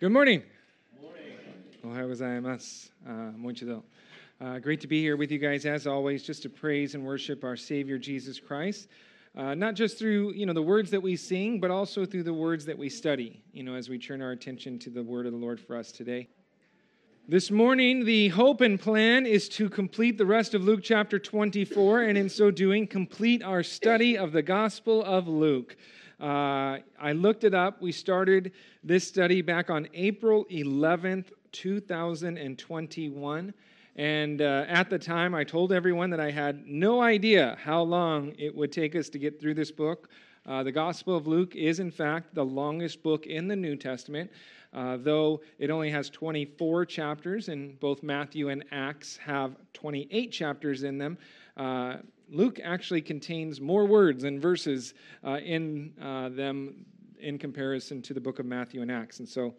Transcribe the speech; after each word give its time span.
Good 0.00 0.12
morning. 0.12 0.44
Good 0.92 1.02
morning. 1.02 1.32
Uh, 4.40 4.60
great 4.60 4.80
to 4.82 4.86
be 4.86 5.00
here 5.00 5.16
with 5.16 5.32
you 5.32 5.40
guys, 5.40 5.66
as 5.66 5.88
always, 5.88 6.22
just 6.22 6.44
to 6.44 6.48
praise 6.48 6.94
and 6.94 7.04
worship 7.04 7.42
our 7.42 7.56
Savior 7.56 7.98
Jesus 7.98 8.38
Christ. 8.38 8.86
Uh, 9.36 9.56
not 9.56 9.74
just 9.74 9.98
through 9.98 10.34
you 10.34 10.46
know 10.46 10.52
the 10.52 10.62
words 10.62 10.92
that 10.92 11.00
we 11.00 11.16
sing, 11.16 11.58
but 11.58 11.72
also 11.72 12.06
through 12.06 12.22
the 12.22 12.32
words 12.32 12.64
that 12.66 12.78
we 12.78 12.88
study. 12.88 13.42
You 13.52 13.64
know, 13.64 13.74
as 13.74 13.88
we 13.88 13.98
turn 13.98 14.22
our 14.22 14.30
attention 14.30 14.78
to 14.78 14.90
the 14.90 15.02
Word 15.02 15.26
of 15.26 15.32
the 15.32 15.38
Lord 15.38 15.58
for 15.58 15.74
us 15.74 15.90
today. 15.90 16.28
This 17.26 17.50
morning, 17.50 18.04
the 18.04 18.28
hope 18.28 18.60
and 18.60 18.78
plan 18.78 19.26
is 19.26 19.48
to 19.48 19.68
complete 19.68 20.16
the 20.16 20.26
rest 20.26 20.54
of 20.54 20.62
Luke 20.62 20.80
chapter 20.80 21.18
24, 21.18 22.02
and 22.02 22.16
in 22.16 22.28
so 22.28 22.52
doing, 22.52 22.86
complete 22.86 23.42
our 23.42 23.64
study 23.64 24.16
of 24.16 24.30
the 24.30 24.42
Gospel 24.42 25.02
of 25.02 25.26
Luke. 25.26 25.76
Uh, 26.20 26.78
I 27.00 27.12
looked 27.12 27.44
it 27.44 27.54
up. 27.54 27.80
We 27.80 27.92
started 27.92 28.52
this 28.82 29.06
study 29.06 29.40
back 29.40 29.70
on 29.70 29.88
April 29.94 30.44
11th, 30.46 31.26
2021. 31.52 33.54
And 33.94 34.42
uh, 34.42 34.64
at 34.68 34.90
the 34.90 34.98
time, 34.98 35.34
I 35.34 35.44
told 35.44 35.72
everyone 35.72 36.10
that 36.10 36.20
I 36.20 36.30
had 36.30 36.66
no 36.66 37.02
idea 37.02 37.56
how 37.62 37.82
long 37.82 38.32
it 38.38 38.54
would 38.54 38.72
take 38.72 38.96
us 38.96 39.08
to 39.10 39.18
get 39.18 39.40
through 39.40 39.54
this 39.54 39.70
book. 39.70 40.08
Uh, 40.46 40.62
the 40.62 40.72
Gospel 40.72 41.16
of 41.16 41.26
Luke 41.26 41.54
is, 41.54 41.78
in 41.78 41.90
fact, 41.90 42.34
the 42.34 42.44
longest 42.44 43.02
book 43.02 43.26
in 43.26 43.48
the 43.48 43.56
New 43.56 43.76
Testament, 43.76 44.30
uh, 44.72 44.96
though 44.96 45.40
it 45.58 45.70
only 45.70 45.90
has 45.90 46.10
24 46.10 46.86
chapters, 46.86 47.48
and 47.48 47.78
both 47.80 48.02
Matthew 48.02 48.48
and 48.48 48.64
Acts 48.70 49.16
have 49.18 49.56
28 49.74 50.32
chapters 50.32 50.84
in 50.84 50.96
them. 50.96 51.18
Luke 52.30 52.60
actually 52.62 53.00
contains 53.00 53.60
more 53.60 53.86
words 53.86 54.24
and 54.24 54.40
verses 54.40 54.94
uh, 55.24 55.38
in 55.38 55.92
uh, 56.02 56.28
them 56.28 56.84
in 57.20 57.38
comparison 57.38 58.02
to 58.02 58.14
the 58.14 58.20
book 58.20 58.38
of 58.38 58.46
Matthew 58.46 58.82
and 58.82 58.92
Acts. 58.92 59.18
And 59.18 59.28
so 59.28 59.54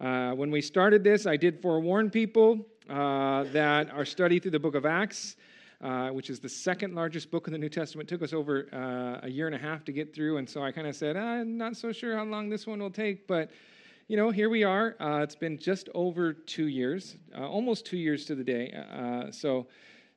uh, 0.00 0.32
when 0.32 0.50
we 0.50 0.60
started 0.60 1.04
this, 1.04 1.26
I 1.26 1.36
did 1.36 1.60
forewarn 1.60 2.10
people 2.10 2.64
uh, 2.88 3.44
that 3.52 3.90
our 3.90 4.04
study 4.04 4.38
through 4.38 4.52
the 4.52 4.60
book 4.60 4.74
of 4.74 4.86
Acts, 4.86 5.36
uh, 5.82 6.08
which 6.08 6.30
is 6.30 6.40
the 6.40 6.48
second 6.48 6.94
largest 6.94 7.30
book 7.30 7.48
in 7.48 7.52
the 7.52 7.58
New 7.58 7.68
Testament, 7.68 8.08
took 8.08 8.22
us 8.22 8.32
over 8.32 8.68
uh, 8.72 9.26
a 9.26 9.28
year 9.28 9.46
and 9.46 9.54
a 9.54 9.58
half 9.58 9.84
to 9.84 9.92
get 9.92 10.14
through. 10.14 10.38
And 10.38 10.48
so 10.48 10.62
I 10.62 10.72
kind 10.72 10.86
of 10.86 10.94
said, 10.94 11.16
I'm 11.16 11.58
not 11.58 11.76
so 11.76 11.92
sure 11.92 12.16
how 12.16 12.24
long 12.24 12.48
this 12.48 12.66
one 12.66 12.80
will 12.80 12.90
take, 12.90 13.26
but 13.26 13.50
you 14.08 14.16
know, 14.16 14.30
here 14.30 14.48
we 14.48 14.62
are. 14.64 14.96
it's 15.00 15.36
been 15.36 15.58
just 15.58 15.88
over 15.94 16.32
two 16.32 16.66
years, 16.66 17.16
almost 17.36 17.86
two 17.86 17.96
years 17.96 18.24
to 18.26 18.34
the 18.34 18.44
day. 18.44 19.30
so, 19.30 19.66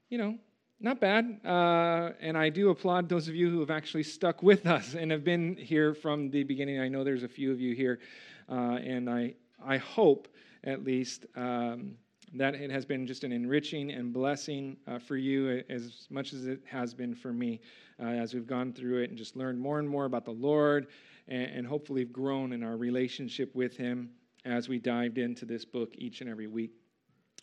you 0.09 0.17
know, 0.17 0.37
not 0.85 0.99
bad. 0.99 1.39
Uh, 1.43 2.11
and 2.21 2.37
I 2.37 2.49
do 2.49 2.69
applaud 2.69 3.09
those 3.09 3.27
of 3.27 3.33
you 3.33 3.49
who 3.49 3.59
have 3.59 3.71
actually 3.71 4.03
stuck 4.03 4.43
with 4.43 4.67
us 4.67 4.93
and 4.93 5.09
have 5.09 5.23
been 5.23 5.57
here 5.57 5.95
from 5.95 6.29
the 6.29 6.43
beginning. 6.43 6.79
I 6.79 6.87
know 6.87 7.03
there's 7.03 7.23
a 7.23 7.27
few 7.27 7.51
of 7.51 7.59
you 7.59 7.73
here, 7.73 7.99
uh, 8.47 8.77
and 8.83 9.09
I, 9.09 9.33
I 9.65 9.77
hope 9.77 10.27
at 10.63 10.83
least 10.83 11.25
um, 11.35 11.95
that 12.35 12.53
it 12.53 12.69
has 12.69 12.85
been 12.85 13.07
just 13.07 13.23
an 13.23 13.31
enriching 13.31 13.91
and 13.91 14.13
blessing 14.13 14.77
uh, 14.87 14.99
for 14.99 15.17
you 15.17 15.63
as 15.69 16.05
much 16.11 16.33
as 16.33 16.45
it 16.45 16.61
has 16.69 16.93
been 16.93 17.15
for 17.15 17.33
me 17.33 17.61
uh, 17.99 18.05
as 18.05 18.35
we've 18.35 18.47
gone 18.47 18.71
through 18.71 19.01
it 19.01 19.09
and 19.09 19.17
just 19.17 19.35
learned 19.35 19.59
more 19.59 19.79
and 19.79 19.89
more 19.89 20.05
about 20.05 20.23
the 20.23 20.31
Lord 20.31 20.85
and, 21.27 21.49
and 21.49 21.67
hopefully 21.67 22.05
grown 22.05 22.53
in 22.53 22.61
our 22.61 22.77
relationship 22.77 23.55
with 23.55 23.75
Him 23.75 24.11
as 24.45 24.69
we 24.69 24.77
dived 24.77 25.17
into 25.17 25.45
this 25.45 25.65
book 25.65 25.95
each 25.97 26.21
and 26.21 26.29
every 26.29 26.47
week. 26.47 26.73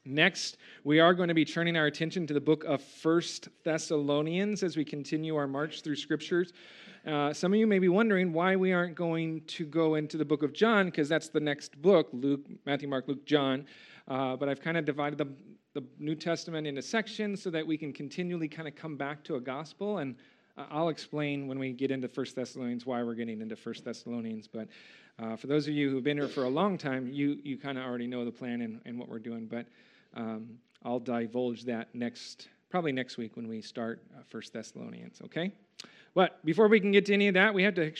Next, 0.05 0.57
we 0.83 0.99
are 0.99 1.15
going 1.15 1.29
to 1.29 1.35
be 1.35 1.45
turning 1.45 1.77
our 1.77 1.87
attention 1.87 2.27
to 2.27 2.35
the 2.35 2.41
book 2.41 2.65
of 2.65 2.83
First 2.83 3.49
Thessalonians 3.63 4.65
as 4.65 4.77
we 4.77 4.85
continue 4.85 5.37
our 5.37 5.47
march 5.47 5.83
through 5.83 5.95
scriptures. 5.95 6.53
Uh, 7.07 7.33
some 7.33 7.53
of 7.53 7.59
you 7.61 7.69
may 7.69 7.79
be 7.79 7.89
wondering 7.89 8.33
why 8.33 8.57
we 8.57 8.73
aren't 8.73 8.97
going 8.97 9.43
to 9.43 9.65
go 9.65 9.95
into 9.95 10.17
the 10.17 10.25
book 10.25 10.43
of 10.43 10.53
John, 10.53 10.87
because 10.87 11.09
that's 11.09 11.29
the 11.29 11.39
next 11.39 11.81
book 11.81 12.09
Luke, 12.13 12.41
Matthew, 12.67 12.89
Mark, 12.89 13.07
Luke, 13.07 13.25
John. 13.25 13.65
Uh, 14.09 14.35
but 14.35 14.49
I've 14.49 14.61
kind 14.61 14.77
of 14.77 14.85
divided 14.85 15.19
the, 15.19 15.29
the 15.73 15.87
New 16.01 16.17
Testament 16.17 16.67
into 16.67 16.83
sections 16.83 17.41
so 17.41 17.51
that 17.51 17.65
we 17.65 17.79
can 17.79 17.93
continually 17.93 18.49
kind 18.49 18.67
of 18.67 18.75
come 18.75 18.97
back 18.97 19.23
to 19.25 19.37
a 19.37 19.41
gospel. 19.41 19.99
And 19.99 20.17
I'll 20.57 20.89
explain 20.89 21.47
when 21.47 21.61
we 21.61 21.73
get 21.73 21.93
into 21.93 22.09
First 22.09 22.35
Thessalonians 22.35 22.85
why 22.85 23.05
we're 23.05 23.15
getting 23.15 23.41
into 23.41 23.55
First 23.55 23.85
Thessalonians. 23.85 24.49
But 24.49 24.67
uh, 25.21 25.37
for 25.37 25.47
those 25.47 25.69
of 25.69 25.75
you 25.75 25.91
who've 25.91 26.03
been 26.03 26.19
here 26.19 26.27
for 26.27 26.43
a 26.43 26.49
long 26.49 26.77
time, 26.77 27.09
you, 27.13 27.39
you 27.45 27.57
kind 27.57 27.79
of 27.79 27.85
already 27.85 28.09
know 28.09 28.25
the 28.25 28.33
plan 28.33 28.63
and, 28.63 28.81
and 28.85 28.99
what 28.99 29.09
we're 29.09 29.21
doing. 29.21 29.47
But 29.47 29.67
um, 30.15 30.59
I'll 30.85 31.01
divulge 31.01 31.65
that 31.65 31.95
next, 31.95 32.49
probably 32.71 32.93
next 32.93 33.17
week 33.17 33.37
when 33.37 33.49
we 33.49 33.61
start 33.63 34.03
uh, 34.17 34.23
First 34.29 34.53
Thessalonians, 34.53 35.21
okay? 35.25 35.53
But 36.15 36.45
before 36.45 36.69
we 36.69 36.81
can 36.81 36.93
get 36.93 37.07
to 37.07 37.15
any 37.15 37.29
of 37.29 37.35
that, 37.35 37.55
we 37.55 37.63
have 37.63 37.75
to 37.75 37.93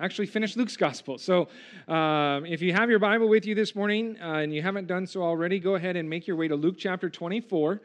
actually 0.00 0.26
finish 0.26 0.56
Luke's 0.56 0.76
gospel. 0.76 1.18
So 1.18 1.48
um, 1.86 2.46
if 2.46 2.62
you 2.62 2.72
have 2.72 2.90
your 2.90 2.98
Bible 2.98 3.28
with 3.28 3.46
you 3.46 3.54
this 3.54 3.74
morning 3.74 4.16
uh, 4.20 4.38
and 4.38 4.54
you 4.54 4.62
haven't 4.62 4.86
done 4.86 5.06
so 5.06 5.22
already, 5.22 5.60
go 5.60 5.74
ahead 5.74 5.96
and 5.96 6.08
make 6.08 6.26
your 6.26 6.36
way 6.36 6.48
to 6.48 6.56
Luke 6.56 6.76
chapter 6.78 7.10
24. 7.10 7.80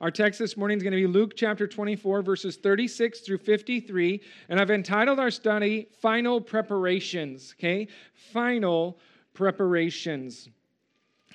Our 0.00 0.10
text 0.10 0.40
this 0.40 0.56
morning 0.56 0.78
is 0.78 0.82
going 0.82 0.92
to 0.92 0.96
be 0.96 1.06
Luke 1.06 1.34
chapter 1.36 1.68
24, 1.68 2.22
verses 2.22 2.56
36 2.56 3.20
through 3.20 3.38
53. 3.38 4.20
And 4.48 4.58
I've 4.58 4.72
entitled 4.72 5.20
our 5.20 5.30
study 5.30 5.86
Final 6.00 6.40
Preparations, 6.40 7.54
okay? 7.56 7.86
Final 8.32 8.98
Preparations. 9.32 10.48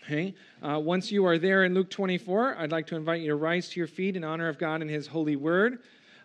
Okay? 0.07 0.35
Uh, 0.62 0.79
once 0.79 1.12
you 1.12 1.25
are 1.25 1.38
there 1.38 1.66
in 1.66 1.73
Luke 1.73 1.90
24, 1.90 2.56
I'd 2.57 2.72
like 2.72 2.88
to 2.88 2.95
invite 2.95 3.19
you 3.19 3.28
to 3.28 3.35
rise 3.35 3.68
to 3.69 3.79
your 3.79 3.88
feet 3.88 4.16
in 4.16 4.23
honor 4.23 4.47
of 4.47 4.57
God 4.57 4.81
and 4.81 4.90
His 4.90 5.06
holy 5.06 5.35
word. 5.35 5.79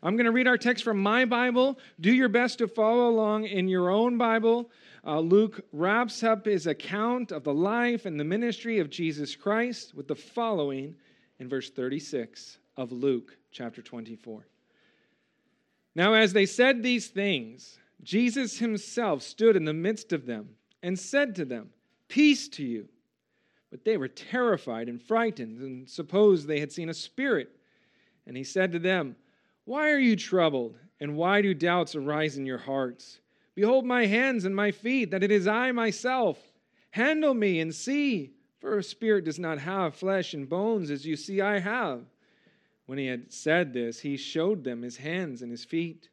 I'm 0.05 0.15
going 0.15 0.27
to 0.27 0.33
read 0.33 0.47
our 0.47 0.57
text 0.57 0.85
from 0.85 0.99
my 0.99 1.25
Bible. 1.25 1.79
Do 2.01 2.13
your 2.13 2.29
best 2.29 2.59
to 2.59 2.69
follow 2.69 3.09
along 3.09 3.47
in 3.47 3.67
your 3.67 3.91
own 3.91 4.19
Bible. 4.19 4.71
Uh, 5.05 5.19
Luke 5.19 5.65
wraps 5.73 6.23
up 6.23 6.47
his 6.47 6.69
account 6.69 7.33
of 7.33 7.43
the 7.43 7.53
life 7.53 8.07
and 8.07 8.21
the 8.21 8.25
ministry 8.25 8.79
of 8.79 8.89
Jesus 8.89 9.35
Christ 9.35 9.95
with 9.95 10.07
the 10.07 10.15
following 10.15 10.95
in 11.41 11.49
verse 11.49 11.69
36 11.69 12.59
of 12.77 12.93
Luke 12.93 13.37
chapter 13.51 13.83
24. 13.83 14.47
Now, 15.97 16.15
as 16.15 16.33
they 16.33 16.47
said 16.47 16.83
these 16.83 17.09
things, 17.09 17.79
Jesus 18.03 18.59
himself 18.59 19.23
stood 19.23 19.57
in 19.57 19.65
the 19.65 19.73
midst 19.73 20.13
of 20.13 20.27
them 20.27 20.51
and 20.85 20.97
said 20.97 21.35
to 21.37 21.45
them, 21.45 21.71
Peace 22.09 22.49
to 22.51 22.65
you. 22.65 22.89
But 23.73 23.87
they 23.87 23.97
were 23.97 24.07
terrified 24.07 24.91
and 24.91 25.03
frightened 25.03 25.59
and 25.59 25.89
supposed 25.89 26.47
they 26.47 26.61
had 26.61 26.71
seen 26.71 26.91
a 26.91 26.95
spirit. 26.95 27.49
And 28.27 28.37
he 28.37 28.45
said 28.45 28.71
to 28.73 28.79
them, 28.79 29.17
Why 29.65 29.91
are 29.91 29.99
you 29.99 30.15
troubled? 30.15 30.77
And 31.01 31.17
why 31.17 31.41
do 31.41 31.55
doubts 31.55 31.97
arise 31.97 32.37
in 32.37 32.45
your 32.45 32.59
hearts? 32.59 33.21
Behold 33.55 33.87
my 33.87 34.05
hands 34.05 34.45
and 34.45 34.55
my 34.55 34.73
feet, 34.73 35.11
that 35.11 35.23
it 35.23 35.31
is 35.31 35.47
I 35.47 35.73
myself. 35.73 36.39
Handle 36.91 37.33
me 37.33 37.61
and 37.61 37.75
see, 37.75 38.35
for 38.61 38.77
a 38.77 38.83
spirit 38.83 39.25
does 39.25 39.39
not 39.39 39.59
have 39.59 39.97
flesh 39.97 40.35
and 40.35 40.47
bones, 40.47 40.91
as 40.91 41.07
you 41.07 41.17
see 41.17 41.41
I 41.41 41.59
have. 41.59 42.05
When 42.85 42.99
he 42.99 43.07
had 43.07 43.33
said 43.33 43.73
this, 43.73 44.01
he 44.01 44.19
showed 44.19 44.65
them 44.65 44.83
his 44.83 44.99
hands 44.99 45.41
and 45.41 45.51
his 45.51 45.65
feet. 45.65 46.11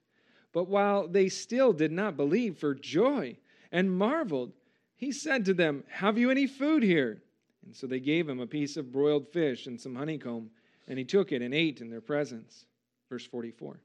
But 0.54 0.70
while 0.70 1.10
they 1.10 1.28
still 1.28 1.74
did 1.74 1.92
not 1.92 2.16
believe 2.16 2.58
for 2.58 2.74
joy 2.74 3.36
and 3.70 3.92
marveled, 3.92 4.54
he 4.96 5.12
said 5.12 5.44
to 5.46 5.54
them, 5.54 5.84
Have 5.90 6.18
you 6.18 6.32
any 6.32 6.48
food 6.48 6.84
here? 6.84 7.22
And 7.70 7.76
so 7.76 7.86
they 7.86 8.00
gave 8.00 8.28
him 8.28 8.40
a 8.40 8.48
piece 8.48 8.78
of 8.78 8.92
broiled 8.92 9.28
fish 9.28 9.68
and 9.68 9.80
some 9.80 9.94
honeycomb, 9.94 10.50
and 10.88 10.98
he 10.98 11.06
took 11.06 11.32
it 11.32 11.44
and 11.44 11.54
ate 11.54 11.82
in 11.82 11.90
their 11.92 12.02
presence. 12.02 12.66
Verse 13.12 13.24
44. 13.28 13.80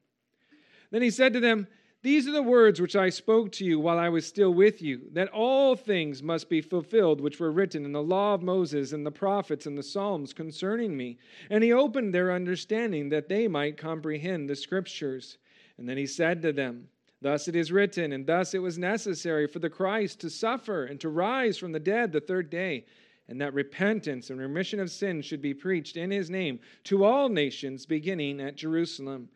Then 0.91 1.03
he 1.03 1.11
said 1.11 1.35
to 1.35 1.41
them, 1.41 1.67
These 2.01 2.27
are 2.27 2.33
the 2.33 2.43
words 2.43 2.81
which 2.81 2.97
I 2.97 3.11
spoke 3.11 3.53
to 3.53 3.65
you 3.67 3.79
while 3.79 3.99
I 3.99 4.09
was 4.09 4.25
still 4.25 4.55
with 4.55 4.81
you, 4.81 5.03
that 5.13 5.29
all 5.29 5.77
things 5.77 6.23
must 6.23 6.49
be 6.49 6.63
fulfilled 6.63 7.21
which 7.21 7.39
were 7.39 7.53
written 7.53 7.85
in 7.85 7.93
the 7.93 8.03
law 8.03 8.33
of 8.33 8.43
Moses 8.43 8.95
and 8.95 9.05
the 9.05 9.11
prophets 9.11 9.67
and 9.67 9.77
the 9.77 9.83
Psalms 9.83 10.33
concerning 10.33 10.97
me. 10.97 11.19
And 11.51 11.63
he 11.63 11.75
opened 11.75 12.15
their 12.15 12.33
understanding 12.33 13.11
that 13.11 13.29
they 13.29 13.49
might 13.49 13.77
comprehend 13.77 14.49
the 14.49 14.57
scriptures. 14.57 15.37
And 15.77 15.87
then 15.87 15.99
he 15.99 16.07
said 16.07 16.41
to 16.41 16.55
them, 16.55 16.89
Thus 17.21 17.49
it 17.49 17.57
is 17.57 17.71
written, 17.71 18.13
and 18.13 18.27
thus 18.27 18.55
it 18.55 18.63
was 18.63 18.79
necessary 18.79 19.47
for 19.47 19.59
the 19.59 19.69
Christ 19.69 20.21
to 20.21 20.31
suffer 20.31 20.87
and 20.87 20.99
to 21.01 21.11
rise 21.11 21.59
from 21.59 21.73
the 21.73 21.81
dead 21.81 22.13
the 22.13 22.21
third 22.21 22.49
day 22.49 22.87
and 23.29 23.41
that 23.41 23.55
repentance 23.55 24.31
and 24.31 24.39
remission 24.39 24.81
of 24.81 24.91
sins 24.91 25.25
should 25.25 25.41
be 25.41 25.55
preached 25.55 25.97
in 25.97 26.11
his 26.11 26.29
name 26.29 26.61
to 26.85 27.05
all 27.05 27.29
nations, 27.29 27.87
beginning 27.87 28.41
at 28.41 28.57
Jerusalem. 28.57 29.29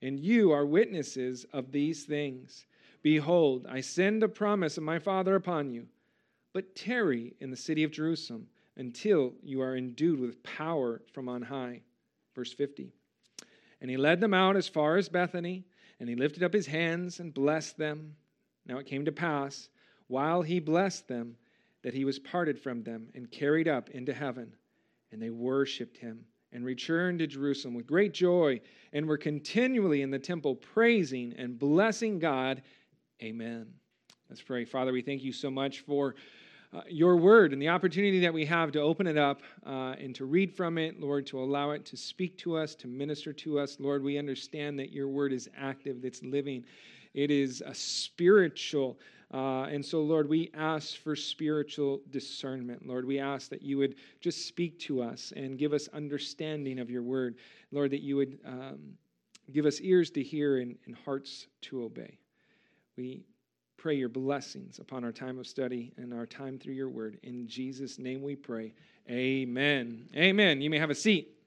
And 0.00 0.20
you 0.20 0.52
are 0.52 0.66
witnesses 0.66 1.46
of 1.52 1.72
these 1.72 2.04
things. 2.04 2.66
Behold, 3.02 3.66
I 3.68 3.80
send 3.80 4.22
a 4.22 4.28
promise 4.28 4.76
of 4.76 4.84
my 4.84 4.98
Father 4.98 5.34
upon 5.34 5.70
you, 5.70 5.86
but 6.52 6.76
tarry 6.76 7.34
in 7.40 7.50
the 7.50 7.56
city 7.56 7.82
of 7.82 7.90
Jerusalem 7.90 8.46
until 8.76 9.32
you 9.42 9.60
are 9.60 9.76
endued 9.76 10.20
with 10.20 10.42
power 10.42 11.02
from 11.12 11.28
on 11.28 11.42
high. 11.42 11.80
Verse 12.34 12.52
50. 12.52 12.92
And 13.80 13.90
he 13.90 13.96
led 13.96 14.20
them 14.20 14.32
out 14.32 14.56
as 14.56 14.68
far 14.68 14.96
as 14.96 15.08
Bethany, 15.08 15.64
and 15.98 16.08
he 16.08 16.14
lifted 16.14 16.42
up 16.42 16.52
his 16.52 16.66
hands 16.66 17.18
and 17.20 17.34
blessed 17.34 17.76
them. 17.76 18.14
Now 18.66 18.78
it 18.78 18.86
came 18.86 19.04
to 19.04 19.12
pass, 19.12 19.68
while 20.06 20.42
he 20.42 20.60
blessed 20.60 21.08
them, 21.08 21.36
that 21.82 21.94
he 21.94 22.04
was 22.04 22.18
parted 22.18 22.58
from 22.58 22.82
them 22.82 23.08
and 23.14 23.30
carried 23.30 23.68
up 23.68 23.90
into 23.90 24.12
heaven. 24.12 24.52
And 25.10 25.20
they 25.20 25.30
worshiped 25.30 25.98
him 25.98 26.24
and 26.52 26.64
returned 26.64 27.18
to 27.18 27.26
Jerusalem 27.26 27.74
with 27.74 27.86
great 27.86 28.12
joy 28.12 28.60
and 28.92 29.06
were 29.06 29.18
continually 29.18 30.02
in 30.02 30.10
the 30.10 30.18
temple 30.18 30.54
praising 30.54 31.34
and 31.36 31.58
blessing 31.58 32.18
God. 32.18 32.62
Amen. 33.22 33.66
Let's 34.28 34.42
pray. 34.42 34.64
Father, 34.64 34.92
we 34.92 35.02
thank 35.02 35.22
you 35.22 35.32
so 35.32 35.50
much 35.50 35.80
for 35.80 36.14
uh, 36.74 36.80
your 36.88 37.16
word 37.16 37.52
and 37.52 37.60
the 37.60 37.68
opportunity 37.68 38.20
that 38.20 38.32
we 38.32 38.46
have 38.46 38.72
to 38.72 38.80
open 38.80 39.06
it 39.06 39.18
up 39.18 39.42
uh, 39.66 39.94
and 40.00 40.14
to 40.14 40.24
read 40.24 40.50
from 40.50 40.78
it, 40.78 40.98
Lord, 40.98 41.26
to 41.26 41.38
allow 41.38 41.72
it 41.72 41.84
to 41.86 41.98
speak 41.98 42.38
to 42.38 42.56
us, 42.56 42.74
to 42.76 42.86
minister 42.86 43.32
to 43.34 43.58
us. 43.58 43.76
Lord, 43.78 44.02
we 44.02 44.16
understand 44.16 44.78
that 44.78 44.90
your 44.90 45.08
word 45.08 45.34
is 45.34 45.50
active, 45.56 46.04
it's 46.04 46.22
living, 46.22 46.64
it 47.12 47.30
is 47.30 47.62
a 47.66 47.74
spiritual. 47.74 48.98
Uh, 49.32 49.62
and 49.64 49.84
so, 49.84 50.02
Lord, 50.02 50.28
we 50.28 50.50
ask 50.54 50.96
for 50.98 51.16
spiritual 51.16 52.02
discernment. 52.10 52.86
Lord, 52.86 53.06
we 53.06 53.18
ask 53.18 53.48
that 53.48 53.62
you 53.62 53.78
would 53.78 53.94
just 54.20 54.46
speak 54.46 54.78
to 54.80 55.02
us 55.02 55.32
and 55.34 55.58
give 55.58 55.72
us 55.72 55.88
understanding 55.94 56.78
of 56.78 56.90
your 56.90 57.02
word. 57.02 57.36
Lord, 57.70 57.92
that 57.92 58.02
you 58.02 58.16
would 58.16 58.38
um, 58.44 58.78
give 59.50 59.64
us 59.64 59.80
ears 59.80 60.10
to 60.10 60.22
hear 60.22 60.58
and, 60.58 60.76
and 60.86 60.94
hearts 60.94 61.46
to 61.62 61.84
obey. 61.84 62.18
We 62.96 63.24
pray 63.78 63.94
your 63.94 64.10
blessings 64.10 64.78
upon 64.78 65.02
our 65.02 65.12
time 65.12 65.38
of 65.38 65.46
study 65.46 65.92
and 65.96 66.12
our 66.12 66.26
time 66.26 66.58
through 66.58 66.74
your 66.74 66.90
word. 66.90 67.18
In 67.22 67.48
Jesus' 67.48 67.98
name 67.98 68.22
we 68.22 68.36
pray. 68.36 68.74
Amen. 69.10 70.08
Amen. 70.14 70.60
You 70.60 70.68
may 70.68 70.78
have 70.78 70.90
a 70.90 70.94
seat. 70.94 71.41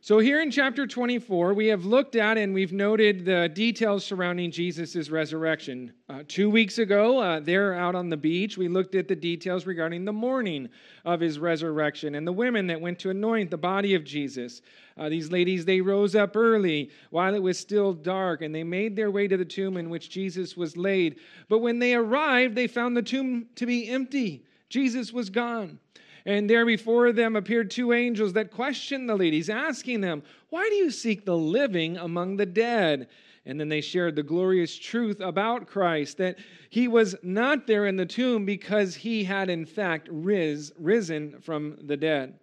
So, 0.00 0.20
here 0.20 0.40
in 0.40 0.52
chapter 0.52 0.86
24, 0.86 1.54
we 1.54 1.66
have 1.66 1.84
looked 1.84 2.14
at 2.14 2.38
and 2.38 2.54
we've 2.54 2.72
noted 2.72 3.24
the 3.24 3.48
details 3.48 4.04
surrounding 4.04 4.52
Jesus' 4.52 5.10
resurrection. 5.10 5.92
Uh, 6.08 6.22
two 6.28 6.48
weeks 6.48 6.78
ago, 6.78 7.18
uh, 7.18 7.40
there 7.40 7.74
out 7.74 7.96
on 7.96 8.08
the 8.08 8.16
beach, 8.16 8.56
we 8.56 8.68
looked 8.68 8.94
at 8.94 9.08
the 9.08 9.16
details 9.16 9.66
regarding 9.66 10.04
the 10.04 10.12
morning 10.12 10.68
of 11.04 11.18
his 11.18 11.40
resurrection 11.40 12.14
and 12.14 12.24
the 12.24 12.32
women 12.32 12.68
that 12.68 12.80
went 12.80 13.00
to 13.00 13.10
anoint 13.10 13.50
the 13.50 13.58
body 13.58 13.96
of 13.96 14.04
Jesus. 14.04 14.62
Uh, 14.96 15.08
these 15.08 15.32
ladies, 15.32 15.64
they 15.64 15.80
rose 15.80 16.14
up 16.14 16.36
early 16.36 16.90
while 17.10 17.34
it 17.34 17.42
was 17.42 17.58
still 17.58 17.92
dark 17.92 18.40
and 18.40 18.54
they 18.54 18.64
made 18.64 18.94
their 18.94 19.10
way 19.10 19.26
to 19.26 19.36
the 19.36 19.44
tomb 19.44 19.76
in 19.76 19.90
which 19.90 20.10
Jesus 20.10 20.56
was 20.56 20.76
laid. 20.76 21.18
But 21.48 21.58
when 21.58 21.80
they 21.80 21.94
arrived, 21.94 22.54
they 22.54 22.68
found 22.68 22.96
the 22.96 23.02
tomb 23.02 23.46
to 23.56 23.66
be 23.66 23.88
empty. 23.88 24.44
Jesus 24.68 25.12
was 25.12 25.28
gone. 25.28 25.80
And 26.24 26.48
there 26.48 26.66
before 26.66 27.12
them 27.12 27.36
appeared 27.36 27.70
two 27.70 27.92
angels 27.92 28.32
that 28.34 28.50
questioned 28.50 29.08
the 29.08 29.16
ladies, 29.16 29.48
asking 29.48 30.00
them, 30.00 30.22
Why 30.50 30.68
do 30.68 30.74
you 30.74 30.90
seek 30.90 31.24
the 31.24 31.36
living 31.36 31.96
among 31.96 32.36
the 32.36 32.46
dead? 32.46 33.08
And 33.46 33.58
then 33.58 33.68
they 33.68 33.80
shared 33.80 34.14
the 34.14 34.22
glorious 34.22 34.78
truth 34.78 35.20
about 35.20 35.66
Christ 35.66 36.18
that 36.18 36.38
he 36.68 36.86
was 36.86 37.16
not 37.22 37.66
there 37.66 37.86
in 37.86 37.96
the 37.96 38.04
tomb 38.04 38.44
because 38.44 38.94
he 38.94 39.24
had, 39.24 39.48
in 39.48 39.64
fact, 39.64 40.08
ris, 40.10 40.70
risen 40.78 41.40
from 41.40 41.78
the 41.82 41.96
dead. 41.96 42.38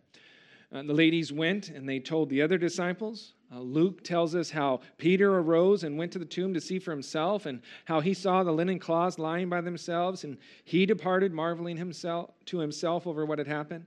Uh, 0.74 0.82
the 0.82 0.94
ladies 0.94 1.32
went 1.32 1.70
and 1.70 1.88
they 1.88 2.00
told 2.00 2.30
the 2.30 2.42
other 2.42 2.58
disciples. 2.58 3.34
Uh, 3.56 3.60
Luke 3.62 4.04
tells 4.04 4.36
us 4.36 4.50
how 4.50 4.82
Peter 4.98 5.38
arose 5.38 5.86
and 5.86 5.98
went 5.98 6.12
to 6.12 6.20
the 6.20 6.26
tomb 6.26 6.54
to 6.54 6.60
see 6.60 6.78
for 6.78 6.92
himself, 6.92 7.46
and 7.46 7.62
how 7.86 8.02
he 8.02 8.14
saw 8.14 8.44
the 8.44 8.52
linen 8.52 8.80
cloths 8.80 9.18
lying 9.18 9.48
by 9.48 9.62
themselves, 9.62 10.26
and 10.26 10.38
he 10.66 10.86
departed, 10.86 11.32
marveling 11.32 11.78
himself 11.78 12.32
to 12.46 12.60
himself 12.60 13.08
over 13.08 13.26
what 13.26 13.38
had 13.38 13.48
happened. 13.48 13.86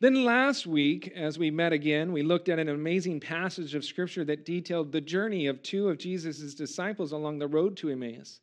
Then 0.00 0.24
last 0.24 0.66
week, 0.66 1.12
as 1.14 1.38
we 1.38 1.50
met 1.50 1.72
again, 1.72 2.12
we 2.12 2.22
looked 2.22 2.48
at 2.48 2.58
an 2.58 2.68
amazing 2.68 3.20
passage 3.20 3.74
of 3.74 3.84
scripture 3.84 4.24
that 4.24 4.46
detailed 4.46 4.92
the 4.92 5.00
journey 5.00 5.46
of 5.46 5.62
two 5.62 5.88
of 5.88 5.98
Jesus' 5.98 6.54
disciples 6.54 7.12
along 7.12 7.38
the 7.38 7.48
road 7.48 7.76
to 7.78 7.90
Emmaus. 7.90 8.40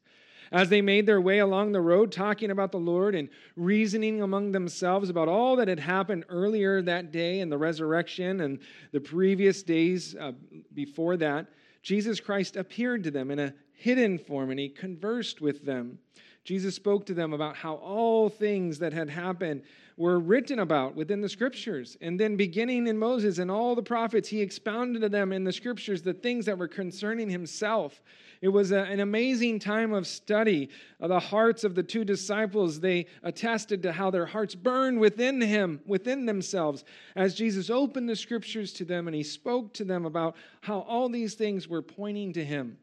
As 0.53 0.69
they 0.69 0.81
made 0.81 1.07
their 1.07 1.19
way 1.19 1.39
along 1.39 1.71
the 1.71 1.81
road, 1.81 2.11
talking 2.11 2.51
about 2.51 2.71
the 2.71 2.77
Lord 2.77 3.15
and 3.15 3.27
reasoning 3.55 4.21
among 4.21 4.51
themselves 4.51 5.09
about 5.09 5.27
all 5.27 5.55
that 5.55 5.67
had 5.67 5.79
happened 5.79 6.25
earlier 6.29 6.79
that 6.83 7.11
day 7.11 7.39
and 7.39 7.51
the 7.51 7.57
resurrection 7.57 8.41
and 8.41 8.59
the 8.91 8.99
previous 8.99 9.63
days 9.63 10.15
uh, 10.15 10.31
before 10.75 11.17
that, 11.17 11.47
Jesus 11.81 12.19
Christ 12.19 12.55
appeared 12.55 13.03
to 13.03 13.11
them 13.11 13.31
in 13.31 13.39
a 13.39 13.53
hidden 13.73 14.19
form 14.19 14.51
and 14.51 14.59
he 14.59 14.69
conversed 14.69 15.41
with 15.41 15.65
them. 15.65 15.97
Jesus 16.43 16.75
spoke 16.75 17.05
to 17.07 17.13
them 17.13 17.33
about 17.33 17.55
how 17.55 17.75
all 17.75 18.29
things 18.29 18.77
that 18.79 18.93
had 18.93 19.09
happened 19.09 19.63
were 19.95 20.19
written 20.19 20.59
about 20.59 20.95
within 20.95 21.21
the 21.21 21.29
scriptures. 21.29 21.97
And 22.01 22.19
then, 22.19 22.35
beginning 22.35 22.87
in 22.87 22.97
Moses 22.97 23.37
and 23.37 23.49
all 23.49 23.75
the 23.75 23.83
prophets, 23.83 24.27
he 24.27 24.41
expounded 24.41 25.01
to 25.03 25.09
them 25.09 25.31
in 25.31 25.43
the 25.43 25.53
scriptures 25.53 26.01
the 26.01 26.13
things 26.13 26.45
that 26.45 26.57
were 26.57 26.67
concerning 26.67 27.29
himself. 27.29 28.01
It 28.43 28.49
was 28.49 28.73
a, 28.73 28.79
an 28.79 28.99
amazing 28.99 29.59
time 29.59 29.93
of 29.93 30.05
study. 30.05 30.67
The 30.99 31.17
hearts 31.17 31.63
of 31.63 31.75
the 31.75 31.81
two 31.81 32.03
disciples, 32.03 32.77
they 32.77 33.05
attested 33.23 33.81
to 33.83 33.93
how 33.93 34.11
their 34.11 34.25
hearts 34.25 34.53
burned 34.53 34.99
within 34.99 35.39
him, 35.39 35.79
within 35.85 36.25
themselves, 36.25 36.83
as 37.15 37.35
Jesus 37.35 37.69
opened 37.69 38.09
the 38.09 38.17
scriptures 38.17 38.73
to 38.73 38.83
them 38.83 39.07
and 39.07 39.15
he 39.15 39.23
spoke 39.23 39.73
to 39.75 39.85
them 39.85 40.05
about 40.05 40.35
how 40.59 40.79
all 40.79 41.07
these 41.07 41.35
things 41.35 41.69
were 41.69 41.81
pointing 41.81 42.33
to 42.33 42.43
him. 42.43 42.77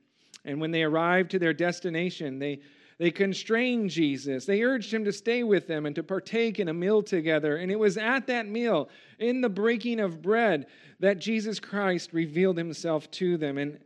And 0.47 0.63
when 0.63 0.71
they 0.71 0.83
arrived 0.83 1.31
to 1.33 1.39
their 1.39 1.53
destination, 1.53 2.39
they 2.39 2.61
they 2.97 3.11
constrained 3.11 3.91
Jesus. 3.91 4.47
They 4.47 4.63
urged 4.63 4.93
him 4.93 5.05
to 5.05 5.13
stay 5.13 5.43
with 5.43 5.67
them 5.67 5.85
and 5.85 5.95
to 5.95 6.03
partake 6.03 6.59
in 6.59 6.69
a 6.69 6.75
meal 6.75 7.03
together. 7.03 7.57
And 7.57 7.71
it 7.71 7.79
was 7.79 7.99
at 7.99 8.27
that 8.29 8.47
meal, 8.47 8.89
in 9.19 9.43
the 9.43 9.49
breaking 9.49 10.01
of 10.01 10.23
bread, 10.23 10.67
that 11.01 11.19
Jesus 11.19 11.61
Christ 11.61 12.15
revealed 12.15 12.57
himself 12.57 13.11
to 13.13 13.37
them. 13.39 13.57
And 13.57 13.79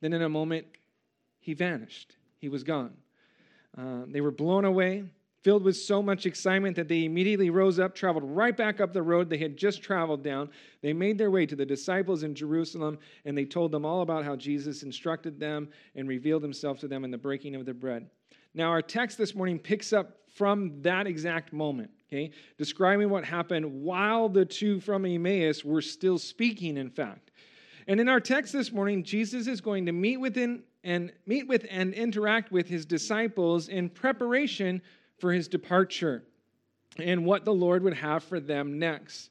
then 0.00 0.12
in 0.12 0.22
a 0.22 0.28
moment, 0.28 0.66
he 1.40 1.54
vanished. 1.54 2.16
He 2.38 2.48
was 2.48 2.62
gone. 2.62 2.92
Uh, 3.76 4.02
they 4.06 4.20
were 4.20 4.30
blown 4.30 4.64
away, 4.64 5.04
filled 5.42 5.62
with 5.62 5.76
so 5.76 6.02
much 6.02 6.26
excitement 6.26 6.76
that 6.76 6.88
they 6.88 7.04
immediately 7.04 7.50
rose 7.50 7.78
up, 7.78 7.94
traveled 7.94 8.24
right 8.24 8.56
back 8.56 8.80
up 8.80 8.92
the 8.92 9.02
road 9.02 9.30
they 9.30 9.38
had 9.38 9.56
just 9.56 9.82
traveled 9.82 10.22
down. 10.22 10.50
They 10.82 10.92
made 10.92 11.16
their 11.16 11.30
way 11.30 11.46
to 11.46 11.56
the 11.56 11.64
disciples 11.64 12.22
in 12.22 12.34
Jerusalem, 12.34 12.98
and 13.24 13.36
they 13.36 13.44
told 13.44 13.72
them 13.72 13.84
all 13.84 14.02
about 14.02 14.24
how 14.24 14.36
Jesus 14.36 14.82
instructed 14.82 15.40
them 15.40 15.68
and 15.94 16.08
revealed 16.08 16.42
himself 16.42 16.78
to 16.80 16.88
them 16.88 17.04
in 17.04 17.10
the 17.10 17.18
breaking 17.18 17.54
of 17.54 17.64
the 17.64 17.74
bread. 17.74 18.08
Now, 18.52 18.70
our 18.70 18.82
text 18.82 19.16
this 19.16 19.34
morning 19.34 19.58
picks 19.58 19.92
up 19.92 20.18
from 20.34 20.82
that 20.82 21.06
exact 21.06 21.52
moment, 21.52 21.90
okay, 22.08 22.32
describing 22.58 23.08
what 23.08 23.24
happened 23.24 23.82
while 23.82 24.28
the 24.28 24.44
two 24.44 24.80
from 24.80 25.06
Emmaus 25.06 25.64
were 25.64 25.82
still 25.82 26.18
speaking, 26.18 26.76
in 26.76 26.90
fact. 26.90 27.30
And 27.86 28.00
in 28.00 28.08
our 28.08 28.20
text 28.20 28.52
this 28.52 28.72
morning, 28.72 29.02
Jesus 29.04 29.46
is 29.46 29.60
going 29.60 29.86
to 29.86 29.92
meet 29.92 30.18
within 30.18 30.62
and 30.84 31.12
meet 31.26 31.46
with 31.46 31.66
and 31.70 31.92
interact 31.94 32.50
with 32.52 32.68
his 32.68 32.86
disciples 32.86 33.68
in 33.68 33.88
preparation 33.88 34.80
for 35.18 35.32
his 35.32 35.48
departure 35.48 36.22
and 36.98 37.24
what 37.24 37.44
the 37.44 37.54
Lord 37.54 37.82
would 37.82 37.94
have 37.94 38.24
for 38.24 38.40
them 38.40 38.78
next. 38.78 39.30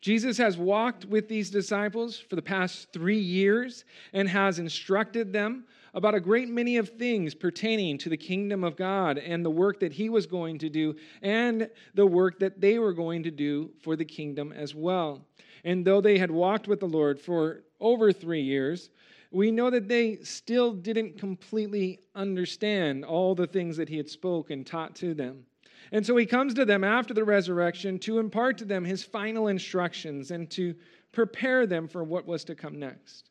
Jesus 0.00 0.36
has 0.36 0.58
walked 0.58 1.06
with 1.06 1.28
these 1.28 1.48
disciples 1.48 2.18
for 2.18 2.36
the 2.36 2.42
past 2.42 2.92
three 2.92 3.18
years 3.18 3.86
and 4.12 4.28
has 4.28 4.58
instructed 4.58 5.32
them 5.32 5.64
about 5.94 6.14
a 6.14 6.20
great 6.20 6.48
many 6.48 6.76
of 6.76 6.90
things 6.90 7.34
pertaining 7.34 7.96
to 7.96 8.10
the 8.10 8.16
kingdom 8.16 8.64
of 8.64 8.76
God 8.76 9.16
and 9.16 9.42
the 9.42 9.50
work 9.50 9.80
that 9.80 9.92
he 9.92 10.10
was 10.10 10.26
going 10.26 10.58
to 10.58 10.68
do 10.68 10.94
and 11.22 11.70
the 11.94 12.04
work 12.04 12.38
that 12.40 12.60
they 12.60 12.78
were 12.78 12.92
going 12.92 13.22
to 13.22 13.30
do 13.30 13.70
for 13.80 13.96
the 13.96 14.04
kingdom 14.04 14.52
as 14.52 14.74
well. 14.74 15.24
And 15.64 15.86
though 15.86 16.02
they 16.02 16.18
had 16.18 16.30
walked 16.30 16.68
with 16.68 16.80
the 16.80 16.86
Lord 16.86 17.18
for 17.18 17.62
over 17.80 18.12
three 18.12 18.42
years, 18.42 18.90
we 19.34 19.50
know 19.50 19.68
that 19.68 19.88
they 19.88 20.16
still 20.22 20.72
didn't 20.72 21.18
completely 21.18 21.98
understand 22.14 23.04
all 23.04 23.34
the 23.34 23.48
things 23.48 23.76
that 23.76 23.88
he 23.88 23.96
had 23.96 24.08
spoke 24.08 24.50
and 24.50 24.64
taught 24.64 24.94
to 24.94 25.12
them. 25.12 25.44
And 25.90 26.06
so 26.06 26.16
he 26.16 26.24
comes 26.24 26.54
to 26.54 26.64
them 26.64 26.84
after 26.84 27.12
the 27.12 27.24
resurrection 27.24 27.98
to 28.00 28.20
impart 28.20 28.58
to 28.58 28.64
them 28.64 28.84
his 28.84 29.02
final 29.02 29.48
instructions 29.48 30.30
and 30.30 30.48
to 30.52 30.74
prepare 31.12 31.66
them 31.66 31.88
for 31.88 32.04
what 32.04 32.26
was 32.26 32.44
to 32.44 32.54
come 32.54 32.78
next. 32.78 33.30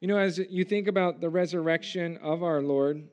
You 0.00 0.08
know, 0.08 0.18
as 0.18 0.38
you 0.38 0.64
think 0.64 0.86
about 0.86 1.20
the 1.20 1.30
resurrection 1.30 2.18
of 2.18 2.42
our 2.42 2.60
Lord, 2.60 3.08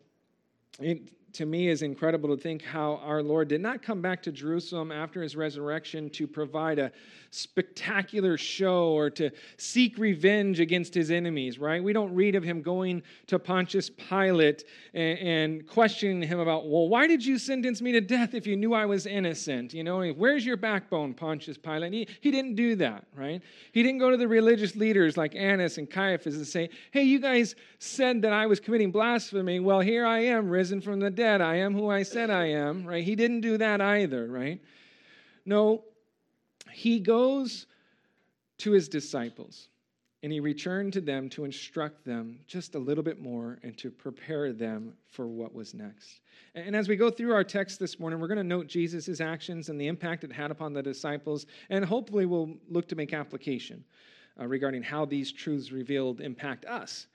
it 0.79 1.09
to 1.33 1.45
me 1.45 1.67
is 1.67 1.81
incredible 1.81 2.35
to 2.35 2.41
think 2.41 2.61
how 2.61 3.01
our 3.03 3.23
Lord 3.23 3.47
did 3.47 3.61
not 3.61 3.81
come 3.81 4.01
back 4.01 4.21
to 4.23 4.31
Jerusalem 4.31 4.91
after 4.91 5.21
his 5.21 5.35
resurrection 5.35 6.09
to 6.11 6.27
provide 6.27 6.77
a 6.77 6.91
spectacular 7.31 8.37
show 8.37 8.89
or 8.89 9.09
to 9.09 9.31
seek 9.57 9.97
revenge 9.97 10.59
against 10.59 10.93
his 10.93 11.09
enemies, 11.09 11.57
right? 11.57 11.83
We 11.83 11.91
don't 11.91 12.13
read 12.13 12.35
of 12.35 12.43
him 12.43 12.61
going 12.61 13.01
to 13.25 13.39
Pontius 13.39 13.89
Pilate 13.89 14.65
and, 14.93 15.19
and 15.19 15.67
questioning 15.67 16.21
him 16.21 16.39
about, 16.39 16.69
well, 16.69 16.87
why 16.87 17.07
did 17.07 17.25
you 17.25 17.39
sentence 17.39 17.81
me 17.81 17.91
to 17.93 18.01
death 18.01 18.35
if 18.35 18.45
you 18.45 18.55
knew 18.55 18.75
I 18.75 18.85
was 18.85 19.07
innocent? 19.07 19.73
You 19.73 19.83
know, 19.83 20.07
where's 20.11 20.45
your 20.45 20.57
backbone, 20.57 21.15
Pontius 21.15 21.57
Pilate? 21.57 21.91
He, 21.93 22.07
he 22.21 22.29
didn't 22.29 22.53
do 22.53 22.75
that, 22.75 23.05
right? 23.15 23.41
He 23.71 23.81
didn't 23.81 23.99
go 23.99 24.11
to 24.11 24.17
the 24.17 24.27
religious 24.27 24.75
leaders 24.75 25.17
like 25.17 25.35
Annas 25.35 25.79
and 25.79 25.89
Caiaphas 25.89 26.35
and 26.35 26.45
say, 26.45 26.69
hey, 26.91 27.03
you 27.03 27.19
guys 27.19 27.55
said 27.79 28.21
that 28.21 28.33
I 28.33 28.45
was 28.45 28.59
committing 28.59 28.91
blasphemy. 28.91 29.59
Well, 29.59 29.79
here 29.79 30.05
I 30.05 30.19
am, 30.19 30.49
risen 30.49 30.79
from 30.79 30.99
the 30.99 31.09
dead. 31.09 31.22
I 31.23 31.57
am 31.57 31.73
who 31.73 31.89
I 31.89 32.03
said 32.03 32.29
I 32.29 32.47
am, 32.47 32.85
right? 32.85 33.03
He 33.03 33.15
didn't 33.15 33.41
do 33.41 33.57
that 33.57 33.81
either, 33.81 34.27
right? 34.27 34.61
No, 35.45 35.83
he 36.71 36.99
goes 36.99 37.67
to 38.59 38.71
his 38.71 38.87
disciples 38.87 39.67
and 40.23 40.31
he 40.31 40.39
returned 40.39 40.93
to 40.93 41.01
them 41.01 41.27
to 41.29 41.43
instruct 41.43 42.05
them 42.05 42.39
just 42.47 42.75
a 42.75 42.79
little 42.79 43.03
bit 43.03 43.21
more 43.21 43.59
and 43.61 43.77
to 43.77 43.91
prepare 43.91 44.53
them 44.53 44.93
for 45.09 45.27
what 45.27 45.53
was 45.53 45.73
next. 45.73 46.21
And 46.55 46.75
as 46.75 46.87
we 46.87 46.95
go 46.95 47.11
through 47.11 47.33
our 47.33 47.43
text 47.43 47.77
this 47.77 47.99
morning, 47.99 48.19
we're 48.19 48.29
going 48.29 48.37
to 48.37 48.43
note 48.43 48.67
Jesus' 48.67 49.19
actions 49.19 49.67
and 49.67 49.79
the 49.79 49.87
impact 49.87 50.23
it 50.23 50.31
had 50.31 50.49
upon 50.49 50.71
the 50.71 50.81
disciples, 50.81 51.45
and 51.69 51.83
hopefully 51.83 52.25
we'll 52.25 52.55
look 52.69 52.87
to 52.87 52.95
make 52.95 53.13
application 53.13 53.83
uh, 54.39 54.47
regarding 54.47 54.81
how 54.81 55.03
these 55.03 55.31
truths 55.31 55.73
revealed 55.73 56.21
impact 56.21 56.63
us 56.65 57.07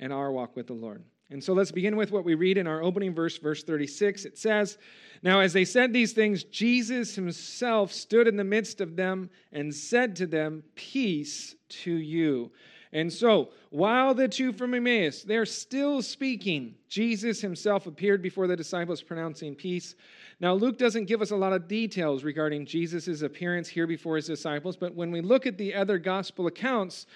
and 0.00 0.10
our 0.10 0.32
walk 0.32 0.56
with 0.56 0.66
the 0.66 0.72
Lord. 0.72 1.04
And 1.30 1.42
so 1.42 1.52
let's 1.52 1.72
begin 1.72 1.96
with 1.96 2.12
what 2.12 2.24
we 2.24 2.34
read 2.34 2.58
in 2.58 2.66
our 2.66 2.82
opening 2.82 3.14
verse, 3.14 3.38
verse 3.38 3.64
36. 3.64 4.24
It 4.24 4.38
says, 4.38 4.78
Now 5.22 5.40
as 5.40 5.52
they 5.52 5.64
said 5.64 5.92
these 5.92 6.12
things, 6.12 6.44
Jesus 6.44 7.14
himself 7.14 7.92
stood 7.92 8.28
in 8.28 8.36
the 8.36 8.44
midst 8.44 8.80
of 8.80 8.96
them 8.96 9.30
and 9.52 9.74
said 9.74 10.16
to 10.16 10.26
them, 10.26 10.62
Peace 10.74 11.54
to 11.68 11.92
you. 11.92 12.50
And 12.94 13.12
so, 13.12 13.48
while 13.70 14.14
the 14.14 14.28
two 14.28 14.52
from 14.52 14.72
Emmaus, 14.72 15.24
they're 15.24 15.46
still 15.46 16.00
speaking, 16.00 16.76
Jesus 16.88 17.40
himself 17.40 17.88
appeared 17.88 18.22
before 18.22 18.46
the 18.46 18.54
disciples 18.54 19.02
pronouncing 19.02 19.56
peace. 19.56 19.96
Now, 20.38 20.54
Luke 20.54 20.78
doesn't 20.78 21.06
give 21.06 21.20
us 21.20 21.32
a 21.32 21.36
lot 21.36 21.52
of 21.52 21.66
details 21.66 22.22
regarding 22.22 22.66
Jesus' 22.66 23.22
appearance 23.22 23.68
here 23.68 23.88
before 23.88 24.14
his 24.14 24.28
disciples, 24.28 24.76
but 24.76 24.94
when 24.94 25.10
we 25.10 25.20
look 25.20 25.44
at 25.44 25.58
the 25.58 25.74
other 25.74 25.98
gospel 25.98 26.46
accounts, 26.46 27.06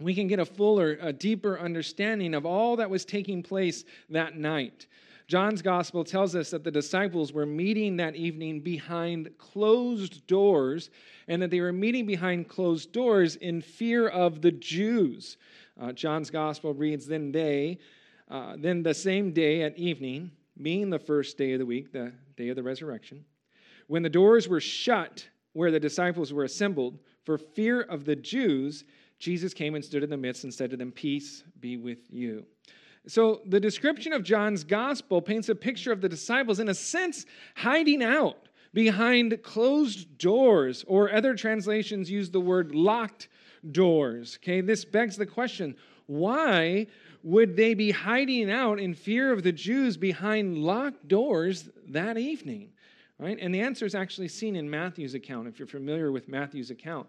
we 0.00 0.14
can 0.14 0.26
get 0.26 0.38
a 0.38 0.44
fuller, 0.44 0.98
a 1.00 1.12
deeper 1.12 1.58
understanding 1.58 2.34
of 2.34 2.44
all 2.44 2.76
that 2.76 2.90
was 2.90 3.04
taking 3.04 3.42
place 3.42 3.84
that 4.10 4.36
night. 4.36 4.86
John's 5.26 5.62
gospel 5.62 6.04
tells 6.04 6.34
us 6.34 6.50
that 6.50 6.64
the 6.64 6.70
disciples 6.70 7.32
were 7.32 7.46
meeting 7.46 7.96
that 7.96 8.14
evening 8.14 8.60
behind 8.60 9.30
closed 9.38 10.26
doors 10.26 10.90
and 11.28 11.40
that 11.40 11.50
they 11.50 11.60
were 11.60 11.72
meeting 11.72 12.04
behind 12.04 12.48
closed 12.48 12.92
doors 12.92 13.36
in 13.36 13.62
fear 13.62 14.08
of 14.08 14.42
the 14.42 14.52
Jews. 14.52 15.38
Uh, 15.80 15.92
John's 15.92 16.30
gospel 16.30 16.74
reads, 16.74 17.06
Then 17.06 17.32
they, 17.32 17.78
uh, 18.30 18.56
then 18.58 18.82
the 18.82 18.92
same 18.92 19.32
day 19.32 19.62
at 19.62 19.78
evening, 19.78 20.30
being 20.60 20.90
the 20.90 20.98
first 20.98 21.38
day 21.38 21.52
of 21.52 21.58
the 21.58 21.66
week, 21.66 21.90
the 21.92 22.12
day 22.36 22.48
of 22.48 22.56
the 22.56 22.62
resurrection, 22.62 23.24
when 23.86 24.02
the 24.02 24.10
doors 24.10 24.46
were 24.46 24.60
shut 24.60 25.26
where 25.54 25.70
the 25.70 25.80
disciples 25.80 26.32
were 26.32 26.44
assembled, 26.44 26.98
for 27.24 27.38
fear 27.38 27.80
of 27.80 28.04
the 28.04 28.16
Jews, 28.16 28.84
Jesus 29.18 29.54
came 29.54 29.74
and 29.74 29.84
stood 29.84 30.02
in 30.02 30.10
the 30.10 30.16
midst 30.16 30.44
and 30.44 30.52
said 30.52 30.70
to 30.70 30.76
them, 30.76 30.92
Peace 30.92 31.44
be 31.60 31.76
with 31.76 31.98
you. 32.10 32.44
So 33.06 33.42
the 33.46 33.60
description 33.60 34.12
of 34.12 34.22
John's 34.22 34.64
gospel 34.64 35.20
paints 35.20 35.48
a 35.48 35.54
picture 35.54 35.92
of 35.92 36.00
the 36.00 36.08
disciples, 36.08 36.58
in 36.58 36.68
a 36.68 36.74
sense, 36.74 37.26
hiding 37.54 38.02
out 38.02 38.48
behind 38.72 39.42
closed 39.42 40.18
doors, 40.18 40.84
or 40.88 41.12
other 41.12 41.34
translations 41.34 42.10
use 42.10 42.30
the 42.30 42.40
word 42.40 42.74
locked 42.74 43.28
doors. 43.70 44.38
Okay, 44.42 44.60
this 44.60 44.84
begs 44.84 45.16
the 45.16 45.26
question 45.26 45.76
why 46.06 46.86
would 47.22 47.56
they 47.56 47.72
be 47.72 47.90
hiding 47.90 48.50
out 48.50 48.78
in 48.78 48.92
fear 48.92 49.32
of 49.32 49.42
the 49.42 49.52
Jews 49.52 49.96
behind 49.96 50.58
locked 50.58 51.08
doors 51.08 51.70
that 51.88 52.18
evening? 52.18 52.70
Right? 53.18 53.38
And 53.40 53.54
the 53.54 53.60
answer 53.60 53.86
is 53.86 53.94
actually 53.94 54.28
seen 54.28 54.56
in 54.56 54.68
Matthew's 54.68 55.14
account, 55.14 55.48
if 55.48 55.58
you're 55.58 55.68
familiar 55.68 56.12
with 56.12 56.28
Matthew's 56.28 56.70
account. 56.70 57.06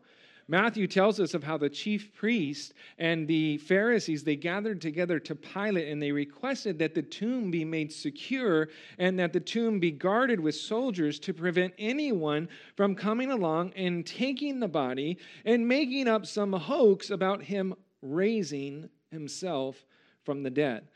Matthew 0.47 0.85
tells 0.85 1.19
us 1.19 1.33
of 1.33 1.43
how 1.43 1.57
the 1.57 1.69
chief 1.69 2.13
priests 2.13 2.71
and 2.99 3.27
the 3.27 3.57
Pharisees 3.57 4.23
they 4.23 4.35
gathered 4.35 4.79
together 4.79 5.19
to 5.19 5.33
Pilate 5.33 5.87
and 5.87 6.01
they 6.01 6.11
requested 6.11 6.77
that 6.79 6.93
the 6.93 7.01
tomb 7.01 7.49
be 7.49 7.65
made 7.65 7.91
secure 7.91 8.69
and 8.99 9.17
that 9.17 9.33
the 9.33 9.39
tomb 9.39 9.79
be 9.79 9.89
guarded 9.89 10.39
with 10.39 10.55
soldiers 10.55 11.17
to 11.19 11.33
prevent 11.33 11.73
anyone 11.79 12.47
from 12.75 12.93
coming 12.93 13.31
along 13.31 13.73
and 13.75 14.05
taking 14.05 14.59
the 14.59 14.67
body 14.67 15.17
and 15.45 15.67
making 15.67 16.07
up 16.07 16.27
some 16.27 16.53
hoax 16.53 17.09
about 17.09 17.41
him 17.41 17.73
raising 18.03 18.87
himself 19.09 19.83
from 20.23 20.43
the 20.43 20.51
dead. 20.51 20.87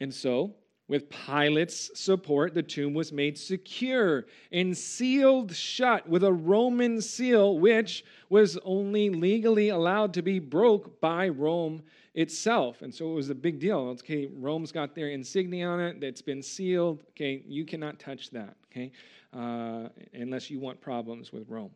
And 0.00 0.12
so 0.12 0.54
with 0.90 1.08
Pilate's 1.08 1.92
support, 1.94 2.52
the 2.52 2.64
tomb 2.64 2.94
was 2.94 3.12
made 3.12 3.38
secure 3.38 4.26
and 4.50 4.76
sealed 4.76 5.54
shut 5.54 6.08
with 6.08 6.24
a 6.24 6.32
Roman 6.32 7.00
seal, 7.00 7.60
which 7.60 8.04
was 8.28 8.58
only 8.64 9.08
legally 9.08 9.68
allowed 9.68 10.12
to 10.14 10.22
be 10.22 10.40
broke 10.40 11.00
by 11.00 11.28
Rome 11.28 11.80
itself. 12.14 12.82
And 12.82 12.92
so 12.92 13.12
it 13.12 13.14
was 13.14 13.30
a 13.30 13.36
big 13.36 13.60
deal. 13.60 13.78
Okay, 14.00 14.26
Rome's 14.34 14.72
got 14.72 14.96
their 14.96 15.10
insignia 15.10 15.68
on 15.68 15.78
it, 15.78 16.02
it's 16.02 16.22
been 16.22 16.42
sealed. 16.42 17.04
Okay, 17.10 17.44
you 17.46 17.64
cannot 17.64 18.00
touch 18.00 18.30
that, 18.30 18.56
okay, 18.72 18.90
uh, 19.32 19.90
unless 20.12 20.50
you 20.50 20.58
want 20.58 20.80
problems 20.80 21.32
with 21.32 21.48
Rome. 21.48 21.70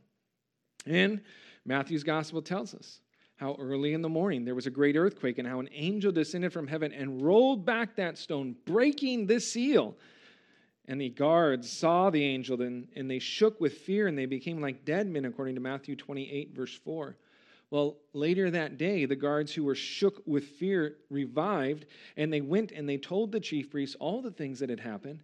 And 0.87 1.21
Matthew's 1.65 2.03
gospel 2.03 2.43
tells 2.43 2.75
us 2.75 2.99
how 3.37 3.57
early 3.59 3.95
in 3.95 4.03
the 4.03 4.09
morning 4.09 4.45
there 4.45 4.55
was 4.55 4.67
a 4.67 4.71
great 4.71 4.97
earthquake 4.97 5.39
and 5.39 5.49
how 5.49 5.61
an 5.61 5.69
angel 5.73 6.13
descended 6.13 6.53
from 6.53 6.67
heaven 6.67 6.93
and 6.93 7.23
rolled 7.23 7.65
back 7.65 7.97
that 7.97 8.17
stone, 8.17 8.55
breaking 8.65 9.27
the 9.27 9.41
seal. 9.41 9.97
And 10.87 11.01
the 11.01 11.09
guards 11.09 11.71
saw 11.71 12.11
the 12.11 12.23
angel 12.23 12.61
and, 12.61 12.89
and 12.95 13.11
they 13.11 13.19
shook 13.19 13.61
with 13.61 13.79
fear 13.79 14.07
and 14.07 14.17
they 14.17 14.27
became 14.27 14.61
like 14.61 14.85
dead 14.85 15.07
men, 15.07 15.25
according 15.25 15.55
to 15.55 15.61
Matthew 15.61 15.97
28, 15.97 16.55
verse 16.55 16.75
4. 16.75 17.17
Well, 17.71 17.97
later 18.13 18.51
that 18.51 18.77
day, 18.77 19.05
the 19.05 19.17
guards 19.17 19.53
who 19.53 19.65
were 19.65 19.75
shook 19.75 20.23
with 20.27 20.45
fear 20.45 20.97
revived, 21.11 21.87
and 22.17 22.33
they 22.33 22.41
went 22.41 22.71
and 22.71 22.89
they 22.89 22.99
told 22.99 23.33
the 23.33 23.41
chief 23.41 23.71
priests 23.71 23.97
all 23.99 24.23
the 24.23 24.31
things 24.31 24.61
that 24.61 24.71
had 24.71 24.81
happened. 24.81 25.21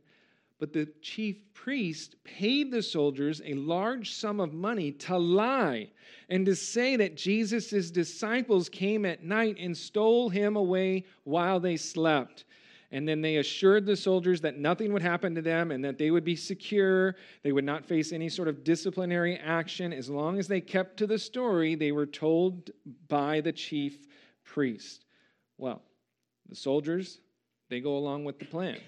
But 0.61 0.75
the 0.75 0.93
chief 1.01 1.39
priest 1.55 2.17
paid 2.23 2.71
the 2.71 2.83
soldiers 2.83 3.41
a 3.45 3.55
large 3.55 4.13
sum 4.13 4.41
of 4.41 4.53
money 4.53 4.93
to 4.93 5.17
lie 5.17 5.89
and 6.29 6.45
to 6.45 6.55
say 6.55 6.97
that 6.97 7.17
Jesus' 7.17 7.91
disciples 7.91 8.69
came 8.69 9.07
at 9.07 9.25
night 9.25 9.57
and 9.59 9.75
stole 9.75 10.29
him 10.29 10.57
away 10.57 11.07
while 11.25 11.61
they 11.61 11.79
slept. 11.79 12.45
And 12.93 13.09
then 13.09 13.23
they 13.23 13.37
assured 13.37 13.87
the 13.87 13.97
soldiers 13.97 14.43
that 14.43 14.59
nothing 14.59 14.93
would 14.93 15.01
happen 15.01 15.35
to 15.37 15.43
them 15.43 15.71
and 15.71 15.83
that 15.83 15.97
they 15.97 16.11
would 16.11 16.25
be 16.25 16.37
secure. 16.37 17.17
They 17.43 17.53
would 17.53 17.65
not 17.65 17.87
face 17.87 18.13
any 18.13 18.29
sort 18.29 18.49
of 18.49 18.63
disciplinary 18.63 19.39
action 19.39 19.95
as 19.95 20.11
long 20.11 20.39
as 20.39 20.47
they 20.47 20.61
kept 20.61 20.99
to 20.99 21.07
the 21.07 21.19
story 21.19 21.75
they 21.75 21.93
were 21.93 22.07
told 22.07 22.71
by 23.09 23.41
the 23.41 23.53
chief 23.53 24.07
priest. 24.45 25.07
Well, 25.57 25.81
the 26.49 26.57
soldiers, 26.57 27.21
they 27.71 27.81
go 27.81 27.97
along 27.97 28.25
with 28.25 28.39
the 28.39 28.45
plan. 28.45 28.79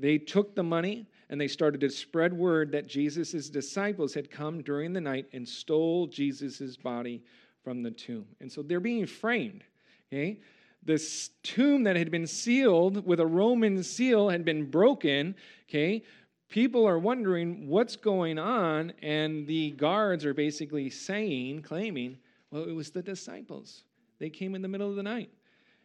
They 0.00 0.18
took 0.18 0.54
the 0.54 0.62
money 0.62 1.06
and 1.30 1.40
they 1.40 1.48
started 1.48 1.80
to 1.80 1.90
spread 1.90 2.32
word 2.32 2.72
that 2.72 2.86
Jesus' 2.86 3.48
disciples 3.48 4.14
had 4.14 4.30
come 4.30 4.62
during 4.62 4.92
the 4.92 5.00
night 5.00 5.26
and 5.32 5.48
stole 5.48 6.06
Jesus' 6.06 6.76
body 6.76 7.22
from 7.62 7.82
the 7.82 7.90
tomb. 7.90 8.26
And 8.40 8.50
so 8.50 8.62
they're 8.62 8.80
being 8.80 9.06
framed. 9.06 9.64
Okay? 10.12 10.40
This 10.82 11.30
tomb 11.42 11.84
that 11.84 11.96
had 11.96 12.10
been 12.10 12.26
sealed 12.26 13.06
with 13.06 13.20
a 13.20 13.26
Roman 13.26 13.82
seal 13.82 14.28
had 14.28 14.44
been 14.44 14.70
broken. 14.70 15.34
Okay? 15.68 16.02
People 16.50 16.86
are 16.86 16.98
wondering 16.98 17.66
what's 17.66 17.96
going 17.96 18.38
on, 18.38 18.92
and 19.02 19.46
the 19.46 19.70
guards 19.72 20.24
are 20.24 20.34
basically 20.34 20.90
saying, 20.90 21.62
claiming, 21.62 22.18
well, 22.50 22.64
it 22.64 22.72
was 22.72 22.90
the 22.90 23.02
disciples. 23.02 23.82
They 24.20 24.30
came 24.30 24.54
in 24.54 24.62
the 24.62 24.68
middle 24.68 24.88
of 24.88 24.96
the 24.96 25.02
night. 25.02 25.30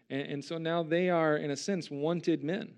And, 0.09 0.21
and 0.21 0.45
so 0.45 0.57
now 0.57 0.83
they 0.83 1.09
are, 1.09 1.37
in 1.37 1.51
a 1.51 1.57
sense, 1.57 1.89
wanted 1.89 2.43
men. 2.43 2.73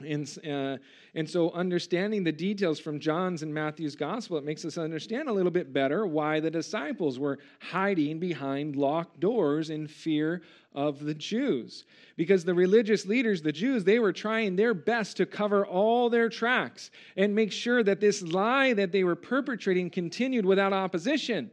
And, 0.00 0.28
uh, 0.44 0.78
and 1.14 1.30
so, 1.30 1.52
understanding 1.52 2.24
the 2.24 2.32
details 2.32 2.80
from 2.80 2.98
John's 2.98 3.44
and 3.44 3.54
Matthew's 3.54 3.94
gospel, 3.94 4.36
it 4.36 4.44
makes 4.44 4.64
us 4.64 4.76
understand 4.76 5.28
a 5.28 5.32
little 5.32 5.52
bit 5.52 5.72
better 5.72 6.04
why 6.04 6.40
the 6.40 6.50
disciples 6.50 7.20
were 7.20 7.38
hiding 7.60 8.18
behind 8.18 8.74
locked 8.74 9.20
doors 9.20 9.70
in 9.70 9.86
fear 9.86 10.42
of 10.74 11.04
the 11.04 11.14
Jews. 11.14 11.84
Because 12.16 12.44
the 12.44 12.54
religious 12.54 13.06
leaders, 13.06 13.40
the 13.40 13.52
Jews, 13.52 13.84
they 13.84 14.00
were 14.00 14.12
trying 14.12 14.56
their 14.56 14.74
best 14.74 15.16
to 15.18 15.26
cover 15.26 15.64
all 15.64 16.10
their 16.10 16.28
tracks 16.28 16.90
and 17.16 17.32
make 17.32 17.52
sure 17.52 17.84
that 17.84 18.00
this 18.00 18.20
lie 18.20 18.72
that 18.72 18.90
they 18.90 19.04
were 19.04 19.14
perpetrating 19.14 19.90
continued 19.90 20.44
without 20.44 20.72
opposition. 20.72 21.52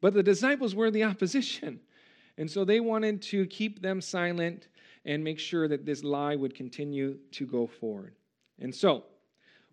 But 0.00 0.14
the 0.14 0.22
disciples 0.22 0.74
were 0.74 0.90
the 0.90 1.04
opposition. 1.04 1.80
And 2.38 2.50
so, 2.50 2.64
they 2.64 2.80
wanted 2.80 3.20
to 3.22 3.44
keep 3.44 3.82
them 3.82 4.00
silent 4.00 4.68
and 5.04 5.22
make 5.22 5.38
sure 5.38 5.68
that 5.68 5.84
this 5.84 6.02
lie 6.02 6.36
would 6.36 6.54
continue 6.54 7.18
to 7.32 7.46
go 7.46 7.66
forward. 7.66 8.14
And 8.58 8.74
so, 8.74 9.04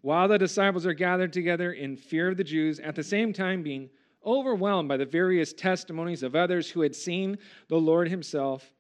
while 0.01 0.27
the 0.27 0.38
disciples 0.38 0.85
are 0.85 0.93
gathered 0.93 1.31
together 1.31 1.73
in 1.73 1.95
fear 1.95 2.29
of 2.29 2.38
the 2.38 2.43
Jews, 2.43 2.79
at 2.79 2.95
the 2.95 3.03
same 3.03 3.33
time 3.33 3.61
being 3.61 3.89
overwhelmed 4.25 4.89
by 4.89 4.97
the 4.97 5.05
various 5.05 5.53
testimonies 5.53 6.23
of 6.23 6.35
others 6.35 6.69
who 6.69 6.81
had 6.81 6.95
seen 6.95 7.38
the 7.67 7.77
Lord 7.77 8.09
Himself, 8.09 8.73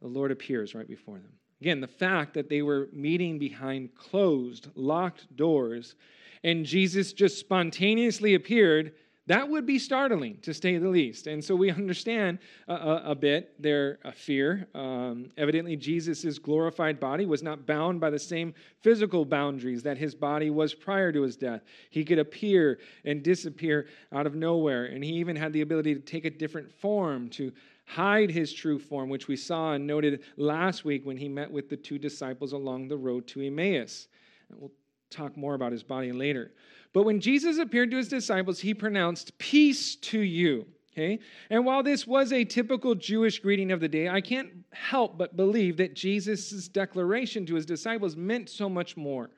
the 0.00 0.08
Lord 0.08 0.30
appears 0.30 0.74
right 0.74 0.86
before 0.86 1.18
them. 1.18 1.32
Again, 1.60 1.80
the 1.80 1.88
fact 1.88 2.34
that 2.34 2.48
they 2.48 2.62
were 2.62 2.88
meeting 2.92 3.38
behind 3.38 3.94
closed, 3.94 4.68
locked 4.74 5.34
doors, 5.36 5.96
and 6.44 6.64
Jesus 6.64 7.12
just 7.12 7.38
spontaneously 7.38 8.34
appeared 8.34 8.94
that 9.28 9.46
would 9.46 9.66
be 9.66 9.78
startling, 9.78 10.38
to 10.40 10.54
say 10.54 10.78
the 10.78 10.88
least. 10.88 11.26
And 11.26 11.44
so 11.44 11.54
we 11.54 11.70
understand 11.70 12.38
a, 12.66 12.72
a, 12.74 13.02
a 13.10 13.14
bit 13.14 13.62
their 13.62 13.98
uh, 14.02 14.10
fear. 14.10 14.66
Um, 14.74 15.30
evidently, 15.36 15.76
Jesus' 15.76 16.38
glorified 16.38 16.98
body 16.98 17.26
was 17.26 17.42
not 17.42 17.66
bound 17.66 18.00
by 18.00 18.08
the 18.08 18.18
same 18.18 18.54
physical 18.80 19.26
boundaries 19.26 19.82
that 19.82 19.98
his 19.98 20.14
body 20.14 20.48
was 20.48 20.72
prior 20.72 21.12
to 21.12 21.20
his 21.20 21.36
death. 21.36 21.60
He 21.90 22.06
could 22.06 22.18
appear 22.18 22.78
and 23.04 23.22
disappear 23.22 23.86
out 24.12 24.26
of 24.26 24.34
nowhere, 24.34 24.86
and 24.86 25.04
he 25.04 25.12
even 25.12 25.36
had 25.36 25.52
the 25.52 25.60
ability 25.60 25.94
to 25.94 26.00
take 26.00 26.24
a 26.24 26.30
different 26.30 26.72
form, 26.72 27.28
to 27.30 27.52
hide 27.84 28.30
his 28.30 28.50
true 28.50 28.78
form, 28.78 29.10
which 29.10 29.28
we 29.28 29.36
saw 29.36 29.74
and 29.74 29.86
noted 29.86 30.22
last 30.38 30.86
week 30.86 31.04
when 31.04 31.18
he 31.18 31.28
met 31.28 31.50
with 31.50 31.68
the 31.68 31.76
two 31.76 31.98
disciples 31.98 32.54
along 32.54 32.88
the 32.88 32.96
road 32.96 33.26
to 33.26 33.42
Emmaus. 33.42 34.08
And 34.48 34.58
We'll 34.58 34.72
talk 35.10 35.36
more 35.36 35.54
about 35.54 35.72
his 35.72 35.82
body 35.82 36.12
later. 36.12 36.52
But 36.92 37.04
when 37.04 37.20
Jesus 37.20 37.58
appeared 37.58 37.90
to 37.90 37.96
his 37.96 38.08
disciples, 38.08 38.60
he 38.60 38.74
pronounced, 38.74 39.36
Peace 39.38 39.96
to 39.96 40.20
you. 40.20 40.66
Okay? 40.92 41.20
And 41.50 41.64
while 41.64 41.82
this 41.82 42.06
was 42.06 42.32
a 42.32 42.44
typical 42.44 42.94
Jewish 42.94 43.38
greeting 43.38 43.70
of 43.70 43.80
the 43.80 43.88
day, 43.88 44.08
I 44.08 44.20
can't 44.20 44.50
help 44.72 45.16
but 45.16 45.36
believe 45.36 45.76
that 45.76 45.94
Jesus' 45.94 46.66
declaration 46.66 47.46
to 47.46 47.54
his 47.54 47.66
disciples 47.66 48.16
meant 48.16 48.48
so 48.48 48.68
much 48.68 48.96
more. 48.96 49.30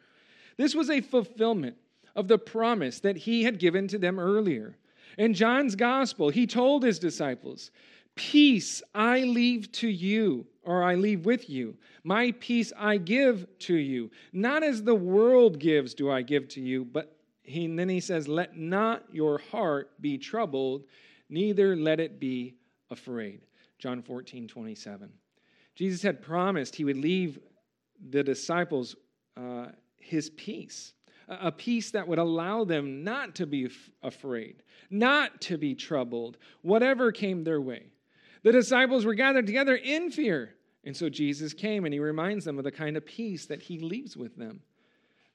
This 0.57 0.75
was 0.75 0.89
a 0.89 1.01
fulfillment 1.01 1.77
of 2.17 2.29
the 2.29 2.39
promise 2.39 3.01
that 3.01 3.17
he 3.17 3.43
had 3.45 3.59
given 3.59 3.89
to 3.89 3.99
them 3.99 4.19
earlier. 4.19 4.77
In 5.19 5.35
John's 5.35 5.75
gospel, 5.75 6.31
he 6.31 6.47
told 6.47 6.83
his 6.83 6.99
disciples, 6.99 7.71
Peace 8.15 8.83
I 8.95 9.21
leave 9.21 9.71
to 9.73 9.89
you, 9.89 10.47
or 10.63 10.83
I 10.83 10.95
leave 10.95 11.27
with 11.27 11.49
you. 11.49 11.77
My 12.05 12.33
peace 12.41 12.73
I 12.77 12.97
give 12.97 13.47
to 13.61 13.75
you. 13.75 14.11
Not 14.33 14.63
as 14.63 14.83
the 14.83 14.95
world 14.95 15.59
gives, 15.59 15.95
do 15.95 16.11
I 16.11 16.23
give 16.23 16.49
to 16.49 16.61
you, 16.61 16.85
but 16.85 17.20
he, 17.51 17.65
and 17.65 17.79
then 17.79 17.89
he 17.89 18.01
says, 18.01 18.29
Let 18.29 18.57
not 18.57 19.05
your 19.13 19.39
heart 19.39 19.91
be 20.01 20.19
troubled, 20.19 20.85
neither 21.29 21.77
let 21.77 22.01
it 22.01 22.21
be 22.21 22.55
afraid. 22.91 23.41
John 23.79 24.03
14, 24.03 24.49
27. 24.49 25.11
Jesus 25.75 26.03
had 26.03 26.23
promised 26.23 26.77
he 26.77 26.85
would 26.85 26.97
leave 26.97 27.39
the 28.11 28.23
disciples 28.23 28.97
uh, 29.37 29.67
his 29.97 30.31
peace, 30.31 30.93
a 31.29 31.53
peace 31.53 31.93
that 31.93 32.09
would 32.09 32.19
allow 32.19 32.65
them 32.65 33.05
not 33.05 33.37
to 33.37 33.47
be 33.47 33.71
afraid, 34.03 34.63
not 34.91 35.41
to 35.43 35.57
be 35.57 35.75
troubled, 35.75 36.37
whatever 36.63 37.13
came 37.13 37.45
their 37.45 37.61
way. 37.61 37.87
The 38.43 38.53
disciples 38.53 39.05
were 39.05 39.15
gathered 39.15 39.47
together 39.47 39.77
in 39.77 40.11
fear. 40.11 40.55
And 40.85 40.97
so 40.97 41.09
Jesus 41.09 41.53
came 41.53 41.85
and 41.85 41.93
he 41.93 42.01
reminds 42.01 42.45
them 42.45 42.59
of 42.59 42.65
the 42.65 42.73
kind 42.73 42.97
of 42.97 43.05
peace 43.05 43.47
that 43.47 43.63
he 43.63 43.79
leaves 43.79 44.17
with 44.17 44.37
them. 44.37 44.61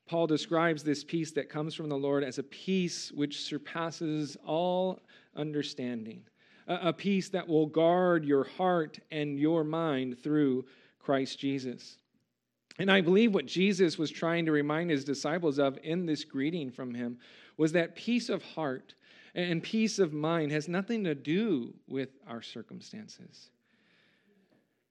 Paul 0.08 0.28
describes 0.28 0.84
this 0.84 1.04
peace 1.04 1.32
that 1.32 1.50
comes 1.50 1.74
from 1.74 1.90
the 1.90 1.98
Lord 1.98 2.24
as 2.24 2.38
a 2.38 2.44
peace 2.44 3.12
which 3.12 3.42
surpasses 3.42 4.38
all 4.46 5.00
understanding, 5.36 6.22
a, 6.68 6.94
peace 6.94 7.30
that 7.30 7.48
will 7.48 7.66
guard 7.66 8.24
your 8.24 8.44
heart 8.44 9.00
and 9.12 9.40
your 9.40 9.64
mind 9.64 10.20
through 10.22 10.66
Christ 11.00 11.40
Jesus. 11.40 11.98
And 12.78 12.92
I 12.92 13.02
believe 13.02 13.34
what 13.34 13.46
Jesus 13.46 13.98
was 13.98 14.12
trying 14.12 14.46
to 14.46 14.52
remind 14.52 14.90
his 14.90 15.06
disciples 15.06 15.60
of 15.60 15.78
in 15.82 16.06
this 16.06 16.24
greeting 16.24 16.72
from 16.72 16.94
him 16.94 17.18
was 17.58 17.72
that 17.72 17.96
peace 17.96 18.30
of 18.30 18.44
heart 18.44 18.94
and 19.34 19.64
peace 19.64 19.98
of 19.98 20.14
mind 20.14 20.52
has 20.52 20.68
nothing 20.68 21.04
to 21.06 21.16
do 21.16 21.74
with 21.88 22.10
our 22.28 22.42
circumstances. 22.42 23.50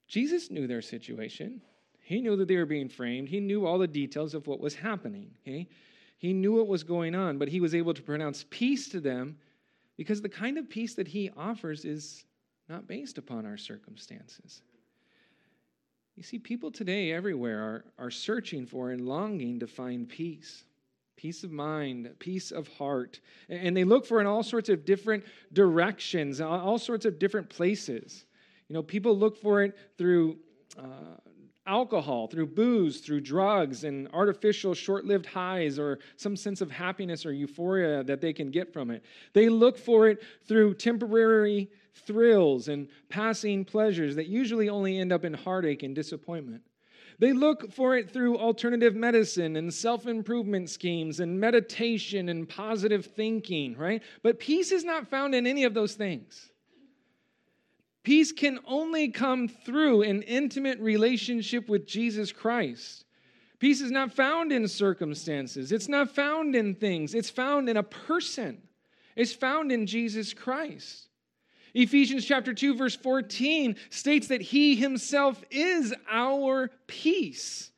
Jesus 0.09 0.51
knew 0.51 0.67
their 0.67 0.83
situation. 0.83 1.61
He 2.05 2.21
knew 2.21 2.37
that 2.37 2.49
they 2.49 2.57
were 2.57 2.67
being 2.67 2.89
framed. 2.89 3.29
He 3.29 3.41
knew 3.41 3.67
all 3.67 3.79
the 3.79 3.89
details 3.89 4.35
of 4.35 4.47
what 4.47 4.61
was 4.61 4.75
happening. 4.75 5.31
Okay? 5.43 5.69
He 6.19 6.33
knew 6.33 6.53
what 6.57 6.69
was 6.69 6.85
going 6.85 7.15
on, 7.15 7.39
but 7.39 7.49
he 7.49 7.61
was 7.61 7.75
able 7.75 7.95
to 7.95 8.03
pronounce 8.03 8.45
peace 8.51 8.89
to 8.91 9.01
them 9.01 9.37
because 9.97 10.21
the 10.21 10.29
kind 10.29 10.59
of 10.59 10.69
peace 10.69 10.95
that 10.95 11.09
he 11.09 11.31
offers 11.37 11.85
is 11.85 12.25
not 12.69 12.87
based 12.87 13.19
upon 13.19 13.47
our 13.47 13.57
circumstances. 13.57 14.63
You 16.17 16.23
see, 16.23 16.39
people 16.39 16.71
today 16.71 17.13
everywhere 17.13 17.61
are, 17.61 17.85
are 17.99 18.11
searching 18.11 18.67
for 18.67 18.91
and 18.91 19.07
longing 19.07 19.59
to 19.61 19.67
find 19.67 20.09
peace 20.09 20.65
peace 21.17 21.45
of 21.45 21.51
mind, 21.51 22.11
peace 22.19 22.51
of 22.51 22.69
heart. 22.69 23.21
And 23.49 23.77
they 23.77 23.85
look 23.85 24.05
for 24.05 24.21
in 24.21 24.27
all 24.27 24.43
sorts 24.43 24.69
of 24.69 24.85
different 24.85 25.25
directions, 25.53 26.41
all 26.41 26.77
sorts 26.77 27.07
of 27.07 27.19
different 27.19 27.49
places. 27.49 28.27
You 28.69 28.75
know, 28.75 28.83
people 28.83 29.17
look 29.17 29.37
for 29.37 29.63
it 29.63 29.77
through 29.97 30.39
uh, 30.79 31.17
alcohol, 31.67 32.27
through 32.27 32.47
booze, 32.47 33.01
through 33.01 33.21
drugs, 33.21 33.85
and 33.85 34.09
artificial 34.13 34.75
short 34.75 35.05
lived 35.05 35.27
highs 35.27 35.79
or 35.79 35.99
some 36.17 36.37
sense 36.37 36.61
of 36.61 36.71
happiness 36.71 37.25
or 37.25 37.33
euphoria 37.33 38.05
that 38.05 38.21
they 38.21 38.33
can 38.33 38.51
get 38.51 38.73
from 38.73 38.91
it. 38.91 39.03
They 39.33 39.49
look 39.49 39.79
for 39.79 40.09
it 40.09 40.23
through 40.47 40.75
temporary 40.75 41.71
thrills 41.95 42.69
and 42.69 42.89
passing 43.09 43.65
pleasures 43.65 44.17
that 44.17 44.27
usually 44.27 44.69
only 44.69 44.99
end 44.99 45.13
up 45.13 45.25
in 45.25 45.33
heartache 45.33 45.83
and 45.83 45.95
disappointment. 45.95 46.63
They 47.19 47.33
look 47.33 47.73
for 47.73 47.97
it 47.97 48.11
through 48.11 48.39
alternative 48.39 48.95
medicine 48.95 49.57
and 49.57 49.73
self 49.73 50.07
improvement 50.07 50.69
schemes 50.69 51.21
and 51.21 51.39
meditation 51.39 52.29
and 52.29 52.49
positive 52.49 53.07
thinking, 53.07 53.77
right? 53.77 54.03
But 54.23 54.41
peace 54.41 54.73
is 54.73 54.85
not 54.85 55.09
found 55.09 55.35
in 55.35 55.47
any 55.47 55.65
of 55.65 55.75
those 55.75 55.95
things. 55.95 56.51
Peace 58.05 58.33
can 58.33 58.61
only 58.67 59.09
come 59.09 59.49
through 59.49 60.03
an 60.03 60.23
intimate 60.23 60.79
relationship 60.79 61.69
with 61.69 61.87
Jesus 61.87 62.31
Christ. 62.31 63.07
Peace 63.59 63.81
is 63.81 63.91
not 63.91 64.13
found 64.13 64.53
in 64.53 64.69
circumstances, 64.69 65.73
it's 65.73 65.89
not 65.89 66.15
found 66.15 66.55
in 66.55 66.75
things, 66.75 67.15
it's 67.15 67.31
found 67.31 67.69
in 67.69 67.79
a 67.79 67.83
person. 67.83 68.61
It's 69.17 69.33
found 69.33 69.73
in 69.73 69.87
Jesus 69.87 70.35
Christ. 70.35 71.09
Ephesians 71.73 72.25
chapter 72.25 72.53
2 72.53 72.77
verse 72.77 72.95
14 72.95 73.77
states 73.91 74.29
that 74.29 74.43
he 74.43 74.77
himself 74.77 75.43
is 75.51 75.95
our 76.11 76.71
peace. 76.87 77.71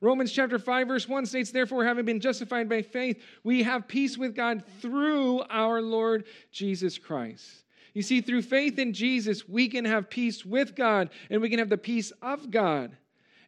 Romans 0.00 0.32
chapter 0.32 0.58
5 0.58 0.88
verse 0.88 1.08
1 1.08 1.26
states 1.26 1.50
therefore 1.50 1.84
having 1.84 2.04
been 2.04 2.20
justified 2.20 2.68
by 2.68 2.82
faith 2.82 3.22
we 3.42 3.64
have 3.64 3.86
peace 3.86 4.16
with 4.16 4.34
God 4.34 4.62
through 4.80 5.42
our 5.50 5.82
Lord 5.82 6.24
Jesus 6.52 6.96
Christ. 6.96 7.63
You 7.94 8.02
see, 8.02 8.20
through 8.20 8.42
faith 8.42 8.78
in 8.78 8.92
Jesus, 8.92 9.48
we 9.48 9.68
can 9.68 9.84
have 9.84 10.10
peace 10.10 10.44
with 10.44 10.74
God 10.74 11.10
and 11.30 11.40
we 11.40 11.48
can 11.48 11.58
have 11.58 11.68
the 11.68 11.78
peace 11.78 12.12
of 12.20 12.50
God. 12.50 12.96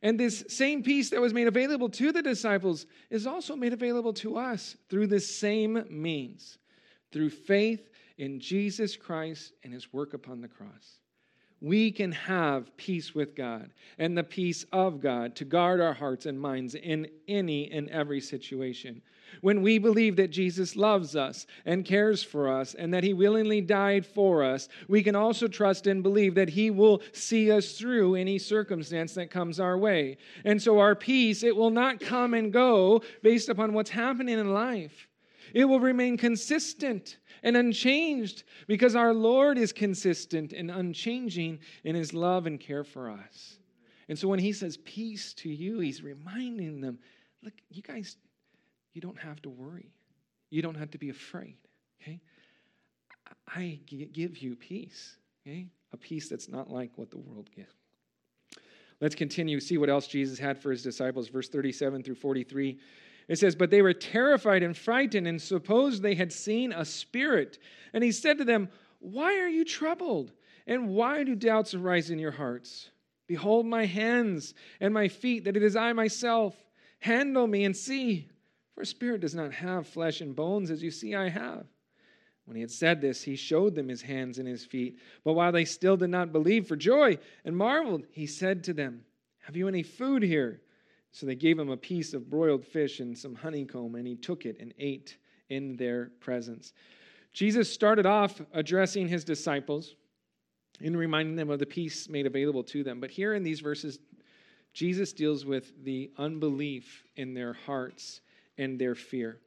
And 0.02 0.18
this 0.18 0.44
same 0.48 0.82
peace 0.82 1.10
that 1.10 1.20
was 1.20 1.34
made 1.34 1.48
available 1.48 1.88
to 1.90 2.12
the 2.12 2.22
disciples 2.22 2.86
is 3.10 3.26
also 3.26 3.56
made 3.56 3.72
available 3.72 4.12
to 4.14 4.36
us 4.36 4.76
through 4.88 5.08
the 5.08 5.20
same 5.20 5.84
means 5.90 6.58
through 7.12 7.30
faith 7.30 7.88
in 8.18 8.40
Jesus 8.40 8.96
Christ 8.96 9.52
and 9.64 9.72
his 9.72 9.92
work 9.92 10.14
upon 10.14 10.40
the 10.40 10.48
cross 10.48 11.00
we 11.60 11.90
can 11.90 12.12
have 12.12 12.76
peace 12.76 13.14
with 13.14 13.34
God 13.34 13.70
and 13.98 14.16
the 14.16 14.24
peace 14.24 14.64
of 14.72 15.00
God 15.00 15.34
to 15.36 15.44
guard 15.44 15.80
our 15.80 15.94
hearts 15.94 16.26
and 16.26 16.38
minds 16.38 16.74
in 16.74 17.08
any 17.28 17.70
and 17.70 17.88
every 17.88 18.20
situation. 18.20 19.00
When 19.40 19.62
we 19.62 19.78
believe 19.78 20.16
that 20.16 20.30
Jesus 20.30 20.76
loves 20.76 21.14
us 21.14 21.46
and 21.64 21.84
cares 21.84 22.22
for 22.22 22.48
us 22.48 22.74
and 22.74 22.92
that 22.94 23.04
he 23.04 23.12
willingly 23.12 23.60
died 23.60 24.06
for 24.06 24.42
us, 24.42 24.68
we 24.88 25.02
can 25.02 25.14
also 25.14 25.48
trust 25.48 25.86
and 25.86 26.02
believe 26.02 26.34
that 26.34 26.50
he 26.50 26.70
will 26.70 27.02
see 27.12 27.50
us 27.50 27.72
through 27.72 28.14
any 28.14 28.38
circumstance 28.38 29.14
that 29.14 29.30
comes 29.30 29.60
our 29.60 29.76
way. 29.76 30.16
And 30.44 30.60
so 30.60 30.78
our 30.78 30.94
peace, 30.94 31.42
it 31.42 31.54
will 31.54 31.70
not 31.70 32.00
come 32.00 32.34
and 32.34 32.52
go 32.52 33.02
based 33.22 33.48
upon 33.48 33.72
what's 33.72 33.90
happening 33.90 34.38
in 34.38 34.52
life. 34.52 35.08
It 35.54 35.64
will 35.64 35.80
remain 35.80 36.16
consistent 36.16 37.18
and 37.42 37.56
unchanged 37.56 38.44
because 38.66 38.96
our 38.96 39.14
Lord 39.14 39.58
is 39.58 39.72
consistent 39.72 40.52
and 40.52 40.70
unchanging 40.70 41.60
in 41.84 41.94
his 41.94 42.12
love 42.12 42.46
and 42.46 42.58
care 42.58 42.84
for 42.84 43.10
us. 43.10 43.58
And 44.08 44.18
so 44.18 44.28
when 44.28 44.38
he 44.38 44.52
says 44.52 44.76
peace 44.78 45.34
to 45.34 45.48
you, 45.48 45.80
he's 45.80 46.02
reminding 46.02 46.80
them 46.80 46.98
look, 47.42 47.54
you 47.70 47.82
guys, 47.82 48.16
you 48.96 49.02
don't 49.02 49.18
have 49.18 49.42
to 49.42 49.50
worry. 49.50 49.92
You 50.48 50.62
don't 50.62 50.74
have 50.74 50.90
to 50.92 50.98
be 50.98 51.10
afraid, 51.10 51.58
okay? 52.02 52.18
I 53.46 53.78
give 53.86 54.38
you 54.38 54.56
peace, 54.56 55.16
okay? 55.46 55.66
A 55.92 55.98
peace 55.98 56.30
that's 56.30 56.48
not 56.48 56.70
like 56.70 56.90
what 56.96 57.10
the 57.10 57.18
world 57.18 57.50
gives. 57.54 57.74
Let's 59.00 59.14
continue, 59.14 59.60
see 59.60 59.76
what 59.76 59.90
else 59.90 60.06
Jesus 60.06 60.38
had 60.38 60.58
for 60.58 60.70
his 60.70 60.82
disciples. 60.82 61.28
Verse 61.28 61.50
37 61.50 62.02
through 62.02 62.14
43. 62.14 62.78
It 63.28 63.38
says, 63.38 63.54
But 63.54 63.70
they 63.70 63.82
were 63.82 63.92
terrified 63.92 64.62
and 64.62 64.74
frightened 64.74 65.28
and 65.28 65.42
supposed 65.42 66.02
they 66.02 66.14
had 66.14 66.32
seen 66.32 66.72
a 66.72 66.84
spirit. 66.84 67.58
And 67.92 68.02
he 68.02 68.12
said 68.12 68.38
to 68.38 68.44
them, 68.44 68.70
Why 69.00 69.38
are 69.38 69.48
you 69.48 69.66
troubled? 69.66 70.32
And 70.66 70.88
why 70.88 71.22
do 71.22 71.34
doubts 71.34 71.74
arise 71.74 72.08
in 72.08 72.18
your 72.18 72.30
hearts? 72.30 72.88
Behold 73.26 73.66
my 73.66 73.84
hands 73.84 74.54
and 74.80 74.94
my 74.94 75.08
feet, 75.08 75.44
that 75.44 75.56
it 75.56 75.62
is 75.62 75.76
I 75.76 75.92
myself. 75.92 76.56
Handle 77.00 77.46
me 77.46 77.64
and 77.64 77.76
see. 77.76 78.30
For 78.76 78.84
spirit 78.84 79.22
does 79.22 79.34
not 79.34 79.54
have 79.54 79.86
flesh 79.86 80.20
and 80.20 80.36
bones, 80.36 80.70
as 80.70 80.82
you 80.82 80.90
see 80.90 81.14
I 81.14 81.30
have. 81.30 81.64
When 82.44 82.56
he 82.56 82.60
had 82.60 82.70
said 82.70 83.00
this, 83.00 83.22
he 83.22 83.34
showed 83.34 83.74
them 83.74 83.88
his 83.88 84.02
hands 84.02 84.38
and 84.38 84.46
his 84.46 84.66
feet. 84.66 84.98
But 85.24 85.32
while 85.32 85.50
they 85.50 85.64
still 85.64 85.96
did 85.96 86.10
not 86.10 86.30
believe 86.30 86.68
for 86.68 86.76
joy 86.76 87.18
and 87.46 87.56
marveled, 87.56 88.04
he 88.12 88.26
said 88.26 88.62
to 88.64 88.74
them, 88.74 89.02
Have 89.40 89.56
you 89.56 89.66
any 89.66 89.82
food 89.82 90.22
here? 90.22 90.60
So 91.10 91.24
they 91.24 91.34
gave 91.34 91.58
him 91.58 91.70
a 91.70 91.76
piece 91.76 92.12
of 92.12 92.28
broiled 92.28 92.66
fish 92.66 93.00
and 93.00 93.16
some 93.16 93.34
honeycomb, 93.34 93.94
and 93.94 94.06
he 94.06 94.14
took 94.14 94.44
it 94.44 94.58
and 94.60 94.74
ate 94.78 95.16
in 95.48 95.76
their 95.76 96.10
presence. 96.20 96.74
Jesus 97.32 97.72
started 97.72 98.04
off 98.04 98.42
addressing 98.52 99.08
his 99.08 99.24
disciples 99.24 99.94
and 100.82 100.98
reminding 100.98 101.36
them 101.36 101.48
of 101.48 101.60
the 101.60 101.66
peace 101.66 102.10
made 102.10 102.26
available 102.26 102.62
to 102.64 102.84
them. 102.84 103.00
But 103.00 103.10
here 103.10 103.32
in 103.32 103.42
these 103.42 103.60
verses, 103.60 104.00
Jesus 104.74 105.14
deals 105.14 105.46
with 105.46 105.72
the 105.82 106.10
unbelief 106.18 107.04
in 107.16 107.32
their 107.32 107.54
hearts 107.54 108.20
and 108.58 108.78
their 108.78 108.94
fear. 108.94 109.38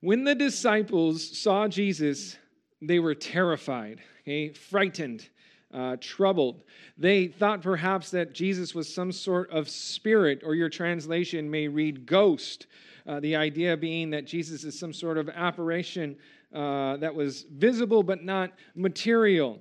When 0.00 0.24
the 0.24 0.34
disciples 0.34 1.38
saw 1.38 1.66
Jesus, 1.68 2.36
they 2.80 2.98
were 2.98 3.14
terrified, 3.14 4.00
okay, 4.22 4.50
frightened 4.50 5.28
uh, 5.72 5.96
troubled. 6.00 6.64
They 6.96 7.26
thought 7.26 7.62
perhaps 7.62 8.10
that 8.10 8.32
Jesus 8.32 8.74
was 8.74 8.92
some 8.92 9.12
sort 9.12 9.50
of 9.50 9.68
spirit, 9.68 10.42
or 10.44 10.54
your 10.54 10.68
translation 10.68 11.50
may 11.50 11.68
read 11.68 12.06
ghost. 12.06 12.66
Uh, 13.06 13.20
the 13.20 13.36
idea 13.36 13.76
being 13.76 14.10
that 14.10 14.26
Jesus 14.26 14.64
is 14.64 14.78
some 14.78 14.92
sort 14.92 15.18
of 15.18 15.28
apparition 15.28 16.16
uh, 16.54 16.96
that 16.98 17.14
was 17.14 17.44
visible 17.50 18.02
but 18.02 18.22
not 18.22 18.52
material. 18.74 19.58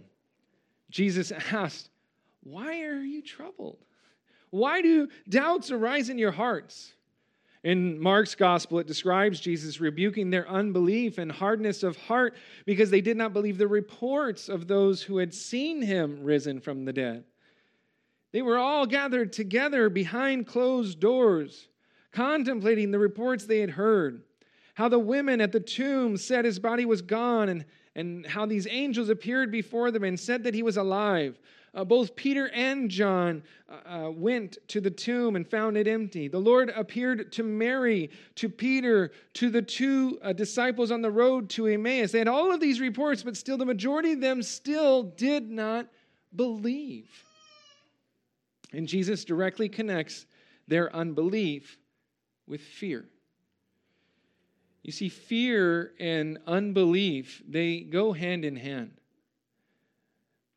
Jesus 0.89 1.31
asked, 1.51 1.89
Why 2.43 2.81
are 2.83 3.01
you 3.01 3.21
troubled? 3.21 3.77
Why 4.49 4.81
do 4.81 5.09
doubts 5.29 5.71
arise 5.71 6.09
in 6.09 6.17
your 6.17 6.31
hearts? 6.31 6.93
In 7.67 7.99
Mark's 7.99 8.33
gospel, 8.33 8.79
it 8.79 8.87
describes 8.87 9.41
Jesus 9.41 9.81
rebuking 9.81 10.29
their 10.29 10.47
unbelief 10.47 11.17
and 11.17 11.29
hardness 11.29 11.83
of 11.83 11.97
heart 11.97 12.33
because 12.65 12.89
they 12.89 13.01
did 13.01 13.17
not 13.17 13.33
believe 13.33 13.57
the 13.57 13.67
reports 13.67 14.47
of 14.47 14.69
those 14.69 15.03
who 15.03 15.17
had 15.17 15.33
seen 15.33 15.81
him 15.81 16.23
risen 16.23 16.61
from 16.61 16.85
the 16.85 16.93
dead. 16.93 17.25
They 18.31 18.41
were 18.41 18.57
all 18.57 18.85
gathered 18.85 19.33
together 19.33 19.89
behind 19.89 20.47
closed 20.47 21.01
doors, 21.01 21.67
contemplating 22.13 22.91
the 22.91 22.99
reports 22.99 23.45
they 23.45 23.59
had 23.59 23.71
heard. 23.71 24.23
How 24.75 24.87
the 24.87 24.97
women 24.97 25.41
at 25.41 25.51
the 25.51 25.59
tomb 25.59 26.15
said 26.15 26.45
his 26.45 26.59
body 26.59 26.85
was 26.85 27.01
gone, 27.01 27.49
and, 27.49 27.65
and 27.97 28.25
how 28.25 28.45
these 28.45 28.67
angels 28.69 29.09
appeared 29.09 29.51
before 29.51 29.91
them 29.91 30.05
and 30.05 30.17
said 30.17 30.41
that 30.45 30.53
he 30.53 30.63
was 30.63 30.77
alive. 30.77 31.37
Uh, 31.77 31.83
both 31.83 32.15
Peter 32.15 32.49
and 32.55 32.89
John 32.89 33.43
uh, 33.69 34.07
uh, 34.07 34.09
went 34.09 34.57
to 34.69 34.81
the 34.81 34.89
tomb 34.89 35.35
and 35.35 35.47
found 35.47 35.77
it 35.77 35.87
empty. 35.87 36.27
The 36.27 36.39
Lord 36.39 36.71
appeared 36.75 37.31
to 37.33 37.43
Mary, 37.43 38.09
to 38.33 38.49
Peter, 38.49 39.11
to 39.33 39.51
the 39.51 39.61
two 39.61 40.17
uh, 40.23 40.33
disciples 40.33 40.89
on 40.89 41.03
the 41.03 41.11
road 41.11 41.51
to 41.51 41.67
Emmaus. 41.67 42.11
They 42.11 42.17
had 42.17 42.27
all 42.27 42.51
of 42.51 42.59
these 42.59 42.81
reports, 42.81 43.21
but 43.21 43.37
still, 43.37 43.57
the 43.57 43.65
majority 43.65 44.13
of 44.13 44.21
them 44.21 44.41
still 44.41 45.03
did 45.03 45.51
not 45.51 45.87
believe. 46.35 47.11
And 48.73 48.87
Jesus 48.87 49.23
directly 49.23 49.69
connects 49.69 50.25
their 50.67 50.93
unbelief 50.95 51.77
with 52.47 52.61
fear. 52.61 53.05
You 54.81 54.91
see, 54.91 55.09
fear 55.09 55.91
and 55.99 56.39
unbelief, 56.47 57.43
they 57.47 57.81
go 57.81 58.13
hand 58.13 58.45
in 58.45 58.55
hand. 58.55 58.96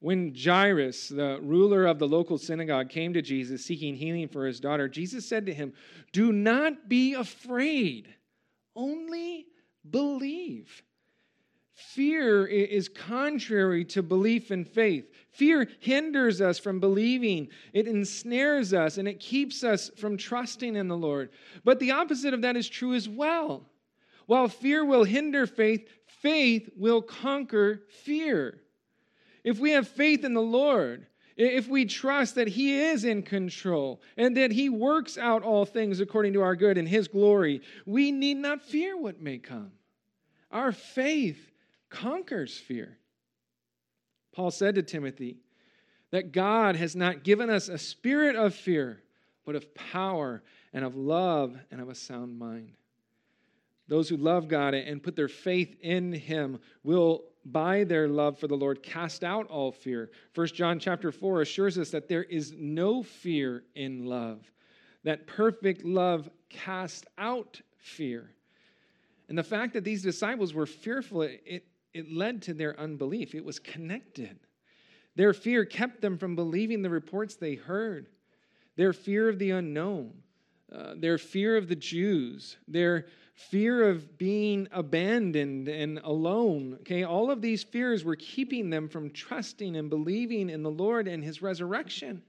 When 0.00 0.34
Jairus, 0.34 1.10
the 1.10 1.38
ruler 1.42 1.84
of 1.84 1.98
the 1.98 2.08
local 2.08 2.38
synagogue, 2.38 2.88
came 2.88 3.12
to 3.12 3.22
Jesus 3.22 3.64
seeking 3.64 3.94
healing 3.94 4.28
for 4.28 4.46
his 4.46 4.58
daughter, 4.58 4.88
Jesus 4.88 5.28
said 5.28 5.44
to 5.46 5.54
him, 5.54 5.74
Do 6.12 6.32
not 6.32 6.88
be 6.88 7.14
afraid, 7.14 8.08
only 8.74 9.46
believe. 9.88 10.82
Fear 11.74 12.46
is 12.46 12.88
contrary 12.88 13.84
to 13.86 14.02
belief 14.02 14.50
and 14.50 14.66
faith. 14.66 15.10
Fear 15.30 15.68
hinders 15.80 16.40
us 16.40 16.58
from 16.58 16.80
believing, 16.80 17.48
it 17.72 17.86
ensnares 17.86 18.72
us, 18.72 18.96
and 18.96 19.06
it 19.06 19.20
keeps 19.20 19.62
us 19.64 19.90
from 19.96 20.16
trusting 20.16 20.76
in 20.76 20.88
the 20.88 20.96
Lord. 20.96 21.30
But 21.62 21.78
the 21.78 21.92
opposite 21.92 22.32
of 22.32 22.42
that 22.42 22.56
is 22.56 22.68
true 22.68 22.94
as 22.94 23.08
well. 23.08 23.66
While 24.26 24.48
fear 24.48 24.84
will 24.84 25.04
hinder 25.04 25.46
faith, 25.46 25.88
faith 26.06 26.70
will 26.76 27.02
conquer 27.02 27.82
fear. 28.04 28.60
If 29.44 29.58
we 29.58 29.70
have 29.72 29.88
faith 29.88 30.24
in 30.24 30.34
the 30.34 30.40
Lord, 30.40 31.06
if 31.36 31.68
we 31.68 31.86
trust 31.86 32.34
that 32.34 32.48
He 32.48 32.78
is 32.78 33.04
in 33.04 33.22
control 33.22 34.00
and 34.16 34.36
that 34.36 34.52
He 34.52 34.68
works 34.68 35.16
out 35.16 35.42
all 35.42 35.64
things 35.64 36.00
according 36.00 36.34
to 36.34 36.42
our 36.42 36.54
good 36.54 36.76
and 36.76 36.86
His 36.86 37.08
glory, 37.08 37.62
we 37.86 38.12
need 38.12 38.36
not 38.36 38.62
fear 38.62 38.96
what 38.96 39.20
may 39.20 39.38
come. 39.38 39.72
Our 40.50 40.72
faith 40.72 41.50
conquers 41.88 42.56
fear. 42.56 42.98
Paul 44.32 44.50
said 44.50 44.74
to 44.76 44.82
Timothy 44.82 45.38
that 46.10 46.32
God 46.32 46.76
has 46.76 46.94
not 46.94 47.24
given 47.24 47.50
us 47.50 47.68
a 47.68 47.78
spirit 47.78 48.36
of 48.36 48.54
fear, 48.54 49.02
but 49.44 49.54
of 49.54 49.74
power 49.74 50.42
and 50.72 50.84
of 50.84 50.96
love 50.96 51.56
and 51.70 51.80
of 51.80 51.88
a 51.88 51.94
sound 51.94 52.38
mind. 52.38 52.72
Those 53.88 54.08
who 54.08 54.16
love 54.16 54.46
God 54.46 54.74
and 54.74 55.02
put 55.02 55.16
their 55.16 55.28
faith 55.28 55.74
in 55.80 56.12
Him 56.12 56.60
will 56.84 57.24
by 57.44 57.84
their 57.84 58.08
love 58.08 58.38
for 58.38 58.46
the 58.46 58.56
Lord 58.56 58.82
cast 58.82 59.24
out 59.24 59.46
all 59.48 59.72
fear. 59.72 60.10
First 60.32 60.54
John 60.54 60.78
chapter 60.78 61.10
4 61.10 61.42
assures 61.42 61.78
us 61.78 61.90
that 61.90 62.08
there 62.08 62.24
is 62.24 62.52
no 62.56 63.02
fear 63.02 63.64
in 63.74 64.04
love, 64.04 64.50
that 65.04 65.26
perfect 65.26 65.84
love 65.84 66.28
casts 66.48 67.04
out 67.18 67.60
fear. 67.78 68.30
And 69.28 69.38
the 69.38 69.44
fact 69.44 69.72
that 69.74 69.84
these 69.84 70.02
disciples 70.02 70.52
were 70.52 70.66
fearful, 70.66 71.22
it, 71.22 71.64
it 71.94 72.12
led 72.12 72.42
to 72.42 72.54
their 72.54 72.78
unbelief. 72.78 73.34
It 73.34 73.44
was 73.44 73.58
connected. 73.58 74.38
Their 75.16 75.32
fear 75.32 75.64
kept 75.64 76.00
them 76.00 76.18
from 76.18 76.36
believing 76.36 76.82
the 76.82 76.90
reports 76.90 77.36
they 77.36 77.54
heard. 77.54 78.08
Their 78.76 78.92
fear 78.92 79.28
of 79.28 79.38
the 79.38 79.50
unknown, 79.50 80.12
uh, 80.72 80.94
their 80.96 81.18
fear 81.18 81.56
of 81.56 81.68
the 81.68 81.76
Jews, 81.76 82.56
their 82.66 83.06
fear 83.48 83.88
of 83.88 84.18
being 84.18 84.68
abandoned 84.70 85.68
and 85.68 85.98
alone. 86.04 86.76
Okay, 86.80 87.04
all 87.04 87.30
of 87.30 87.40
these 87.40 87.62
fears 87.62 88.04
were 88.04 88.16
keeping 88.16 88.70
them 88.70 88.88
from 88.88 89.10
trusting 89.10 89.76
and 89.76 89.88
believing 89.88 90.50
in 90.50 90.62
the 90.62 90.70
Lord 90.70 91.08
and 91.08 91.24
his 91.24 91.40
resurrection. 91.40 92.22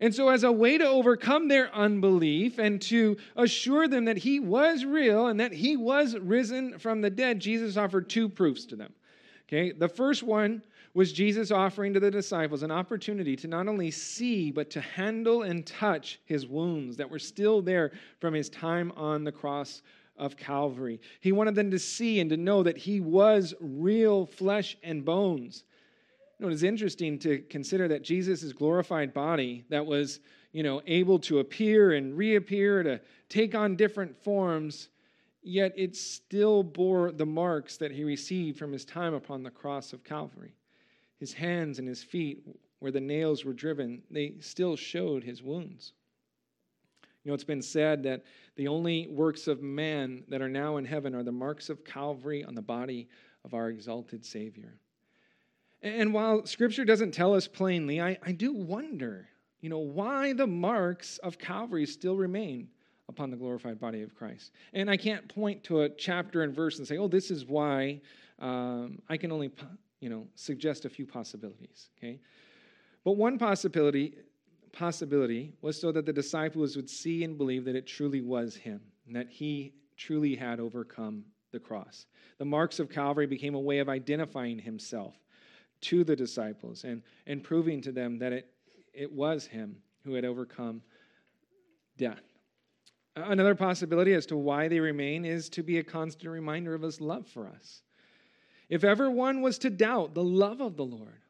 And 0.00 0.12
so, 0.12 0.30
as 0.30 0.42
a 0.42 0.50
way 0.50 0.78
to 0.78 0.86
overcome 0.86 1.46
their 1.46 1.72
unbelief 1.72 2.58
and 2.58 2.82
to 2.82 3.16
assure 3.36 3.86
them 3.86 4.06
that 4.06 4.18
he 4.18 4.40
was 4.40 4.84
real 4.84 5.28
and 5.28 5.38
that 5.38 5.52
he 5.52 5.76
was 5.76 6.16
risen 6.16 6.78
from 6.80 7.00
the 7.00 7.10
dead, 7.10 7.38
Jesus 7.38 7.76
offered 7.76 8.10
two 8.10 8.28
proofs 8.28 8.64
to 8.66 8.76
them. 8.76 8.92
Okay, 9.48 9.70
the 9.70 9.88
first 9.88 10.24
one 10.24 10.62
was 10.94 11.12
Jesus 11.12 11.50
offering 11.50 11.94
to 11.94 12.00
the 12.00 12.10
disciples 12.10 12.62
an 12.62 12.70
opportunity 12.70 13.34
to 13.36 13.48
not 13.48 13.66
only 13.66 13.90
see, 13.90 14.50
but 14.50 14.70
to 14.70 14.80
handle 14.80 15.42
and 15.42 15.66
touch 15.66 16.20
his 16.26 16.46
wounds 16.46 16.96
that 16.98 17.10
were 17.10 17.18
still 17.18 17.62
there 17.62 17.92
from 18.20 18.34
his 18.34 18.50
time 18.50 18.92
on 18.94 19.24
the 19.24 19.32
cross 19.32 19.82
of 20.18 20.36
Calvary. 20.36 21.00
He 21.20 21.32
wanted 21.32 21.54
them 21.54 21.70
to 21.70 21.78
see 21.78 22.20
and 22.20 22.28
to 22.28 22.36
know 22.36 22.62
that 22.62 22.76
he 22.76 23.00
was 23.00 23.54
real 23.60 24.26
flesh 24.26 24.76
and 24.82 25.04
bones. 25.04 25.64
You 26.38 26.46
know, 26.46 26.50
it 26.50 26.54
is 26.54 26.62
interesting 26.62 27.18
to 27.20 27.38
consider 27.38 27.88
that 27.88 28.02
Jesus' 28.02 28.52
glorified 28.52 29.14
body 29.14 29.64
that 29.70 29.86
was, 29.86 30.20
you 30.52 30.62
know, 30.62 30.82
able 30.86 31.18
to 31.20 31.38
appear 31.38 31.92
and 31.92 32.18
reappear, 32.18 32.82
to 32.82 33.00
take 33.30 33.54
on 33.54 33.76
different 33.76 34.14
forms, 34.22 34.88
yet 35.42 35.72
it 35.74 35.96
still 35.96 36.62
bore 36.62 37.12
the 37.12 37.24
marks 37.24 37.78
that 37.78 37.92
he 37.92 38.04
received 38.04 38.58
from 38.58 38.72
his 38.72 38.84
time 38.84 39.14
upon 39.14 39.42
the 39.42 39.50
cross 39.50 39.94
of 39.94 40.04
Calvary 40.04 40.52
his 41.22 41.32
hands 41.32 41.78
and 41.78 41.86
his 41.86 42.02
feet, 42.02 42.44
where 42.80 42.90
the 42.90 43.00
nails 43.00 43.44
were 43.44 43.52
driven, 43.52 44.02
they 44.10 44.34
still 44.40 44.74
showed 44.74 45.22
his 45.22 45.40
wounds. 45.40 45.92
You 47.22 47.30
know, 47.30 47.34
it's 47.34 47.44
been 47.44 47.62
said 47.62 48.02
that 48.02 48.24
the 48.56 48.66
only 48.66 49.06
works 49.06 49.46
of 49.46 49.62
man 49.62 50.24
that 50.26 50.42
are 50.42 50.48
now 50.48 50.78
in 50.78 50.84
heaven 50.84 51.14
are 51.14 51.22
the 51.22 51.30
marks 51.30 51.70
of 51.70 51.84
Calvary 51.84 52.42
on 52.42 52.56
the 52.56 52.60
body 52.60 53.08
of 53.44 53.54
our 53.54 53.68
exalted 53.68 54.26
Savior. 54.26 54.74
And 55.80 56.12
while 56.12 56.44
Scripture 56.44 56.84
doesn't 56.84 57.12
tell 57.12 57.36
us 57.36 57.46
plainly, 57.46 58.00
I, 58.00 58.18
I 58.26 58.32
do 58.32 58.52
wonder, 58.52 59.28
you 59.60 59.68
know, 59.68 59.78
why 59.78 60.32
the 60.32 60.48
marks 60.48 61.18
of 61.18 61.38
Calvary 61.38 61.86
still 61.86 62.16
remain 62.16 62.66
upon 63.08 63.30
the 63.30 63.36
glorified 63.36 63.78
body 63.78 64.02
of 64.02 64.12
Christ. 64.16 64.50
And 64.72 64.90
I 64.90 64.96
can't 64.96 65.28
point 65.28 65.62
to 65.64 65.82
a 65.82 65.88
chapter 65.88 66.42
and 66.42 66.52
verse 66.52 66.78
and 66.78 66.88
say, 66.88 66.98
oh, 66.98 67.06
this 67.06 67.30
is 67.30 67.46
why. 67.46 68.00
Um, 68.40 68.98
I 69.08 69.18
can 69.18 69.30
only 69.30 69.52
you 70.02 70.10
know, 70.10 70.26
suggest 70.34 70.84
a 70.84 70.90
few 70.90 71.06
possibilities, 71.06 71.88
okay? 71.96 72.18
But 73.04 73.12
one 73.12 73.38
possibility 73.38 74.16
possibility 74.72 75.52
was 75.60 75.78
so 75.78 75.92
that 75.92 76.06
the 76.06 76.12
disciples 76.12 76.76
would 76.76 76.88
see 76.88 77.24
and 77.24 77.36
believe 77.36 77.66
that 77.66 77.76
it 77.76 77.86
truly 77.86 78.22
was 78.22 78.56
him, 78.56 78.80
and 79.06 79.14
that 79.14 79.28
he 79.28 79.74
truly 79.96 80.34
had 80.34 80.58
overcome 80.58 81.24
the 81.52 81.60
cross. 81.60 82.06
The 82.38 82.46
marks 82.46 82.80
of 82.80 82.90
Calvary 82.90 83.26
became 83.26 83.54
a 83.54 83.60
way 83.60 83.78
of 83.78 83.90
identifying 83.90 84.58
himself 84.58 85.14
to 85.82 86.04
the 86.04 86.16
disciples 86.16 86.84
and, 86.84 87.02
and 87.26 87.44
proving 87.44 87.82
to 87.82 87.92
them 87.92 88.18
that 88.18 88.32
it, 88.32 88.48
it 88.94 89.12
was 89.12 89.46
him 89.46 89.76
who 90.04 90.14
had 90.14 90.24
overcome 90.24 90.80
death. 91.98 92.22
Another 93.14 93.54
possibility 93.54 94.14
as 94.14 94.24
to 94.26 94.36
why 94.38 94.68
they 94.68 94.80
remain 94.80 95.26
is 95.26 95.50
to 95.50 95.62
be 95.62 95.78
a 95.78 95.84
constant 95.84 96.30
reminder 96.32 96.74
of 96.74 96.80
his 96.80 96.98
love 96.98 97.26
for 97.28 97.46
us. 97.46 97.82
If 98.72 98.84
ever 98.84 99.10
one 99.10 99.42
was 99.42 99.58
to 99.58 99.68
doubt 99.68 100.14
the 100.14 100.24
love 100.24 100.62
of 100.62 100.78
the 100.78 100.84
Lord, 100.86 101.20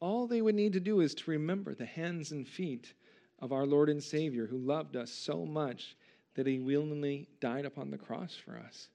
all 0.00 0.26
they 0.26 0.42
would 0.42 0.54
need 0.54 0.74
to 0.74 0.80
do 0.80 1.00
is 1.00 1.14
to 1.14 1.30
remember 1.30 1.74
the 1.74 1.86
hands 1.86 2.30
and 2.30 2.46
feet 2.46 2.92
of 3.38 3.52
our 3.52 3.64
Lord 3.64 3.88
and 3.88 4.02
Savior 4.02 4.46
who 4.46 4.58
loved 4.58 4.94
us 4.94 5.10
so 5.10 5.46
much 5.46 5.96
that 6.34 6.46
he 6.46 6.58
willingly 6.58 7.26
died 7.40 7.64
upon 7.64 7.90
the 7.90 7.96
cross 7.96 8.36
for 8.36 8.58
us. 8.58 8.88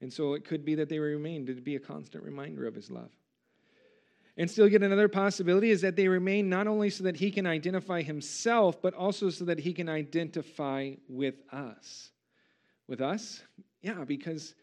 And 0.00 0.12
so 0.12 0.34
it 0.34 0.44
could 0.44 0.64
be 0.64 0.76
that 0.76 0.88
they 0.88 1.00
remained 1.00 1.48
to 1.48 1.54
be 1.54 1.74
a 1.74 1.80
constant 1.80 2.22
reminder 2.22 2.68
of 2.68 2.76
his 2.76 2.88
love. 2.88 3.10
And 4.36 4.48
still, 4.48 4.68
yet 4.68 4.84
another 4.84 5.08
possibility 5.08 5.72
is 5.72 5.80
that 5.80 5.96
they 5.96 6.06
remain 6.06 6.48
not 6.48 6.68
only 6.68 6.88
so 6.88 7.02
that 7.02 7.16
he 7.16 7.32
can 7.32 7.48
identify 7.48 8.00
himself, 8.00 8.80
but 8.80 8.94
also 8.94 9.28
so 9.28 9.44
that 9.46 9.58
he 9.58 9.72
can 9.72 9.88
identify 9.88 10.92
with 11.08 11.34
us. 11.50 12.10
With 12.86 13.00
us? 13.00 13.42
Yeah, 13.82 14.04
because 14.04 14.54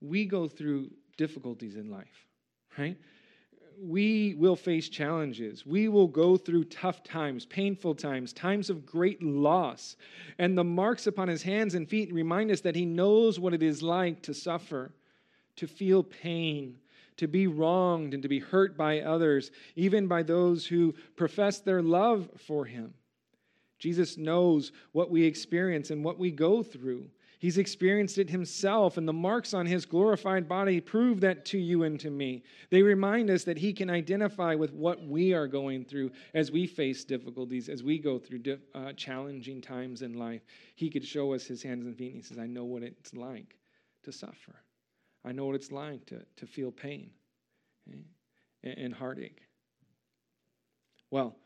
we 0.00 0.24
go 0.24 0.48
through 0.48 0.90
difficulties 1.24 1.76
in 1.76 1.90
life, 1.90 2.26
right? 2.78 2.96
we 3.80 4.34
will 4.34 4.56
face 4.56 4.88
challenges. 4.88 5.64
We 5.64 5.88
will 5.88 6.06
go 6.06 6.36
through 6.36 6.64
tough 6.64 7.02
times, 7.02 7.46
painful 7.46 7.94
times, 7.94 8.32
times 8.32 8.68
of 8.68 8.84
great 8.84 9.22
loss. 9.22 9.96
And 10.38 10.56
the 10.56 10.64
marks 10.64 11.06
upon 11.06 11.28
his 11.28 11.42
hands 11.42 11.74
and 11.74 11.88
feet 11.88 12.12
remind 12.12 12.50
us 12.50 12.60
that 12.60 12.76
he 12.76 12.84
knows 12.84 13.40
what 13.40 13.54
it 13.54 13.62
is 13.62 13.82
like 13.82 14.22
to 14.22 14.34
suffer, 14.34 14.92
to 15.56 15.66
feel 15.66 16.02
pain, 16.02 16.76
to 17.16 17.26
be 17.26 17.46
wronged, 17.46 18.12
and 18.12 18.22
to 18.22 18.28
be 18.28 18.38
hurt 18.38 18.76
by 18.76 19.00
others, 19.00 19.50
even 19.76 20.06
by 20.06 20.22
those 20.22 20.66
who 20.66 20.94
profess 21.16 21.60
their 21.60 21.82
love 21.82 22.28
for 22.36 22.66
him. 22.66 22.92
Jesus 23.78 24.18
knows 24.18 24.72
what 24.92 25.10
we 25.10 25.24
experience 25.24 25.90
and 25.90 26.04
what 26.04 26.18
we 26.18 26.30
go 26.30 26.62
through. 26.62 27.08
He's 27.40 27.56
experienced 27.56 28.18
it 28.18 28.28
himself, 28.28 28.98
and 28.98 29.08
the 29.08 29.14
marks 29.14 29.54
on 29.54 29.64
his 29.64 29.86
glorified 29.86 30.46
body 30.46 30.78
prove 30.78 31.20
that 31.22 31.46
to 31.46 31.58
you 31.58 31.84
and 31.84 31.98
to 32.00 32.10
me. 32.10 32.42
They 32.68 32.82
remind 32.82 33.30
us 33.30 33.44
that 33.44 33.56
he 33.56 33.72
can 33.72 33.88
identify 33.88 34.54
with 34.54 34.74
what 34.74 35.02
we 35.02 35.32
are 35.32 35.46
going 35.46 35.86
through 35.86 36.10
as 36.34 36.52
we 36.52 36.66
face 36.66 37.02
difficulties, 37.02 37.70
as 37.70 37.82
we 37.82 37.98
go 37.98 38.18
through 38.18 38.42
uh, 38.74 38.92
challenging 38.92 39.62
times 39.62 40.02
in 40.02 40.18
life. 40.18 40.42
He 40.74 40.90
could 40.90 41.04
show 41.04 41.32
us 41.32 41.46
his 41.46 41.62
hands 41.62 41.86
and 41.86 41.96
feet, 41.96 42.12
and 42.12 42.16
he 42.16 42.22
says, 42.22 42.38
I 42.38 42.46
know 42.46 42.64
what 42.64 42.82
it's 42.82 43.14
like 43.14 43.56
to 44.02 44.12
suffer. 44.12 44.56
I 45.24 45.32
know 45.32 45.46
what 45.46 45.54
it's 45.54 45.72
like 45.72 46.04
to, 46.06 46.22
to 46.36 46.46
feel 46.46 46.70
pain 46.70 47.08
okay? 47.88 48.02
and, 48.64 48.78
and 48.78 48.94
heartache. 48.94 49.40
Well, 51.10 51.36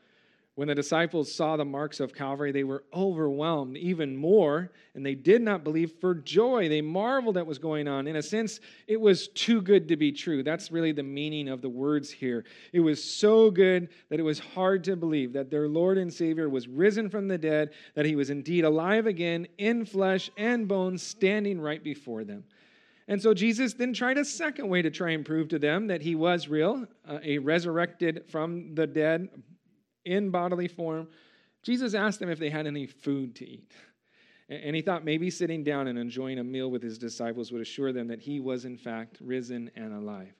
when 0.57 0.69
the 0.69 0.75
disciples 0.75 1.35
saw 1.35 1.57
the 1.57 1.65
marks 1.65 1.99
of 1.99 2.15
Calvary, 2.15 2.53
they 2.53 2.63
were 2.63 2.85
overwhelmed 2.95 3.77
even 3.77 4.17
more, 4.17 4.71
and 4.95 5.05
they 5.05 5.17
did 5.17 5.43
not 5.43 5.65
believe 5.65 5.93
for 6.01 6.15
joy. 6.15 6.69
They 6.69 6.81
marveled 6.81 7.37
at 7.37 7.41
what 7.41 7.49
was 7.49 7.59
going 7.59 7.89
on. 7.89 8.07
In 8.07 8.17
a 8.17 8.23
sense, 8.23 8.61
it 8.87 9.01
was 9.01 9.27
too 9.29 9.61
good 9.61 9.89
to 9.89 9.97
be 9.97 10.13
true. 10.13 10.45
That's 10.45 10.71
really 10.71 10.93
the 10.93 11.03
meaning 11.03 11.49
of 11.49 11.61
the 11.61 11.69
words 11.69 12.09
here. 12.09 12.45
It 12.73 12.79
was 12.79 13.03
so 13.03 13.51
good 13.51 13.89
that 14.11 14.21
it 14.21 14.25
was 14.25 14.39
hard 14.39 14.85
to 14.85 14.95
believe 14.95 15.33
that 15.33 15.51
their 15.51 15.67
Lord 15.67 15.99
and 15.99 16.13
Savior 16.13 16.49
was 16.49 16.69
risen 16.69 17.11
from 17.11 17.27
the 17.27 17.39
dead, 17.39 17.71
that 17.95 18.07
he 18.07 18.15
was 18.15 18.31
indeed 18.31 18.65
alive 18.65 19.09
again 19.09 19.49
in 19.59 19.85
flesh 19.85 20.31
and 20.37 20.69
bones, 20.69 21.03
standing 21.03 21.61
right 21.61 21.83
before 21.83 22.23
them. 22.23 22.45
And 23.09 23.21
so 23.21 23.35
Jesus 23.35 23.75
then 23.75 23.93
tried 23.93 24.19
a 24.19 24.25
second 24.25 24.69
way 24.69 24.83
to 24.83 24.91
try 24.91 25.11
and 25.11 25.27
prove 25.27 25.49
to 25.49 25.59
them 25.59 25.89
that 25.89 26.01
he 26.01 26.15
was 26.15 26.47
real, 26.47 26.87
uh, 27.09 27.19
a 27.25 27.39
resurrected 27.39 28.25
from 28.29 28.75
the 28.77 28.87
dead 28.87 29.29
in 30.05 30.31
bodily 30.31 30.69
form, 30.69 31.09
Jesus 31.63 31.95
asked 31.95 32.21
them 32.21 32.31
if 32.31 32.39
they 32.39 32.51
had 32.51 32.67
any 32.67 32.87
food 32.87 33.35
to 33.37 33.49
eat. 33.49 33.73
And 34.49 34.77
he 34.77 34.83
thought 34.83 35.05
maybe 35.05 35.31
sitting 35.31 35.65
down 35.65 35.89
and 35.89 35.99
enjoying 35.99 36.39
a 36.39 36.45
meal 36.45 36.71
with 36.71 36.83
his 36.83 36.99
disciples 36.99 37.51
would 37.51 37.63
assure 37.63 37.93
them 37.93 38.09
that 38.09 38.21
he 38.21 38.41
was, 38.41 38.67
in 38.67 38.77
fact, 38.77 39.19
risen 39.21 39.71
and 39.75 39.95
alive. 39.95 40.35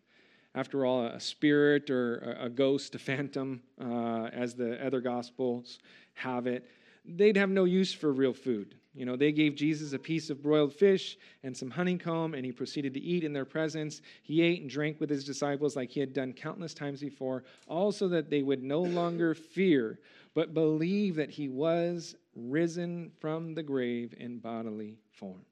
After 0.55 0.85
all, 0.85 1.07
a 1.07 1.19
spirit 1.19 1.91
or 1.91 2.37
a 2.39 2.51
ghost, 2.51 2.95
a 2.95 2.99
phantom, 2.99 3.63
uh, 3.81 4.27
as 4.27 4.55
the 4.55 4.85
other 4.85 5.01
gospels 5.01 5.79
have 6.13 6.47
it, 6.47 6.69
they'd 7.05 7.37
have 7.37 7.51
no 7.51 7.65
use 7.65 7.93
for 7.93 8.13
real 8.13 8.35
food. 8.35 8.77
You 8.95 9.05
know, 9.05 9.17
they 9.17 9.33
gave 9.33 9.57
Jesus 9.57 9.93
a 9.93 9.99
piece 9.99 10.31
of 10.31 10.43
broiled 10.43 10.73
fish 10.73 11.19
and 11.43 11.57
some 11.57 11.71
honeycomb, 11.71 12.35
and 12.35 12.45
he 12.45 12.53
proceeded 12.53 12.95
to 12.95 13.01
eat 13.01 13.25
in 13.25 13.33
their 13.33 13.45
presence. 13.45 14.03
He 14.23 14.41
ate 14.41 14.61
and 14.61 14.71
drank 14.71 15.01
with 15.01 15.11
his 15.11 15.25
disciples 15.25 15.75
like 15.75 15.91
he 15.91 16.01
had 16.01 16.15
done 16.15 16.33
countless 16.33 16.75
times 16.75 17.01
before, 17.01 17.43
also 17.67 18.07
that 18.09 18.31
they 18.31 18.43
would 18.43 18.63
no 18.63 18.81
longer 18.81 19.35
fear, 19.35 19.99
but 20.35 20.55
believe 20.55 21.17
that 21.17 21.31
he 21.31 21.49
was 21.49 22.15
risen 22.37 23.11
from 23.21 23.55
the 23.55 23.63
grave 23.63 24.15
in 24.19 24.39
bodily 24.39 24.97
form. 25.11 25.45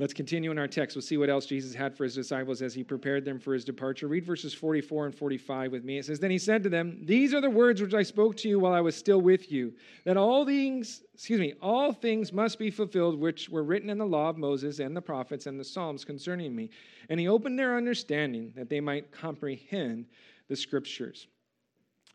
Let's 0.00 0.14
continue 0.14 0.52
in 0.52 0.58
our 0.58 0.68
text. 0.68 0.94
We'll 0.94 1.02
see 1.02 1.16
what 1.16 1.28
else 1.28 1.44
Jesus 1.44 1.74
had 1.74 1.96
for 1.96 2.04
his 2.04 2.14
disciples 2.14 2.62
as 2.62 2.72
he 2.72 2.84
prepared 2.84 3.24
them 3.24 3.40
for 3.40 3.52
his 3.52 3.64
departure. 3.64 4.06
Read 4.06 4.24
verses 4.24 4.54
44 4.54 5.06
and 5.06 5.14
45 5.14 5.72
with 5.72 5.82
me. 5.82 5.98
It 5.98 6.04
says, 6.04 6.20
Then 6.20 6.30
he 6.30 6.38
said 6.38 6.62
to 6.62 6.68
them, 6.68 7.00
These 7.02 7.34
are 7.34 7.40
the 7.40 7.50
words 7.50 7.82
which 7.82 7.94
I 7.94 8.04
spoke 8.04 8.36
to 8.36 8.48
you 8.48 8.60
while 8.60 8.72
I 8.72 8.80
was 8.80 8.94
still 8.94 9.20
with 9.20 9.50
you, 9.50 9.74
that 10.04 10.16
all 10.16 10.46
things, 10.46 11.02
excuse 11.14 11.40
me, 11.40 11.54
all 11.60 11.92
things 11.92 12.32
must 12.32 12.60
be 12.60 12.70
fulfilled 12.70 13.18
which 13.18 13.48
were 13.48 13.64
written 13.64 13.90
in 13.90 13.98
the 13.98 14.06
law 14.06 14.28
of 14.28 14.38
Moses 14.38 14.78
and 14.78 14.96
the 14.96 15.02
prophets 15.02 15.46
and 15.46 15.58
the 15.58 15.64
Psalms 15.64 16.04
concerning 16.04 16.54
me. 16.54 16.70
And 17.08 17.18
he 17.18 17.26
opened 17.26 17.58
their 17.58 17.76
understanding 17.76 18.52
that 18.54 18.68
they 18.68 18.80
might 18.80 19.10
comprehend 19.10 20.06
the 20.46 20.54
scriptures. 20.54 21.26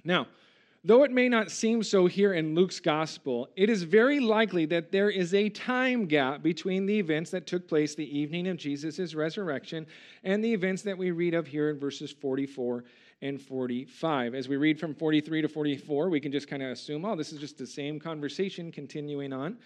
Now, 0.06 0.28
Though 0.86 1.04
it 1.04 1.12
may 1.12 1.30
not 1.30 1.50
seem 1.50 1.82
so 1.82 2.08
here 2.08 2.34
in 2.34 2.56
Luke's 2.56 2.82
gospel, 2.82 3.48
it 3.56 3.70
is 3.70 3.84
very 3.84 4.20
likely 4.20 4.66
that 4.66 4.92
there 4.92 5.10
is 5.10 5.34
a 5.34 5.48
time 5.48 6.08
gap 6.08 6.44
between 6.44 6.86
the 6.86 7.00
events 7.00 7.32
that 7.32 7.48
took 7.48 7.70
place 7.70 7.96
the 7.96 8.18
evening 8.18 8.50
of 8.50 8.58
Jesus' 8.58 9.16
resurrection 9.16 9.88
and 10.26 10.44
the 10.44 10.52
events 10.54 10.82
that 10.82 10.98
we 10.98 11.12
read 11.12 11.36
of 11.36 11.48
here 11.48 11.70
in 11.70 11.80
verses 11.80 12.12
44 12.12 12.84
and 13.22 13.42
45. 13.42 14.36
As 14.36 14.50
we 14.50 14.58
read 14.58 14.78
from 14.78 14.94
43 14.94 15.44
to 15.44 15.48
44, 15.48 16.10
we 16.10 16.20
can 16.20 16.34
just 16.34 16.50
kind 16.50 16.62
of 16.62 16.72
assume, 16.72 17.06
oh, 17.06 17.16
this 17.16 17.32
is 17.32 17.40
just 17.40 17.58
the 17.58 17.66
same 17.66 17.98
conversation 17.98 18.70
continuing 18.70 19.32
on. 19.32 19.58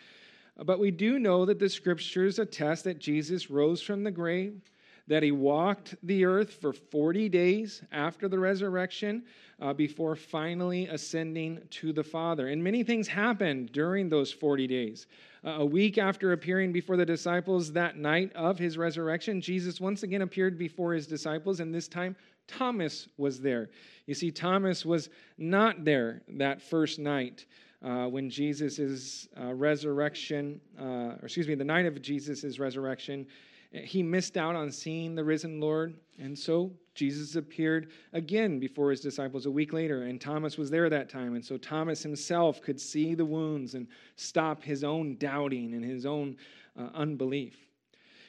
But 0.65 0.80
we 0.80 0.91
do 0.91 1.17
know 1.17 1.45
that 1.45 1.58
the 1.58 1.69
scriptures 1.69 2.38
attest 2.38 2.84
that 2.84 2.99
Jesus 2.99 3.49
rose 3.49 3.82
from 3.82 4.03
the 4.03 4.12
grave 4.12 4.62
that 5.08 5.24
he 5.24 5.32
walked 5.32 5.96
the 6.04 6.26
earth 6.26 6.54
for 6.54 6.74
40 6.74 7.30
days 7.30 7.82
after 7.91 8.28
the 8.28 8.38
resurrection 8.38 9.24
uh, 9.62 9.74
before 9.74 10.15
finally 10.15 10.88
ascending 10.88 11.60
to 11.70 11.93
the 11.93 12.04
Father. 12.04 12.50
And 12.50 12.63
many 12.63 12.84
things 12.84 13.08
happened 13.08 13.72
during 13.72 14.10
those 14.10 14.32
40 14.32 14.67
days. 14.67 15.08
Uh, 15.46 15.52
a 15.60 15.65
week 15.65 15.98
after 15.98 16.34
appearing 16.34 16.72
before 16.72 16.98
the 16.98 17.06
disciples 17.06 17.72
that 17.72 17.98
night 17.98 18.32
of 18.36 18.60
his 18.60 18.78
resurrection, 18.78 19.39
Jesus 19.39 19.80
once 19.80 20.04
again 20.04 20.22
appeared 20.22 20.58
before 20.58 20.93
his 20.93 21.08
disciples, 21.08 21.60
and 21.60 21.74
this 21.74 21.88
time 21.88 22.15
Thomas 22.48 23.08
was 23.17 23.39
there. 23.39 23.70
You 24.06 24.13
see, 24.13 24.32
Thomas 24.32 24.86
was 24.86 25.10
not 25.38 25.86
there 25.86 26.22
that 26.30 26.62
first 26.62 27.00
night. 27.00 27.46
Uh, 27.84 28.08
when 28.08 28.28
Jesus' 28.28 29.28
uh, 29.39 29.54
resurrection, 29.54 30.60
uh, 30.82 30.84
or 30.84 31.20
excuse 31.26 31.48
me, 31.48 31.54
the 31.54 31.63
night 31.63 31.86
of 31.86 32.02
Jesus' 32.02 32.58
resurrection, 32.58 33.28
he 33.71 34.01
missed 34.03 34.38
out 34.38 34.56
on 34.56 34.71
seeing 34.71 35.15
the 35.15 35.23
risen 35.23 35.60
Lord. 35.60 35.95
And 36.19 36.38
so 36.38 36.71
Jesus 36.95 37.36
appeared 37.36 37.91
again 38.13 38.60
before 38.60 38.89
his 38.89 39.01
disciples 39.01 39.45
a 39.45 39.51
week 39.51 39.73
later, 39.73 40.03
and 40.03 40.19
Thomas 40.19 40.58
was 40.58 40.71
there 40.71 40.89
that 40.89 41.10
time. 41.10 41.36
And 41.36 41.45
so 41.45 41.58
Thomas 41.58 42.01
himself 42.01 42.62
could 42.62 42.80
see 42.80 43.13
the 43.13 43.25
wounds 43.25 43.75
and 43.75 43.88
stop 44.15 44.63
his 44.63 44.84
own 44.84 45.17
doubting 45.17 45.73
and 45.73 45.84
his 45.84 46.06
own 46.06 46.38
uh, 46.77 46.89
unbelief. 46.93 47.56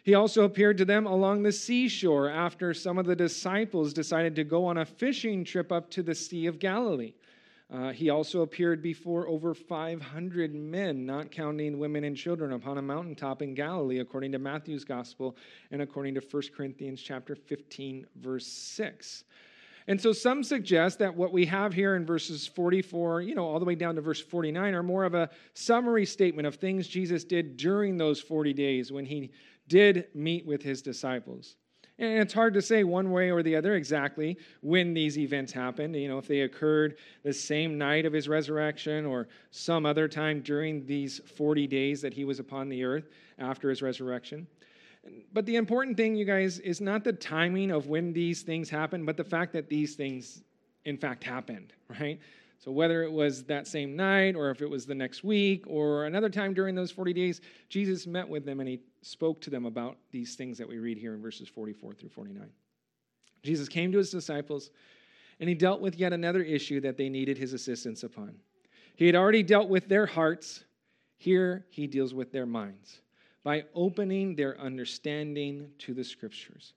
He 0.02 0.14
also 0.14 0.44
appeared 0.44 0.78
to 0.78 0.84
them 0.84 1.06
along 1.06 1.42
the 1.42 1.52
seashore 1.52 2.30
after 2.30 2.72
some 2.72 2.98
of 2.98 3.06
the 3.06 3.16
disciples 3.16 3.92
decided 3.92 4.36
to 4.36 4.44
go 4.44 4.64
on 4.64 4.78
a 4.78 4.84
fishing 4.84 5.44
trip 5.44 5.70
up 5.70 5.90
to 5.90 6.02
the 6.02 6.14
Sea 6.14 6.46
of 6.46 6.58
Galilee. 6.58 7.12
Uh, 7.70 7.92
he 7.92 8.08
also 8.08 8.40
appeared 8.40 8.82
before 8.82 9.28
over 9.28 9.52
500 9.52 10.54
men, 10.54 11.04
not 11.04 11.30
counting 11.30 11.78
women 11.78 12.04
and 12.04 12.16
children, 12.16 12.52
upon 12.52 12.78
a 12.78 12.82
mountaintop 12.82 13.42
in 13.42 13.54
Galilee, 13.54 13.98
according 13.98 14.32
to 14.32 14.38
Matthew's 14.38 14.84
gospel 14.84 15.36
and 15.70 15.82
according 15.82 16.14
to 16.14 16.20
1 16.20 16.42
Corinthians 16.56 17.02
chapter 17.02 17.34
15, 17.34 18.06
verse 18.16 18.46
6. 18.46 19.24
And 19.86 20.00
so 20.00 20.12
some 20.12 20.42
suggest 20.42 20.98
that 20.98 21.14
what 21.14 21.32
we 21.32 21.44
have 21.46 21.74
here 21.74 21.96
in 21.96 22.06
verses 22.06 22.46
44, 22.46 23.22
you 23.22 23.34
know, 23.34 23.44
all 23.44 23.58
the 23.58 23.64
way 23.64 23.74
down 23.74 23.94
to 23.96 24.00
verse 24.02 24.20
49 24.20 24.74
are 24.74 24.82
more 24.82 25.04
of 25.04 25.14
a 25.14 25.30
summary 25.52 26.06
statement 26.06 26.46
of 26.46 26.56
things 26.56 26.88
Jesus 26.88 27.24
did 27.24 27.56
during 27.56 27.96
those 27.96 28.20
40 28.20 28.52
days 28.54 28.92
when 28.92 29.04
he 29.04 29.30
did 29.66 30.08
meet 30.14 30.46
with 30.46 30.62
his 30.62 30.80
disciples. 30.80 31.56
And 31.98 32.20
it's 32.20 32.32
hard 32.32 32.54
to 32.54 32.62
say 32.62 32.84
one 32.84 33.10
way 33.10 33.30
or 33.30 33.42
the 33.42 33.56
other 33.56 33.74
exactly 33.74 34.38
when 34.60 34.94
these 34.94 35.18
events 35.18 35.52
happened. 35.52 35.96
You 35.96 36.08
know, 36.08 36.18
if 36.18 36.28
they 36.28 36.42
occurred 36.42 36.96
the 37.24 37.32
same 37.32 37.76
night 37.76 38.06
of 38.06 38.12
his 38.12 38.28
resurrection 38.28 39.04
or 39.04 39.26
some 39.50 39.84
other 39.84 40.06
time 40.06 40.40
during 40.40 40.86
these 40.86 41.20
40 41.36 41.66
days 41.66 42.00
that 42.02 42.14
he 42.14 42.24
was 42.24 42.38
upon 42.38 42.68
the 42.68 42.84
earth 42.84 43.08
after 43.38 43.68
his 43.68 43.82
resurrection. 43.82 44.46
But 45.32 45.46
the 45.46 45.56
important 45.56 45.96
thing, 45.96 46.14
you 46.14 46.24
guys, 46.24 46.58
is 46.60 46.80
not 46.80 47.02
the 47.02 47.12
timing 47.12 47.70
of 47.70 47.88
when 47.88 48.12
these 48.12 48.42
things 48.42 48.70
happened, 48.70 49.06
but 49.06 49.16
the 49.16 49.24
fact 49.24 49.52
that 49.54 49.68
these 49.68 49.94
things, 49.94 50.42
in 50.84 50.98
fact, 50.98 51.24
happened, 51.24 51.72
right? 52.00 52.20
So, 52.58 52.72
whether 52.72 53.04
it 53.04 53.12
was 53.12 53.44
that 53.44 53.68
same 53.68 53.94
night 53.94 54.34
or 54.34 54.50
if 54.50 54.62
it 54.62 54.68
was 54.68 54.84
the 54.84 54.94
next 54.94 55.22
week 55.22 55.64
or 55.68 56.06
another 56.06 56.28
time 56.28 56.54
during 56.54 56.74
those 56.74 56.90
40 56.90 57.12
days, 57.12 57.40
Jesus 57.68 58.06
met 58.06 58.28
with 58.28 58.44
them 58.44 58.58
and 58.58 58.68
he 58.68 58.80
spoke 59.02 59.40
to 59.42 59.50
them 59.50 59.64
about 59.64 59.96
these 60.10 60.34
things 60.34 60.58
that 60.58 60.68
we 60.68 60.78
read 60.78 60.98
here 60.98 61.14
in 61.14 61.22
verses 61.22 61.48
44 61.48 61.94
through 61.94 62.08
49. 62.08 62.50
Jesus 63.44 63.68
came 63.68 63.92
to 63.92 63.98
his 63.98 64.10
disciples 64.10 64.70
and 65.38 65.48
he 65.48 65.54
dealt 65.54 65.80
with 65.80 65.96
yet 65.96 66.12
another 66.12 66.42
issue 66.42 66.80
that 66.80 66.96
they 66.96 67.08
needed 67.08 67.38
his 67.38 67.52
assistance 67.52 68.02
upon. 68.02 68.34
He 68.96 69.06
had 69.06 69.14
already 69.14 69.44
dealt 69.44 69.68
with 69.68 69.88
their 69.88 70.06
hearts, 70.06 70.64
here 71.16 71.64
he 71.70 71.86
deals 71.86 72.12
with 72.12 72.32
their 72.32 72.46
minds 72.46 73.00
by 73.44 73.64
opening 73.72 74.34
their 74.34 74.60
understanding 74.60 75.70
to 75.78 75.94
the 75.94 76.02
scriptures. 76.02 76.74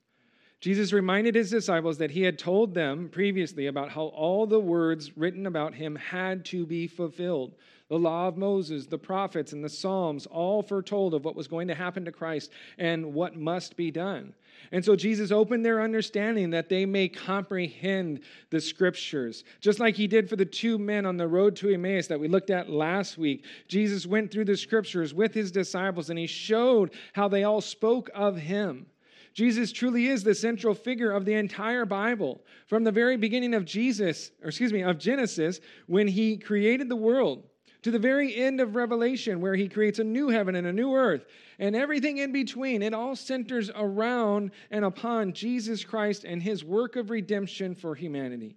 Jesus 0.61 0.93
reminded 0.93 1.33
his 1.33 1.49
disciples 1.49 1.97
that 1.97 2.11
he 2.11 2.21
had 2.21 2.37
told 2.37 2.75
them 2.75 3.09
previously 3.09 3.65
about 3.65 3.89
how 3.89 4.03
all 4.03 4.45
the 4.45 4.59
words 4.59 5.17
written 5.17 5.47
about 5.47 5.73
him 5.73 5.95
had 5.95 6.45
to 6.45 6.67
be 6.67 6.85
fulfilled. 6.85 7.55
The 7.87 7.97
law 7.97 8.27
of 8.27 8.37
Moses, 8.37 8.85
the 8.85 8.97
prophets, 8.97 9.53
and 9.53 9.63
the 9.63 9.69
Psalms 9.69 10.27
all 10.27 10.61
foretold 10.61 11.15
of 11.15 11.25
what 11.25 11.35
was 11.35 11.47
going 11.47 11.67
to 11.67 11.75
happen 11.75 12.05
to 12.05 12.11
Christ 12.11 12.51
and 12.77 13.13
what 13.13 13.35
must 13.35 13.75
be 13.75 13.89
done. 13.89 14.35
And 14.71 14.85
so 14.85 14.95
Jesus 14.95 15.31
opened 15.31 15.65
their 15.65 15.81
understanding 15.81 16.51
that 16.51 16.69
they 16.69 16.85
may 16.85 17.09
comprehend 17.09 18.21
the 18.51 18.61
scriptures. 18.61 19.43
Just 19.61 19.79
like 19.79 19.95
he 19.95 20.05
did 20.05 20.29
for 20.29 20.35
the 20.35 20.45
two 20.45 20.77
men 20.77 21.07
on 21.07 21.17
the 21.17 21.27
road 21.27 21.55
to 21.57 21.73
Emmaus 21.73 22.05
that 22.05 22.19
we 22.19 22.27
looked 22.27 22.51
at 22.51 22.69
last 22.69 23.17
week. 23.17 23.45
Jesus 23.67 24.05
went 24.05 24.29
through 24.29 24.45
the 24.45 24.55
scriptures 24.55 25.11
with 25.11 25.33
his 25.33 25.51
disciples 25.51 26.11
and 26.11 26.19
he 26.19 26.27
showed 26.27 26.91
how 27.13 27.27
they 27.27 27.45
all 27.45 27.61
spoke 27.61 28.11
of 28.13 28.37
him. 28.37 28.85
Jesus 29.33 29.71
truly 29.71 30.07
is 30.07 30.23
the 30.23 30.35
central 30.35 30.73
figure 30.73 31.11
of 31.11 31.25
the 31.25 31.33
entire 31.33 31.85
Bible. 31.85 32.41
From 32.67 32.83
the 32.83 32.91
very 32.91 33.17
beginning 33.17 33.53
of 33.53 33.65
Jesus, 33.65 34.31
or 34.41 34.49
excuse 34.49 34.73
me, 34.73 34.83
of 34.83 34.97
Genesis, 34.97 35.61
when 35.87 36.07
he 36.07 36.37
created 36.37 36.89
the 36.89 36.95
world, 36.95 37.43
to 37.83 37.91
the 37.91 37.99
very 37.99 38.35
end 38.35 38.61
of 38.61 38.75
Revelation, 38.75 39.41
where 39.41 39.55
he 39.55 39.67
creates 39.67 39.99
a 39.99 40.03
new 40.03 40.29
heaven 40.29 40.55
and 40.55 40.67
a 40.67 40.73
new 40.73 40.93
earth, 40.93 41.25
and 41.57 41.75
everything 41.75 42.19
in 42.19 42.31
between. 42.31 42.83
It 42.83 42.93
all 42.93 43.15
centers 43.15 43.71
around 43.75 44.51
and 44.69 44.85
upon 44.85 45.33
Jesus 45.33 45.83
Christ 45.83 46.23
and 46.23 46.43
his 46.43 46.63
work 46.63 46.95
of 46.95 47.09
redemption 47.09 47.73
for 47.73 47.95
humanity. 47.95 48.55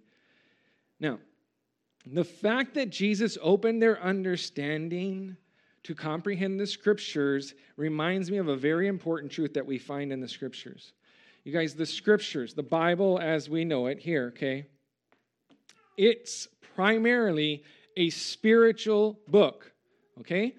Now, 0.99 1.19
the 2.05 2.23
fact 2.23 2.75
that 2.75 2.91
Jesus 2.91 3.37
opened 3.41 3.81
their 3.81 4.01
understanding 4.01 5.37
to 5.85 5.93
comprehend 5.93 6.59
the 6.59 6.65
scriptures 6.65 7.53
reminds 7.77 8.31
me 8.31 8.37
of 8.37 8.47
a 8.47 8.55
very 8.55 8.87
important 8.87 9.31
truth 9.31 9.53
that 9.53 9.65
we 9.65 9.77
find 9.77 10.11
in 10.11 10.19
the 10.19 10.27
scriptures. 10.27 10.93
You 11.43 11.53
guys, 11.53 11.75
the 11.75 11.85
scriptures, 11.85 12.55
the 12.55 12.63
Bible 12.63 13.19
as 13.19 13.49
we 13.49 13.63
know 13.63 13.85
it 13.85 13.99
here, 13.99 14.33
okay? 14.35 14.65
It's 15.95 16.47
primarily 16.75 17.63
a 17.97 18.09
spiritual 18.09 19.19
book, 19.27 19.71
okay? 20.21 20.55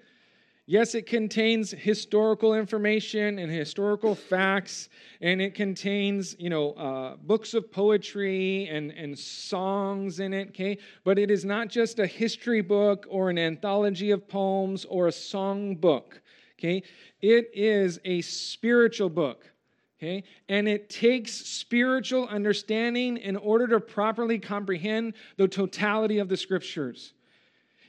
Yes, 0.69 0.95
it 0.95 1.05
contains 1.05 1.71
historical 1.71 2.53
information 2.53 3.39
and 3.39 3.49
historical 3.49 4.13
facts, 4.13 4.89
and 5.21 5.41
it 5.41 5.55
contains, 5.55 6.35
you 6.37 6.49
know, 6.49 6.73
uh, 6.73 7.15
books 7.15 7.53
of 7.53 7.71
poetry 7.71 8.67
and, 8.67 8.91
and 8.91 9.17
songs 9.17 10.19
in 10.19 10.33
it, 10.33 10.49
okay? 10.49 10.77
But 11.05 11.17
it 11.17 11.31
is 11.31 11.45
not 11.45 11.69
just 11.69 11.99
a 11.99 12.05
history 12.05 12.59
book 12.59 13.05
or 13.09 13.29
an 13.29 13.39
anthology 13.39 14.11
of 14.11 14.27
poems 14.27 14.83
or 14.83 15.07
a 15.07 15.11
song 15.11 15.73
book, 15.75 16.21
okay? 16.59 16.83
It 17.21 17.49
is 17.53 18.01
a 18.03 18.19
spiritual 18.19 19.09
book, 19.09 19.49
okay? 19.97 20.25
And 20.49 20.67
it 20.67 20.89
takes 20.89 21.31
spiritual 21.31 22.27
understanding 22.27 23.15
in 23.15 23.37
order 23.37 23.67
to 23.67 23.79
properly 23.79 24.37
comprehend 24.37 25.13
the 25.37 25.47
totality 25.47 26.17
of 26.17 26.27
the 26.27 26.35
scriptures. 26.35 27.13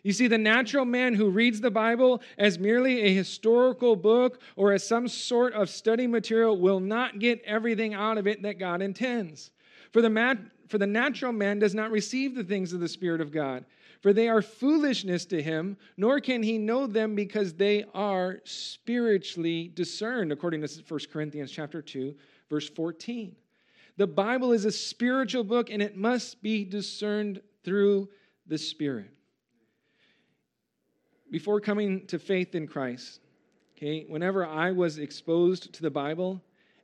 You 0.03 0.13
see, 0.13 0.29
the 0.29 0.39
natural 0.39 0.85
man 0.85 1.15
who 1.15 1.29
reads 1.29 1.61
the 1.61 1.71
Bible 1.71 2.23
as 2.37 2.59
merely 2.59 3.03
a 3.03 3.15
historical 3.15 3.97
book 3.97 4.41
or 4.57 4.73
as 4.73 4.87
some 4.87 5.09
sort 5.09 5.55
of 5.55 5.69
study 5.69 6.07
material 6.07 6.59
will 6.59 6.81
not 6.81 7.19
get 7.19 7.43
everything 7.45 7.95
out 7.95 8.19
of 8.19 8.27
it 8.27 8.43
that 8.43 8.59
God 8.59 8.81
intends. 8.81 9.51
For 9.93 10.03
the, 10.03 10.11
mat- 10.11 10.39
for 10.69 10.79
the 10.79 10.87
natural 10.87 11.33
man 11.33 11.59
does 11.59 11.75
not 11.75 11.91
receive 11.91 12.35
the 12.35 12.45
things 12.45 12.73
of 12.73 12.81
the 12.81 12.89
Spirit 12.89 13.21
of 13.21 13.33
God, 13.33 13.65
for 14.01 14.13
they 14.13 14.29
are 14.29 14.43
foolishness 14.43 15.25
to 15.27 15.43
him, 15.43 15.77
nor 15.97 16.21
can 16.21 16.43
he 16.43 16.59
know 16.59 16.87
them 16.87 17.15
because 17.15 17.55
they 17.55 17.85
are 17.95 18.41
spiritually 18.45 19.73
discerned, 19.75 20.31
according 20.31 20.61
to 20.63 20.83
1 20.87 21.01
Corinthians 21.13 21.51
chapter 21.51 21.83
2, 21.83 22.15
verse 22.49 22.69
14. 22.69 23.35
The 23.97 24.07
Bible 24.07 24.53
is 24.53 24.65
a 24.65 24.71
spiritual 24.71 25.43
book 25.43 25.71
and 25.71 25.83
it 25.83 25.97
must 25.97 26.41
be 26.41 26.65
discerned 26.65 27.41
through 27.65 28.09
the 28.47 28.59
Spirit 28.59 29.11
before 31.31 31.61
coming 31.61 32.07
to 32.07 32.19
faith 32.19 32.55
in 32.55 32.67
Christ, 32.67 33.21
okay, 33.77 34.05
whenever 34.09 34.47
I 34.47 34.73
was 34.73 34.99
exposed 34.99 35.73
to 35.75 35.83
the 35.83 35.91
Bible, 35.91 36.43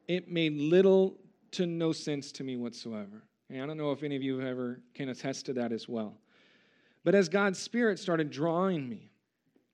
it 0.08 0.30
made 0.30 0.54
little 0.56 1.16
to 1.52 1.66
no 1.66 1.92
sense 1.92 2.32
to 2.32 2.44
me 2.44 2.56
whatsoever. 2.56 3.22
And 3.50 3.62
I 3.62 3.66
don't 3.66 3.76
know 3.76 3.92
if 3.92 4.02
any 4.02 4.16
of 4.16 4.22
you 4.22 4.38
have 4.38 4.48
ever 4.48 4.80
can 4.94 5.08
attest 5.08 5.46
to 5.46 5.52
that 5.54 5.72
as 5.72 5.88
well. 5.88 6.14
But 7.04 7.14
as 7.14 7.28
God's 7.28 7.58
Spirit 7.58 7.98
started 7.98 8.30
drawing 8.30 8.88
me, 8.88 9.10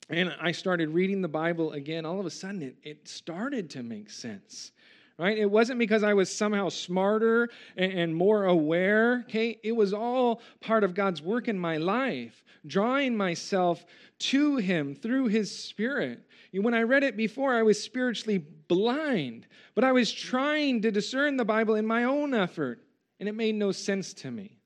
and 0.09 0.35
I 0.41 0.51
started 0.51 0.91
reading 0.91 1.23
the 1.23 1.29
Bible 1.29 1.73
again, 1.73 2.05
all 2.05 2.19
of 2.19 2.27
a 2.27 2.31
sudden 2.31 2.63
it, 2.63 2.77
it 2.83 3.09
started 3.09 3.71
to 3.71 3.83
make 3.83 4.11
sense. 4.11 4.73
Right? 5.21 5.37
It 5.37 5.51
wasn't 5.51 5.79
because 5.79 6.03
I 6.03 6.15
was 6.15 6.35
somehow 6.35 6.71
smarter 6.71 7.51
and, 7.77 7.93
and 7.93 8.17
more 8.17 8.47
aware. 8.47 9.23
Okay? 9.29 9.59
It 9.63 9.73
was 9.73 9.93
all 9.93 10.41
part 10.63 10.83
of 10.83 10.95
God's 10.95 11.21
work 11.21 11.47
in 11.47 11.59
my 11.59 11.77
life, 11.77 12.43
drawing 12.67 13.15
myself 13.15 13.85
to 14.21 14.57
him 14.57 14.95
through 14.95 15.27
his 15.27 15.55
spirit. 15.55 16.21
When 16.55 16.73
I 16.73 16.85
read 16.85 17.05
it 17.05 17.19
before, 17.19 17.55
I 17.55 17.63
was 17.63 17.83
spiritually 17.83 18.39
blind, 18.39 19.47
but 19.75 19.85
I 19.85 19.93
was 19.93 20.11
trying 20.11 20.81
to 20.83 20.91
discern 20.91 21.37
the 21.37 21.45
Bible 21.45 21.75
in 21.75 21.87
my 21.87 22.05
own 22.05 22.33
effort, 22.33 22.83
and 23.19 23.29
it 23.29 23.35
made 23.35 23.57
no 23.57 23.73
sense 23.73 24.15
to 24.15 24.31
me. 24.31 24.59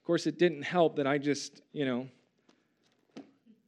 Of 0.00 0.06
course, 0.06 0.28
it 0.28 0.38
didn't 0.38 0.62
help 0.62 0.96
that 0.96 1.06
I 1.08 1.18
just, 1.18 1.62
you 1.72 1.84
know, 1.84 2.08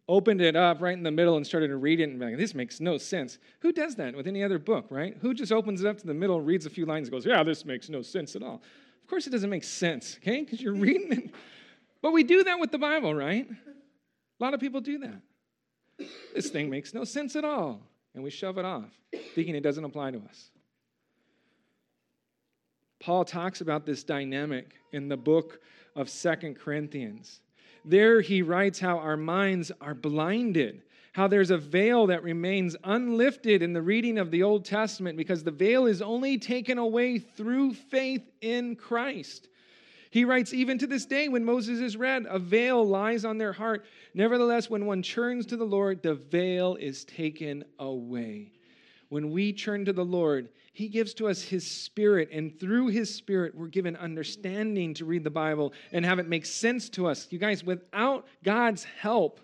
opened 0.08 0.40
it 0.40 0.56
up 0.56 0.80
right 0.80 0.96
in 0.96 1.02
the 1.02 1.10
middle 1.10 1.36
and 1.36 1.46
started 1.46 1.68
to 1.68 1.76
read 1.76 2.00
it 2.00 2.04
and 2.04 2.18
be 2.18 2.26
like, 2.26 2.36
this 2.36 2.54
makes 2.54 2.80
no 2.80 2.98
sense. 2.98 3.38
Who 3.60 3.72
does 3.72 3.94
that 3.96 4.14
with 4.16 4.26
any 4.26 4.42
other 4.42 4.58
book, 4.58 4.86
right? 4.90 5.16
Who 5.20 5.32
just 5.32 5.52
opens 5.52 5.82
it 5.82 5.86
up 5.86 5.98
to 5.98 6.06
the 6.06 6.14
middle, 6.14 6.40
reads 6.40 6.66
a 6.66 6.70
few 6.70 6.86
lines, 6.86 7.08
and 7.08 7.12
goes, 7.12 7.24
yeah, 7.24 7.42
this 7.42 7.64
makes 7.64 7.88
no 7.88 8.02
sense 8.02 8.34
at 8.34 8.42
all. 8.42 8.62
Of 9.02 9.08
course, 9.08 9.26
it 9.26 9.30
doesn't 9.30 9.50
make 9.50 9.64
sense, 9.64 10.18
okay? 10.20 10.40
Because 10.40 10.60
you're 10.60 10.74
reading 10.74 11.12
it. 11.12 11.30
But 12.00 12.12
we 12.12 12.24
do 12.24 12.44
that 12.44 12.58
with 12.58 12.72
the 12.72 12.78
Bible, 12.78 13.14
right? 13.14 13.48
A 13.48 14.44
lot 14.44 14.54
of 14.54 14.60
people 14.60 14.80
do 14.80 14.98
that. 14.98 15.20
This 16.34 16.50
thing 16.50 16.68
makes 16.68 16.92
no 16.94 17.04
sense 17.04 17.36
at 17.36 17.44
all. 17.44 17.80
And 18.14 18.22
we 18.22 18.30
shove 18.30 18.58
it 18.58 18.64
off, 18.64 18.90
thinking 19.34 19.54
it 19.54 19.62
doesn't 19.62 19.84
apply 19.84 20.10
to 20.10 20.18
us. 20.18 20.50
Paul 23.00 23.24
talks 23.24 23.60
about 23.60 23.86
this 23.86 24.04
dynamic 24.04 24.74
in 24.92 25.08
the 25.08 25.16
book 25.16 25.60
of 25.96 26.08
Second 26.08 26.56
Corinthians. 26.56 27.40
There 27.84 28.20
he 28.20 28.42
writes 28.42 28.78
how 28.78 28.98
our 28.98 29.16
minds 29.16 29.72
are 29.80 29.94
blinded, 29.94 30.82
how 31.12 31.28
there's 31.28 31.50
a 31.50 31.58
veil 31.58 32.06
that 32.06 32.22
remains 32.22 32.76
unlifted 32.84 33.62
in 33.62 33.72
the 33.72 33.82
reading 33.82 34.18
of 34.18 34.30
the 34.30 34.42
Old 34.42 34.64
Testament 34.64 35.16
because 35.16 35.42
the 35.42 35.50
veil 35.50 35.86
is 35.86 36.00
only 36.00 36.38
taken 36.38 36.78
away 36.78 37.18
through 37.18 37.74
faith 37.74 38.22
in 38.40 38.76
Christ. 38.76 39.48
He 40.10 40.24
writes, 40.24 40.52
Even 40.52 40.78
to 40.78 40.86
this 40.86 41.06
day, 41.06 41.28
when 41.28 41.44
Moses 41.44 41.80
is 41.80 41.96
read, 41.96 42.26
a 42.28 42.38
veil 42.38 42.86
lies 42.86 43.24
on 43.24 43.38
their 43.38 43.52
heart. 43.52 43.84
Nevertheless, 44.14 44.68
when 44.68 44.84
one 44.84 45.02
turns 45.02 45.46
to 45.46 45.56
the 45.56 45.64
Lord, 45.64 46.02
the 46.02 46.14
veil 46.14 46.76
is 46.76 47.04
taken 47.04 47.64
away. 47.78 48.52
When 49.08 49.30
we 49.30 49.52
turn 49.52 49.86
to 49.86 49.92
the 49.92 50.04
Lord, 50.04 50.50
He 50.72 50.88
gives 50.88 51.12
to 51.14 51.28
us 51.28 51.42
His 51.42 51.70
Spirit, 51.70 52.30
and 52.32 52.58
through 52.58 52.88
His 52.88 53.14
Spirit, 53.14 53.54
we're 53.54 53.68
given 53.68 53.94
understanding 53.96 54.94
to 54.94 55.04
read 55.04 55.22
the 55.22 55.30
Bible 55.30 55.74
and 55.92 56.04
have 56.04 56.18
it 56.18 56.28
make 56.28 56.46
sense 56.46 56.88
to 56.90 57.06
us. 57.06 57.28
You 57.30 57.38
guys, 57.38 57.62
without 57.62 58.26
God's 58.42 58.84
help, 58.84 59.40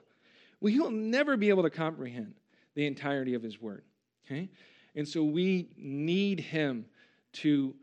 we 0.61 0.79
will 0.81 0.91
never 0.91 1.37
be 1.37 1.51
able 1.51 1.65
to 1.65 1.71
comprehend 1.71 2.35
the 2.75 2.87
entirety 2.87 3.35
of 3.35 3.43
His 3.43 3.61
Word. 3.61 3.85
Okay? 4.27 4.49
And 4.95 5.07
so 5.07 5.23
we 5.23 5.69
need 5.77 6.41
Him 6.41 6.87
to 7.35 7.75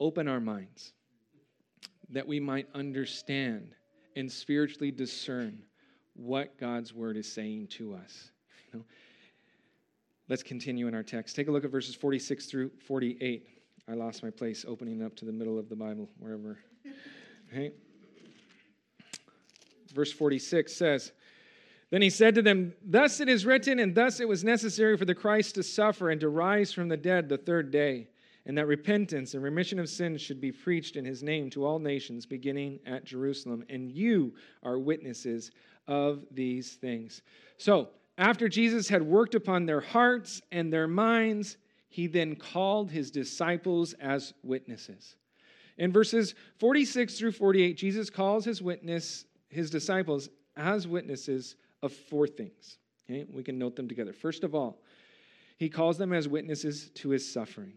open 0.00 0.26
our 0.26 0.40
minds 0.40 0.92
that 2.08 2.26
we 2.26 2.40
might 2.40 2.66
understand 2.74 3.74
and 4.16 4.30
spiritually 4.30 4.90
discern 4.90 5.62
what 6.14 6.58
God's 6.58 6.92
word 6.92 7.16
is 7.16 7.30
saying 7.30 7.68
to 7.68 7.94
us. 7.94 8.30
You 8.72 8.80
know? 8.80 8.84
Let's 10.32 10.42
continue 10.42 10.88
in 10.88 10.94
our 10.94 11.02
text. 11.02 11.36
Take 11.36 11.48
a 11.48 11.50
look 11.50 11.62
at 11.62 11.70
verses 11.70 11.94
46 11.94 12.46
through 12.46 12.70
48. 12.86 13.46
I 13.86 13.92
lost 13.92 14.22
my 14.22 14.30
place 14.30 14.64
opening 14.66 15.02
up 15.02 15.14
to 15.16 15.26
the 15.26 15.30
middle 15.30 15.58
of 15.58 15.68
the 15.68 15.76
Bible, 15.76 16.08
wherever. 16.18 16.56
Verse 19.92 20.10
46 20.10 20.72
says, 20.74 21.12
Then 21.90 22.00
he 22.00 22.08
said 22.08 22.34
to 22.36 22.40
them, 22.40 22.72
Thus 22.82 23.20
it 23.20 23.28
is 23.28 23.44
written, 23.44 23.78
and 23.78 23.94
thus 23.94 24.20
it 24.20 24.26
was 24.26 24.42
necessary 24.42 24.96
for 24.96 25.04
the 25.04 25.14
Christ 25.14 25.56
to 25.56 25.62
suffer 25.62 26.08
and 26.08 26.18
to 26.22 26.30
rise 26.30 26.72
from 26.72 26.88
the 26.88 26.96
dead 26.96 27.28
the 27.28 27.36
third 27.36 27.70
day 27.70 28.08
and 28.46 28.56
that 28.56 28.66
repentance 28.66 29.34
and 29.34 29.42
remission 29.42 29.78
of 29.78 29.86
sins 29.90 30.22
should 30.22 30.40
be 30.40 30.50
preached 30.50 30.96
in 30.96 31.04
his 31.04 31.22
name 31.22 31.50
to 31.50 31.66
all 31.66 31.78
nations, 31.78 32.24
beginning 32.24 32.80
at 32.86 33.04
Jerusalem. 33.04 33.66
And 33.68 33.92
you 33.92 34.32
are 34.62 34.78
witnesses 34.78 35.50
of 35.86 36.24
these 36.30 36.72
things. 36.72 37.20
So, 37.58 37.90
after 38.18 38.48
Jesus 38.48 38.88
had 38.88 39.02
worked 39.02 39.34
upon 39.34 39.66
their 39.66 39.80
hearts 39.80 40.42
and 40.50 40.72
their 40.72 40.86
minds, 40.86 41.56
he 41.88 42.06
then 42.06 42.36
called 42.36 42.90
his 42.90 43.10
disciples 43.10 43.94
as 43.94 44.34
witnesses. 44.42 45.16
In 45.78 45.92
verses 45.92 46.34
46 46.58 47.18
through 47.18 47.32
48, 47.32 47.76
Jesus 47.76 48.10
calls 48.10 48.44
his 48.44 48.60
witness, 48.60 49.24
his 49.48 49.70
disciples 49.70 50.28
as 50.56 50.86
witnesses 50.86 51.56
of 51.82 51.92
four 51.92 52.26
things. 52.26 52.78
Okay? 53.08 53.24
We 53.30 53.42
can 53.42 53.58
note 53.58 53.76
them 53.76 53.88
together. 53.88 54.12
First 54.12 54.44
of 54.44 54.54
all, 54.54 54.82
he 55.56 55.68
calls 55.68 55.98
them 55.98 56.12
as 56.12 56.28
witnesses 56.28 56.90
to 56.96 57.10
his 57.10 57.30
suffering. 57.30 57.74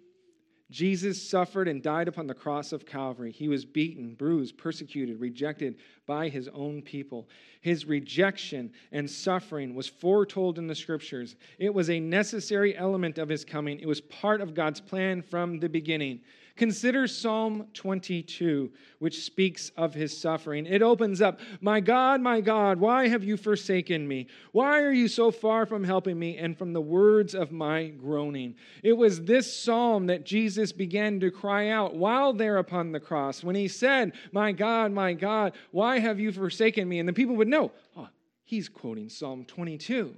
Jesus 0.75 1.25
suffered 1.25 1.69
and 1.69 1.81
died 1.81 2.09
upon 2.09 2.27
the 2.27 2.33
cross 2.33 2.73
of 2.73 2.85
Calvary. 2.85 3.31
He 3.31 3.47
was 3.47 3.63
beaten, 3.63 4.13
bruised, 4.13 4.57
persecuted, 4.57 5.21
rejected 5.21 5.77
by 6.05 6.27
his 6.27 6.49
own 6.49 6.81
people. 6.81 7.29
His 7.61 7.85
rejection 7.85 8.73
and 8.91 9.09
suffering 9.09 9.73
was 9.73 9.87
foretold 9.87 10.57
in 10.57 10.67
the 10.67 10.75
scriptures. 10.75 11.37
It 11.59 11.73
was 11.73 11.89
a 11.89 12.01
necessary 12.01 12.75
element 12.75 13.17
of 13.17 13.29
his 13.29 13.45
coming, 13.45 13.79
it 13.79 13.87
was 13.87 14.01
part 14.01 14.41
of 14.41 14.53
God's 14.53 14.81
plan 14.81 15.21
from 15.21 15.59
the 15.61 15.69
beginning. 15.69 16.19
Consider 16.55 17.05
Psalm 17.05 17.67
22, 17.73 18.71
which 18.99 19.23
speaks 19.25 19.71
of 19.75 19.93
his 19.93 20.17
suffering. 20.17 20.65
It 20.65 20.81
opens 20.81 21.21
up, 21.21 21.41
My 21.59 21.81
God, 21.81 22.21
my 22.21 22.39
God, 22.39 22.79
why 22.79 23.09
have 23.09 23.25
you 23.25 23.35
forsaken 23.35 24.07
me? 24.07 24.27
Why 24.53 24.81
are 24.81 24.93
you 24.93 25.09
so 25.09 25.31
far 25.31 25.65
from 25.65 25.83
helping 25.83 26.17
me 26.17 26.37
and 26.37 26.57
from 26.57 26.71
the 26.71 26.79
words 26.79 27.35
of 27.35 27.51
my 27.51 27.87
groaning? 27.87 28.55
It 28.83 28.93
was 28.93 29.23
this 29.23 29.53
psalm 29.53 30.07
that 30.07 30.25
Jesus 30.25 30.71
began 30.71 31.19
to 31.19 31.29
cry 31.29 31.69
out 31.69 31.93
while 31.95 32.31
there 32.31 32.57
upon 32.57 32.93
the 32.93 33.01
cross 33.01 33.43
when 33.43 33.55
he 33.55 33.67
said, 33.67 34.13
My 34.31 34.53
God, 34.53 34.93
my 34.93 35.11
God, 35.11 35.53
why 35.71 35.99
have 35.99 36.21
you 36.21 36.31
forsaken 36.31 36.87
me? 36.87 36.99
And 36.99 37.09
the 37.09 37.13
people 37.13 37.35
would 37.35 37.49
know, 37.49 37.73
Oh, 37.97 38.07
he's 38.45 38.69
quoting 38.69 39.09
Psalm 39.09 39.43
22. 39.43 40.15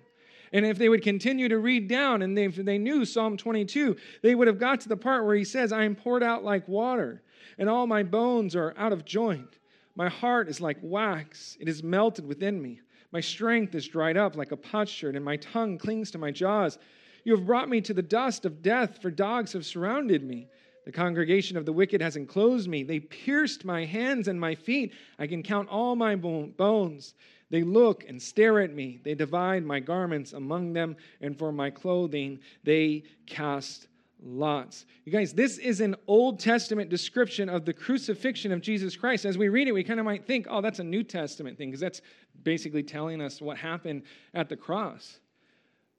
And 0.53 0.65
if 0.65 0.77
they 0.77 0.89
would 0.89 1.03
continue 1.03 1.49
to 1.49 1.59
read 1.59 1.87
down 1.87 2.21
and 2.21 2.37
they, 2.37 2.47
they 2.47 2.77
knew 2.77 3.05
Psalm 3.05 3.37
22, 3.37 3.95
they 4.21 4.35
would 4.35 4.47
have 4.47 4.59
got 4.59 4.81
to 4.81 4.89
the 4.89 4.97
part 4.97 5.25
where 5.25 5.35
he 5.35 5.43
says, 5.43 5.71
I 5.71 5.83
am 5.83 5.95
poured 5.95 6.23
out 6.23 6.43
like 6.43 6.67
water, 6.67 7.21
and 7.57 7.69
all 7.69 7.87
my 7.87 8.03
bones 8.03 8.55
are 8.55 8.73
out 8.77 8.93
of 8.93 9.05
joint. 9.05 9.57
My 9.95 10.09
heart 10.09 10.47
is 10.47 10.61
like 10.61 10.77
wax, 10.81 11.57
it 11.59 11.67
is 11.67 11.83
melted 11.83 12.25
within 12.25 12.61
me. 12.61 12.81
My 13.11 13.21
strength 13.21 13.73
is 13.73 13.87
dried 13.87 14.17
up 14.17 14.35
like 14.35 14.51
a 14.51 14.57
potsherd, 14.57 15.15
and 15.15 15.23
my 15.23 15.37
tongue 15.37 15.77
clings 15.77 16.11
to 16.11 16.17
my 16.17 16.31
jaws. 16.31 16.77
You 17.23 17.35
have 17.35 17.45
brought 17.45 17.69
me 17.69 17.81
to 17.81 17.93
the 17.93 18.01
dust 18.01 18.45
of 18.45 18.61
death, 18.61 19.01
for 19.01 19.09
dogs 19.09 19.53
have 19.53 19.65
surrounded 19.65 20.23
me. 20.23 20.47
The 20.85 20.91
congregation 20.93 21.57
of 21.57 21.65
the 21.65 21.73
wicked 21.73 21.99
has 21.99 22.15
enclosed 22.15 22.69
me. 22.69 22.83
They 22.83 23.01
pierced 23.01 23.65
my 23.65 23.83
hands 23.83 24.29
and 24.29 24.39
my 24.39 24.55
feet. 24.55 24.93
I 25.19 25.27
can 25.27 25.43
count 25.43 25.67
all 25.67 25.97
my 25.97 26.15
bones. 26.15 27.13
They 27.49 27.63
look 27.63 28.03
and 28.07 28.21
stare 28.21 28.59
at 28.59 28.73
me. 28.73 28.99
They 29.03 29.15
divide 29.15 29.63
my 29.63 29.79
garments 29.79 30.33
among 30.33 30.73
them, 30.73 30.97
and 31.21 31.37
for 31.37 31.51
my 31.51 31.69
clothing 31.69 32.39
they 32.63 33.03
cast 33.25 33.87
lots. 34.21 34.85
You 35.05 35.11
guys, 35.11 35.33
this 35.33 35.57
is 35.57 35.79
an 35.79 35.95
Old 36.07 36.39
Testament 36.39 36.89
description 36.89 37.49
of 37.49 37.65
the 37.65 37.73
crucifixion 37.73 38.51
of 38.51 38.61
Jesus 38.61 38.95
Christ. 38.95 39.25
As 39.25 39.37
we 39.37 39.49
read 39.49 39.67
it, 39.67 39.73
we 39.73 39.83
kind 39.83 39.99
of 39.99 40.05
might 40.05 40.25
think, 40.25 40.47
oh, 40.49 40.61
that's 40.61 40.79
a 40.79 40.83
New 40.83 41.03
Testament 41.03 41.57
thing, 41.57 41.69
because 41.69 41.81
that's 41.81 42.01
basically 42.43 42.83
telling 42.83 43.21
us 43.21 43.41
what 43.41 43.57
happened 43.57 44.03
at 44.33 44.49
the 44.49 44.57
cross. 44.57 45.19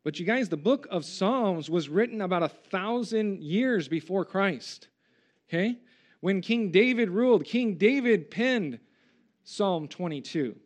But 0.05 0.18
you 0.18 0.26
guys, 0.26 0.49
the 0.49 0.57
book 0.57 0.86
of 0.90 1.05
Psalms 1.05 1.68
was 1.68 1.88
written 1.88 2.20
about 2.20 2.42
a 2.42 2.49
thousand 2.49 3.40
years 3.40 3.88
before 3.88 4.24
Christ. 4.24 4.88
Okay? 5.49 5.78
When 6.20 6.40
King 6.40 6.70
David 6.70 7.11
ruled, 7.11 7.44
King 7.44 7.76
David 7.76 8.30
penned 8.30 8.80
Psalm 9.44 9.88
22. 9.88 10.57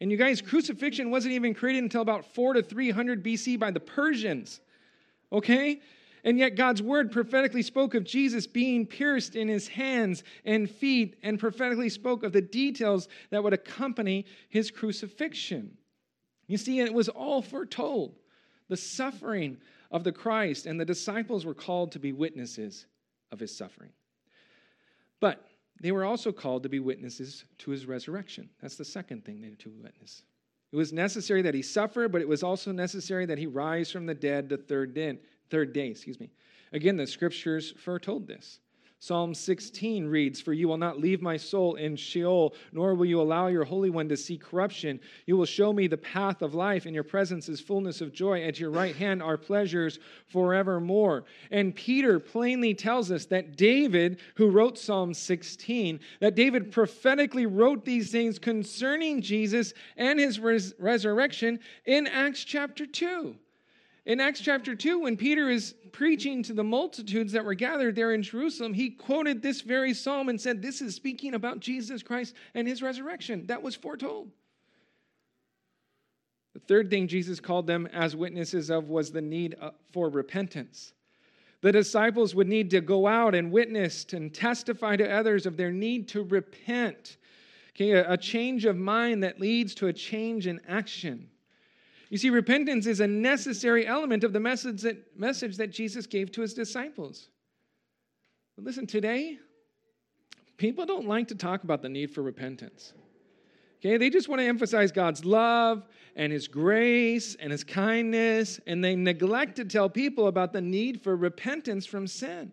And 0.00 0.10
you 0.10 0.16
guys, 0.16 0.40
crucifixion 0.40 1.10
wasn't 1.10 1.34
even 1.34 1.54
created 1.54 1.82
until 1.82 2.02
about 2.02 2.24
4 2.34 2.54
to 2.54 2.62
300 2.62 3.24
BC 3.24 3.58
by 3.58 3.70
the 3.70 3.80
Persians. 3.80 4.60
Okay? 5.32 5.80
And 6.24 6.38
yet 6.38 6.56
God's 6.56 6.82
word 6.82 7.10
prophetically 7.10 7.62
spoke 7.62 7.94
of 7.94 8.04
Jesus 8.04 8.46
being 8.46 8.86
pierced 8.86 9.36
in 9.36 9.48
his 9.48 9.68
hands 9.68 10.22
and 10.44 10.70
feet 10.70 11.16
and 11.22 11.38
prophetically 11.38 11.88
spoke 11.88 12.22
of 12.22 12.32
the 12.32 12.42
details 12.42 13.08
that 13.30 13.42
would 13.42 13.52
accompany 13.52 14.26
his 14.48 14.70
crucifixion. 14.70 15.76
You 16.46 16.58
see, 16.58 16.80
it 16.80 16.92
was 16.92 17.08
all 17.08 17.42
foretold. 17.42 18.16
The 18.68 18.76
suffering 18.76 19.58
of 19.90 20.04
the 20.04 20.12
Christ, 20.12 20.66
and 20.66 20.78
the 20.78 20.84
disciples 20.84 21.46
were 21.46 21.54
called 21.54 21.92
to 21.92 21.98
be 21.98 22.12
witnesses 22.12 22.86
of 23.32 23.40
his 23.40 23.56
suffering. 23.56 23.90
But 25.20 25.47
they 25.80 25.92
were 25.92 26.04
also 26.04 26.32
called 26.32 26.62
to 26.64 26.68
be 26.68 26.80
witnesses 26.80 27.44
to 27.58 27.70
his 27.70 27.86
resurrection. 27.86 28.48
That's 28.60 28.76
the 28.76 28.84
second 28.84 29.24
thing 29.24 29.40
they 29.40 29.50
were 29.50 29.56
to 29.56 29.70
witness. 29.70 30.22
It 30.72 30.76
was 30.76 30.92
necessary 30.92 31.42
that 31.42 31.54
he 31.54 31.62
suffer, 31.62 32.08
but 32.08 32.20
it 32.20 32.28
was 32.28 32.42
also 32.42 32.72
necessary 32.72 33.26
that 33.26 33.38
he 33.38 33.46
rise 33.46 33.90
from 33.90 34.06
the 34.06 34.14
dead 34.14 34.48
the 34.48 34.58
third 34.58 34.92
day, 34.92 35.18
third 35.50 35.72
day, 35.72 35.88
excuse 35.88 36.20
me. 36.20 36.30
Again, 36.72 36.96
the 36.96 37.06
scriptures 37.06 37.72
foretold 37.82 38.26
this. 38.26 38.60
Psalm 39.00 39.32
16 39.32 40.06
reads, 40.06 40.40
For 40.40 40.52
you 40.52 40.66
will 40.66 40.76
not 40.76 40.98
leave 40.98 41.22
my 41.22 41.36
soul 41.36 41.76
in 41.76 41.94
Sheol, 41.94 42.54
nor 42.72 42.94
will 42.94 43.06
you 43.06 43.20
allow 43.20 43.46
your 43.46 43.62
Holy 43.62 43.90
One 43.90 44.08
to 44.08 44.16
see 44.16 44.36
corruption. 44.36 44.98
You 45.24 45.36
will 45.36 45.44
show 45.44 45.72
me 45.72 45.86
the 45.86 45.96
path 45.96 46.42
of 46.42 46.54
life. 46.54 46.84
In 46.84 46.94
your 46.94 47.04
presence 47.04 47.48
is 47.48 47.60
fullness 47.60 48.00
of 48.00 48.12
joy. 48.12 48.42
At 48.42 48.58
your 48.58 48.70
right 48.70 48.96
hand 48.96 49.22
are 49.22 49.36
pleasures 49.36 50.00
forevermore. 50.26 51.24
And 51.52 51.76
Peter 51.76 52.18
plainly 52.18 52.74
tells 52.74 53.12
us 53.12 53.26
that 53.26 53.56
David, 53.56 54.18
who 54.34 54.50
wrote 54.50 54.76
Psalm 54.76 55.14
16, 55.14 56.00
that 56.18 56.34
David 56.34 56.72
prophetically 56.72 57.46
wrote 57.46 57.84
these 57.84 58.10
things 58.10 58.40
concerning 58.40 59.22
Jesus 59.22 59.74
and 59.96 60.18
his 60.18 60.40
res- 60.40 60.74
resurrection 60.80 61.60
in 61.86 62.08
Acts 62.08 62.42
chapter 62.42 62.84
2. 62.84 63.36
In 64.08 64.20
Acts 64.20 64.40
chapter 64.40 64.74
2, 64.74 65.00
when 65.00 65.18
Peter 65.18 65.50
is 65.50 65.74
preaching 65.92 66.42
to 66.44 66.54
the 66.54 66.64
multitudes 66.64 67.30
that 67.32 67.44
were 67.44 67.52
gathered 67.52 67.94
there 67.94 68.14
in 68.14 68.22
Jerusalem, 68.22 68.72
he 68.72 68.88
quoted 68.88 69.42
this 69.42 69.60
very 69.60 69.92
psalm 69.92 70.30
and 70.30 70.40
said, 70.40 70.62
This 70.62 70.80
is 70.80 70.94
speaking 70.94 71.34
about 71.34 71.60
Jesus 71.60 72.02
Christ 72.02 72.34
and 72.54 72.66
his 72.66 72.80
resurrection. 72.80 73.44
That 73.48 73.62
was 73.62 73.76
foretold. 73.76 74.30
The 76.54 76.60
third 76.60 76.88
thing 76.88 77.06
Jesus 77.06 77.38
called 77.38 77.66
them 77.66 77.86
as 77.92 78.16
witnesses 78.16 78.70
of 78.70 78.88
was 78.88 79.12
the 79.12 79.20
need 79.20 79.56
uh, 79.60 79.72
for 79.92 80.08
repentance. 80.08 80.94
The 81.60 81.70
disciples 81.70 82.34
would 82.34 82.48
need 82.48 82.70
to 82.70 82.80
go 82.80 83.06
out 83.06 83.34
and 83.34 83.52
witness 83.52 84.06
and 84.14 84.32
testify 84.32 84.96
to 84.96 85.10
others 85.10 85.44
of 85.44 85.58
their 85.58 85.70
need 85.70 86.08
to 86.08 86.22
repent. 86.22 87.18
Okay, 87.76 87.90
a 87.90 88.16
change 88.16 88.64
of 88.64 88.78
mind 88.78 89.22
that 89.22 89.38
leads 89.38 89.74
to 89.74 89.88
a 89.88 89.92
change 89.92 90.46
in 90.46 90.62
action. 90.66 91.28
You 92.10 92.18
see, 92.18 92.30
repentance 92.30 92.86
is 92.86 93.00
a 93.00 93.06
necessary 93.06 93.86
element 93.86 94.24
of 94.24 94.32
the 94.32 94.40
message 94.40 94.82
that, 94.82 95.18
message 95.18 95.56
that 95.58 95.70
Jesus 95.70 96.06
gave 96.06 96.32
to 96.32 96.40
his 96.40 96.54
disciples. 96.54 97.28
But 98.56 98.64
listen, 98.64 98.86
today, 98.86 99.38
people 100.56 100.86
don't 100.86 101.06
like 101.06 101.28
to 101.28 101.34
talk 101.34 101.64
about 101.64 101.82
the 101.82 101.88
need 101.88 102.10
for 102.10 102.22
repentance. 102.22 102.94
Okay, 103.80 103.96
they 103.96 104.10
just 104.10 104.28
want 104.28 104.40
to 104.40 104.46
emphasize 104.46 104.90
God's 104.90 105.24
love 105.24 105.86
and 106.16 106.32
His 106.32 106.48
grace 106.48 107.36
and 107.36 107.52
His 107.52 107.62
kindness, 107.62 108.58
and 108.66 108.82
they 108.82 108.96
neglect 108.96 109.56
to 109.56 109.64
tell 109.64 109.88
people 109.88 110.26
about 110.26 110.52
the 110.52 110.60
need 110.60 111.00
for 111.00 111.14
repentance 111.14 111.86
from 111.86 112.08
sin. 112.08 112.50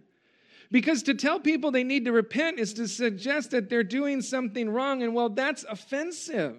Because 0.72 1.01
to 1.03 1.16
tell 1.16 1.39
people 1.39 1.72
they 1.72 1.84
need 1.84 2.06
to 2.06 2.12
repent 2.12 2.60
is 2.60 2.74
to 2.74 2.88
suggest 2.88 3.51
that 3.51 3.70
they're 3.70 3.84
doing 3.84 4.22
something 4.22 4.70
wrong, 4.70 5.01
and 5.01 5.16
well, 5.16 5.30
that's 5.30 5.64
offensive. 5.64 6.58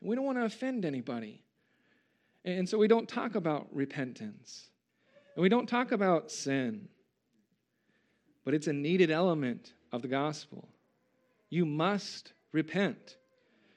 We 0.00 0.16
don't 0.16 0.24
want 0.24 0.38
to 0.38 0.44
offend 0.44 0.84
anybody. 0.86 1.42
And 2.56 2.66
so 2.66 2.78
we 2.78 2.88
don't 2.88 3.06
talk 3.06 3.34
about 3.34 3.66
repentance. 3.72 4.70
And 5.36 5.42
we 5.42 5.50
don't 5.50 5.68
talk 5.68 5.92
about 5.92 6.30
sin. 6.30 6.88
But 8.44 8.54
it's 8.54 8.68
a 8.68 8.72
needed 8.72 9.10
element 9.10 9.74
of 9.92 10.00
the 10.00 10.08
gospel. 10.08 10.66
You 11.50 11.66
must 11.66 12.32
repent. 12.52 13.18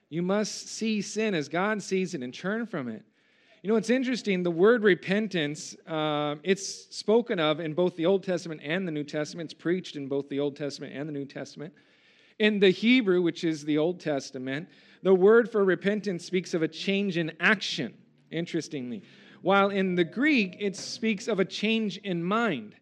You 0.09 0.21
must 0.21 0.69
see 0.69 1.01
sin 1.01 1.35
as 1.35 1.49
God 1.49 1.83
sees 1.83 2.13
it 2.13 2.23
and 2.23 2.33
turn 2.33 2.65
from 2.65 2.87
it. 2.87 3.03
You 3.61 3.69
know, 3.69 3.75
it's 3.75 3.89
interesting. 3.89 4.41
The 4.41 4.51
word 4.51 4.83
repentance, 4.83 5.75
uh, 5.85 6.35
it's 6.41 6.95
spoken 6.95 7.39
of 7.39 7.59
in 7.59 7.73
both 7.73 7.97
the 7.97 8.05
Old 8.05 8.23
Testament 8.23 8.61
and 8.63 8.87
the 8.87 8.91
New 8.91 9.03
Testament. 9.03 9.51
It's 9.51 9.61
preached 9.61 9.97
in 9.97 10.07
both 10.07 10.29
the 10.29 10.39
Old 10.39 10.55
Testament 10.55 10.93
and 10.95 11.09
the 11.09 11.13
New 11.13 11.25
Testament. 11.25 11.73
In 12.39 12.59
the 12.59 12.69
Hebrew, 12.69 13.21
which 13.21 13.43
is 13.43 13.65
the 13.65 13.77
Old 13.77 13.99
Testament, 13.99 14.69
the 15.03 15.13
word 15.13 15.51
for 15.51 15.65
repentance 15.65 16.23
speaks 16.23 16.53
of 16.53 16.63
a 16.63 16.69
change 16.69 17.17
in 17.17 17.33
action 17.41 17.93
interestingly. 18.31 19.03
While 19.41 19.69
in 19.69 19.95
the 19.95 20.03
Greek, 20.03 20.57
it 20.59 20.75
speaks 20.75 21.27
of 21.27 21.39
a 21.39 21.45
change 21.45 21.97
in 21.97 22.23
mind. 22.23 22.75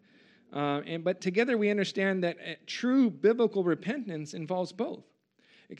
Uh, 0.51 0.81
and, 0.85 1.03
but 1.03 1.21
together 1.21 1.57
we 1.57 1.69
understand 1.69 2.23
that 2.23 2.37
uh, 2.37 2.53
true 2.65 3.09
biblical 3.09 3.63
repentance 3.63 4.33
involves 4.33 4.71
both. 4.71 5.03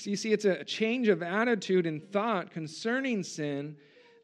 You 0.04 0.16
see, 0.16 0.32
it's 0.32 0.46
a 0.46 0.64
change 0.64 1.08
of 1.08 1.24
attitude 1.24 1.88
and 1.88 2.04
thought 2.12 2.52
concerning 2.52 3.24
sin 3.24 3.76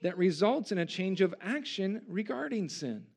that 0.04 0.16
results 0.16 0.72
in 0.72 0.78
a 0.78 0.86
change 0.86 1.22
of 1.22 1.34
action 1.42 2.04
regarding 2.08 2.70
sin. 2.70 3.08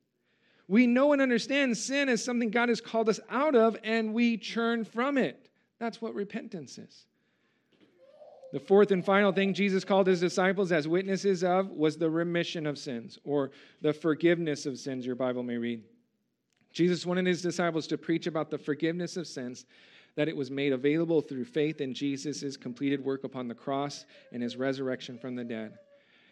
We 0.67 0.87
know 0.87 1.13
and 1.13 1.21
understand 1.21 1.77
sin 1.77 2.09
is 2.09 2.25
something 2.25 2.51
God 2.51 2.71
has 2.71 2.81
called 2.81 3.11
us 3.11 3.21
out 3.29 3.55
of, 3.55 3.77
and 3.85 4.15
we 4.15 4.39
turn 4.39 4.85
from 4.85 5.19
it. 5.19 5.51
That's 5.79 6.01
what 6.01 6.15
repentance 6.15 6.79
is. 6.79 7.05
The 8.53 8.61
fourth 8.61 8.91
and 8.93 9.05
final 9.05 9.31
thing 9.33 9.53
Jesus 9.53 9.85
called 9.85 10.07
his 10.07 10.21
disciples 10.21 10.73
as 10.73 10.89
witnesses 10.89 11.45
of 11.45 11.71
was 11.71 11.97
the 11.97 12.09
remission 12.09 12.67
of 12.67 12.79
sins 12.79 13.19
or 13.25 13.51
the 13.83 13.93
forgiveness 13.93 14.65
of 14.65 14.79
sins, 14.79 15.05
your 15.05 15.17
Bible 15.17 15.43
may 15.43 15.59
read. 15.59 15.83
Jesus 16.73 17.05
wanted 17.05 17.27
his 17.27 17.43
disciples 17.43 17.87
to 17.89 17.99
preach 17.99 18.27
about 18.27 18.51
the 18.51 18.59
forgiveness 18.59 19.17
of 19.17 19.27
sins, 19.27 19.67
that 20.17 20.29
it 20.29 20.37
was 20.37 20.51
made 20.51 20.73
available 20.73 21.21
through 21.21 21.45
faith 21.45 21.81
in 21.81 21.93
Jesus' 21.93 22.57
completed 22.57 23.05
work 23.05 23.25
upon 23.25 23.49
the 23.49 23.55
cross 23.55 24.07
and 24.33 24.43
his 24.43 24.57
resurrection 24.57 25.19
from 25.19 25.37
the 25.37 25.45
dead. 25.45 25.75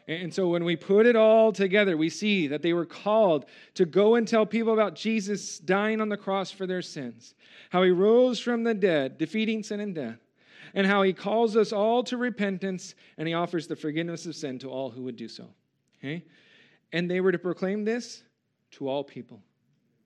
And 0.09 0.33
so 0.33 0.49
when 0.49 0.65
we 0.65 0.77
put 0.77 1.05
it 1.05 1.17
all 1.17 1.53
together, 1.53 1.97
we 1.97 2.11
see 2.11 2.47
that 2.47 2.63
they 2.63 2.73
were 2.73 2.87
called 2.87 3.47
to 3.75 3.85
go 3.85 4.15
and 4.15 4.27
tell 4.27 4.47
people 4.47 4.73
about 4.73 4.95
Jesus 4.95 5.59
dying 5.59 6.01
on 6.01 6.09
the 6.09 6.17
cross 6.17 6.51
for 6.51 6.67
their 6.67 6.83
sins, 6.83 7.35
how 7.71 7.83
he 7.83 7.91
rose 7.91 8.39
from 8.39 8.63
the 8.63 8.75
dead, 8.75 9.19
defeating 9.19 9.63
sin 9.63 9.81
and 9.81 9.95
death, 9.95 10.21
and 10.75 10.87
how 10.87 11.03
he 11.03 11.13
calls 11.13 11.57
us 11.57 11.73
all 11.73 12.03
to 12.05 12.17
repentance 12.17 12.95
and 13.19 13.27
he 13.27 13.35
offers 13.35 13.67
the 13.67 13.77
forgiveness 13.77 14.27
of 14.27 14.35
sin 14.35 14.59
to 14.61 14.69
all 14.69 14.91
who 14.91 15.03
would 15.03 15.17
do 15.17 15.29
so. 15.29 15.49
Okay? 15.99 16.25
And 16.93 17.11
they 17.11 17.21
were 17.21 17.33
to 17.33 17.39
proclaim 17.39 17.85
this 17.85 18.23
to 18.73 18.89
all 18.89 19.05
people, 19.05 19.41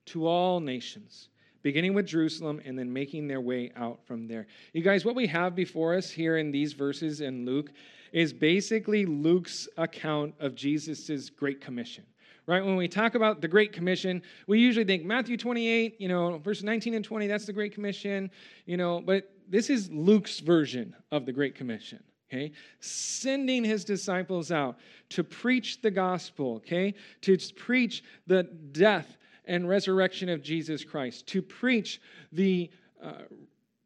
to 0.05 0.27
all 0.27 0.59
nations, 0.59 1.29
beginning 1.61 1.93
with 1.93 2.05
Jerusalem 2.05 2.61
and 2.65 2.77
then 2.77 2.91
making 2.91 3.27
their 3.27 3.41
way 3.41 3.71
out 3.75 3.99
from 4.05 4.27
there. 4.27 4.47
You 4.73 4.81
guys, 4.81 5.05
what 5.05 5.15
we 5.15 5.27
have 5.27 5.55
before 5.55 5.95
us 5.95 6.09
here 6.09 6.37
in 6.37 6.51
these 6.51 6.73
verses 6.73 7.21
in 7.21 7.45
Luke 7.45 7.71
is 8.11 8.33
basically 8.33 9.05
Luke's 9.05 9.67
account 9.77 10.33
of 10.39 10.55
Jesus' 10.55 11.29
Great 11.29 11.61
Commission. 11.61 12.05
Right? 12.47 12.63
When 12.63 12.75
we 12.75 12.87
talk 12.87 13.15
about 13.15 13.41
the 13.41 13.47
Great 13.47 13.71
Commission, 13.71 14.21
we 14.47 14.59
usually 14.59 14.85
think 14.85 15.05
Matthew 15.05 15.37
28, 15.37 16.01
you 16.01 16.07
know, 16.07 16.39
verse 16.39 16.63
19 16.63 16.95
and 16.95 17.05
20, 17.05 17.27
that's 17.27 17.45
the 17.45 17.53
Great 17.53 17.73
Commission, 17.73 18.31
you 18.65 18.77
know, 18.77 18.99
but 18.99 19.31
this 19.47 19.69
is 19.69 19.89
Luke's 19.91 20.39
version 20.39 20.95
of 21.11 21.25
the 21.25 21.31
Great 21.31 21.55
Commission. 21.55 22.03
Okay, 22.31 22.53
sending 22.79 23.61
his 23.65 23.83
disciples 23.83 24.53
out 24.53 24.79
to 25.09 25.21
preach 25.21 25.81
the 25.81 25.91
gospel, 25.91 26.55
okay, 26.55 26.93
to 27.19 27.37
preach 27.57 28.05
the 28.25 28.43
death 28.43 29.17
and 29.43 29.67
resurrection 29.67 30.29
of 30.29 30.41
Jesus 30.41 30.85
Christ, 30.85 31.27
to 31.27 31.41
preach 31.41 31.99
the 32.31 32.71
uh, 33.03 33.23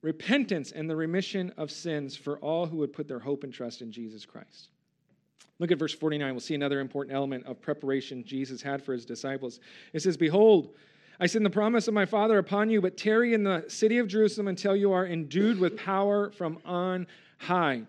repentance 0.04 0.72
and 0.72 0.88
the 0.88 0.96
remission 0.96 1.52
of 1.58 1.72
sins 1.72 2.16
for 2.16 2.38
all 2.38 2.68
who 2.68 2.78
would 2.78 2.94
put 2.94 3.08
their 3.08 3.18
hope 3.18 3.44
and 3.44 3.52
trust 3.52 3.82
in 3.82 3.92
Jesus 3.92 4.26
Christ. 4.26 4.70
Look 5.60 5.72
at 5.72 5.80
verse 5.80 5.94
49. 5.94 6.34
We'll 6.34 6.40
see 6.42 6.56
another 6.56 6.80
important 6.80 7.16
element 7.16 7.46
of 7.46 7.62
preparation 7.62 8.24
Jesus 8.26 8.62
had 8.62 8.84
for 8.84 8.94
his 8.94 9.06
disciples. 9.06 9.60
It 9.94 10.02
says, 10.02 10.18
Behold, 10.18 10.76
I 11.20 11.28
send 11.28 11.46
the 11.46 11.50
promise 11.50 11.88
of 11.88 11.94
my 11.94 12.06
Father 12.06 12.38
upon 12.38 12.70
you, 12.70 12.82
but 12.82 12.98
tarry 12.98 13.34
in 13.34 13.44
the 13.44 13.64
city 13.70 14.00
of 14.00 14.08
Jerusalem 14.08 14.50
until 14.50 14.76
you 14.76 14.92
are 14.92 15.06
endued 15.06 15.60
with 15.60 15.78
power 15.78 16.30
from 16.32 16.60
on 16.66 17.08
high. 17.38 17.84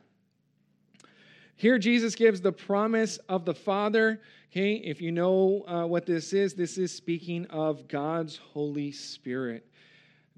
Here, 1.56 1.78
Jesus 1.78 2.14
gives 2.14 2.40
the 2.40 2.52
promise 2.52 3.16
of 3.28 3.44
the 3.44 3.54
Father. 3.54 4.20
Okay, 4.52 4.74
if 4.74 5.00
you 5.00 5.10
know 5.10 5.64
uh, 5.66 5.86
what 5.86 6.06
this 6.06 6.32
is, 6.32 6.54
this 6.54 6.78
is 6.78 6.92
speaking 6.92 7.46
of 7.46 7.88
God's 7.88 8.36
Holy 8.36 8.92
Spirit 8.92 9.66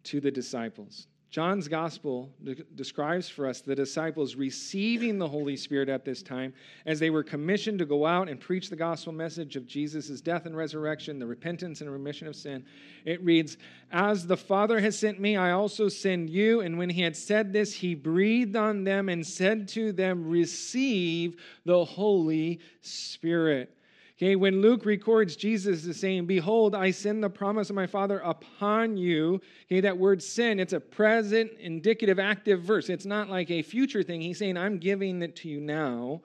to 0.05 0.21
the 0.21 0.31
disciples. 0.31 1.09
John's 1.31 1.69
gospel 1.69 2.31
de- 2.43 2.55
describes 2.75 3.29
for 3.29 3.47
us 3.47 3.61
the 3.61 3.75
disciples 3.75 4.35
receiving 4.35 5.19
the 5.19 5.29
Holy 5.29 5.57
Spirit 5.57 5.91
at 5.91 6.05
this 6.05 6.23
time 6.23 6.55
as 6.87 6.99
they 6.99 7.11
were 7.11 7.23
commissioned 7.23 7.79
to 7.81 7.85
go 7.85 8.07
out 8.07 8.31
and 8.31 8.41
preach 8.41 8.71
the 8.71 8.77
gospel 8.77 9.13
message 9.13 9.55
of 9.55 9.67
Jesus' 9.67 10.23
death 10.23 10.47
and 10.47 10.57
resurrection, 10.57 11.19
the 11.19 11.27
repentance 11.27 11.83
and 11.83 11.91
remission 11.91 12.29
of 12.29 12.35
sin. 12.35 12.65
It 13.05 13.23
reads, 13.23 13.59
As 13.93 14.27
the 14.27 14.39
Father 14.39 14.81
has 14.81 14.99
sent 14.99 15.21
me, 15.21 15.37
I 15.37 15.51
also 15.51 15.91
send 15.91 16.31
you. 16.31 16.61
And 16.61 16.79
when 16.79 16.89
he 16.89 17.03
had 17.03 17.17
said 17.17 17.53
this, 17.53 17.75
he 17.75 17.95
breathed 17.95 18.57
on 18.57 18.85
them 18.85 19.11
and 19.11 19.27
said 19.27 19.69
to 19.69 19.93
them, 19.93 20.29
Receive 20.29 21.37
the 21.67 21.85
Holy 21.85 22.61
Spirit. 22.81 23.78
Okay, 24.19 24.35
when 24.35 24.61
Luke 24.61 24.85
records 24.85 25.37
Jesus 25.37 25.85
is 25.85 26.01
saying, 26.01 26.27
Behold, 26.27 26.75
I 26.75 26.91
send 26.91 27.23
the 27.23 27.31
promise 27.31 27.71
of 27.71 27.77
my 27.77 27.87
Father 27.87 28.19
upon 28.19 28.97
you. 28.97 29.41
Okay, 29.67 29.81
that 29.81 29.97
word 29.97 30.21
send, 30.21 30.61
it's 30.61 30.73
a 30.73 30.81
present, 30.81 31.53
indicative, 31.61 32.19
active 32.19 32.63
verse. 32.63 32.89
It's 32.89 33.07
not 33.07 33.29
like 33.29 33.49
a 33.53 33.63
future 33.63 34.03
thing. 34.03 34.21
He's 34.21 34.39
saying, 34.39 34.57
I'm 34.57 34.79
giving 34.79 35.23
it 35.23 35.37
to 35.37 35.49
you 35.49 35.61
now. 35.61 36.23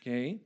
Okay. 0.00 0.38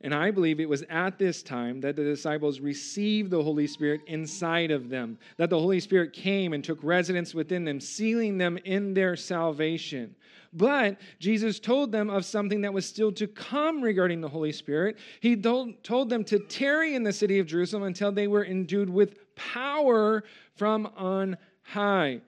And 0.00 0.12
I 0.12 0.32
believe 0.32 0.58
it 0.58 0.68
was 0.68 0.82
at 0.90 1.18
this 1.18 1.44
time 1.44 1.80
that 1.80 1.94
the 1.94 2.04
disciples 2.04 2.58
received 2.58 3.30
the 3.30 3.42
Holy 3.42 3.66
Spirit 3.68 4.00
inside 4.06 4.72
of 4.72 4.88
them, 4.88 5.18
that 5.36 5.50
the 5.50 5.58
Holy 5.58 5.80
Spirit 5.80 6.12
came 6.12 6.54
and 6.54 6.62
took 6.62 6.82
residence 6.82 7.34
within 7.34 7.64
them, 7.64 7.80
sealing 7.80 8.36
them 8.38 8.58
in 8.64 8.94
their 8.94 9.14
salvation. 9.16 10.14
But 10.52 10.98
Jesus 11.18 11.60
told 11.60 11.92
them 11.92 12.08
of 12.08 12.24
something 12.24 12.62
that 12.62 12.72
was 12.72 12.86
still 12.86 13.12
to 13.12 13.26
come 13.26 13.82
regarding 13.82 14.20
the 14.20 14.28
Holy 14.28 14.52
Spirit. 14.52 14.96
He 15.20 15.36
told, 15.36 16.08
them 16.08 16.24
to 16.24 16.38
tarry 16.38 16.94
in 16.94 17.02
the 17.02 17.12
city 17.12 17.38
of 17.38 17.46
Jerusalem 17.46 17.82
until 17.82 18.12
they 18.12 18.28
were 18.28 18.44
endued 18.44 18.88
with 18.88 19.34
power 19.36 20.24
from 20.56 20.86
on 20.96 21.36
high. 21.62 22.20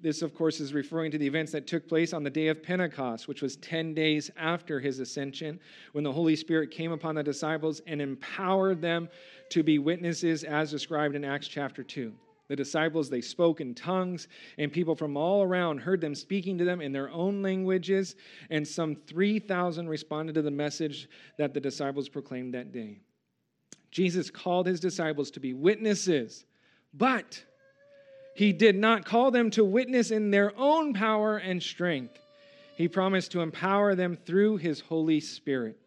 This, 0.00 0.22
of 0.22 0.34
course, 0.34 0.58
is 0.58 0.74
referring 0.74 1.12
to 1.12 1.18
the 1.18 1.26
events 1.26 1.52
that 1.52 1.68
took 1.68 1.88
place 1.88 2.12
on 2.12 2.24
the 2.24 2.30
day 2.30 2.48
of 2.48 2.62
Pentecost, 2.64 3.28
which 3.28 3.42
was 3.42 3.56
10 3.56 3.94
days 3.94 4.28
after 4.36 4.80
his 4.80 4.98
ascension, 4.98 5.60
when 5.92 6.02
the 6.02 6.12
Holy 6.12 6.34
Spirit 6.34 6.72
came 6.72 6.90
upon 6.90 7.14
the 7.14 7.22
disciples 7.22 7.80
and 7.86 8.02
empowered 8.02 8.82
them 8.82 9.08
to 9.50 9.62
be 9.62 9.78
witnesses 9.78 10.42
as 10.42 10.72
described 10.72 11.14
in 11.14 11.24
Acts 11.24 11.46
chapter 11.46 11.84
2. 11.84 12.12
The 12.52 12.56
disciples, 12.56 13.08
they 13.08 13.22
spoke 13.22 13.62
in 13.62 13.74
tongues, 13.74 14.28
and 14.58 14.70
people 14.70 14.94
from 14.94 15.16
all 15.16 15.42
around 15.42 15.78
heard 15.78 16.02
them 16.02 16.14
speaking 16.14 16.58
to 16.58 16.66
them 16.66 16.82
in 16.82 16.92
their 16.92 17.08
own 17.08 17.40
languages, 17.40 18.14
and 18.50 18.68
some 18.68 18.94
3,000 18.94 19.88
responded 19.88 20.34
to 20.34 20.42
the 20.42 20.50
message 20.50 21.08
that 21.38 21.54
the 21.54 21.60
disciples 21.60 22.10
proclaimed 22.10 22.52
that 22.52 22.70
day. 22.70 23.00
Jesus 23.90 24.28
called 24.28 24.66
his 24.66 24.80
disciples 24.80 25.30
to 25.30 25.40
be 25.40 25.54
witnesses, 25.54 26.44
but 26.92 27.42
he 28.34 28.52
did 28.52 28.76
not 28.76 29.06
call 29.06 29.30
them 29.30 29.48
to 29.52 29.64
witness 29.64 30.10
in 30.10 30.30
their 30.30 30.52
own 30.58 30.92
power 30.92 31.38
and 31.38 31.62
strength. 31.62 32.18
He 32.76 32.86
promised 32.86 33.32
to 33.32 33.40
empower 33.40 33.94
them 33.94 34.14
through 34.26 34.58
his 34.58 34.78
Holy 34.78 35.20
Spirit. 35.20 35.78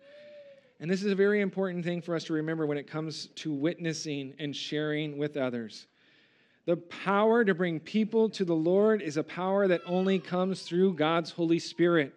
And 0.79 0.89
this 0.89 1.03
is 1.03 1.11
a 1.11 1.15
very 1.15 1.41
important 1.41 1.85
thing 1.85 2.01
for 2.01 2.15
us 2.15 2.23
to 2.23 2.33
remember 2.33 2.65
when 2.65 2.79
it 2.79 2.89
comes 2.89 3.27
to 3.35 3.53
witnessing 3.53 4.33
and 4.39 4.55
sharing 4.55 5.19
with 5.19 5.37
others. 5.37 5.85
The 6.65 6.77
power 6.77 7.45
to 7.45 7.53
bring 7.53 7.79
people 7.79 8.29
to 8.31 8.45
the 8.45 8.55
Lord 8.55 9.01
is 9.01 9.17
a 9.17 9.23
power 9.23 9.67
that 9.67 9.81
only 9.85 10.17
comes 10.19 10.63
through 10.63 10.95
God's 10.95 11.29
Holy 11.29 11.59
Spirit. 11.59 12.13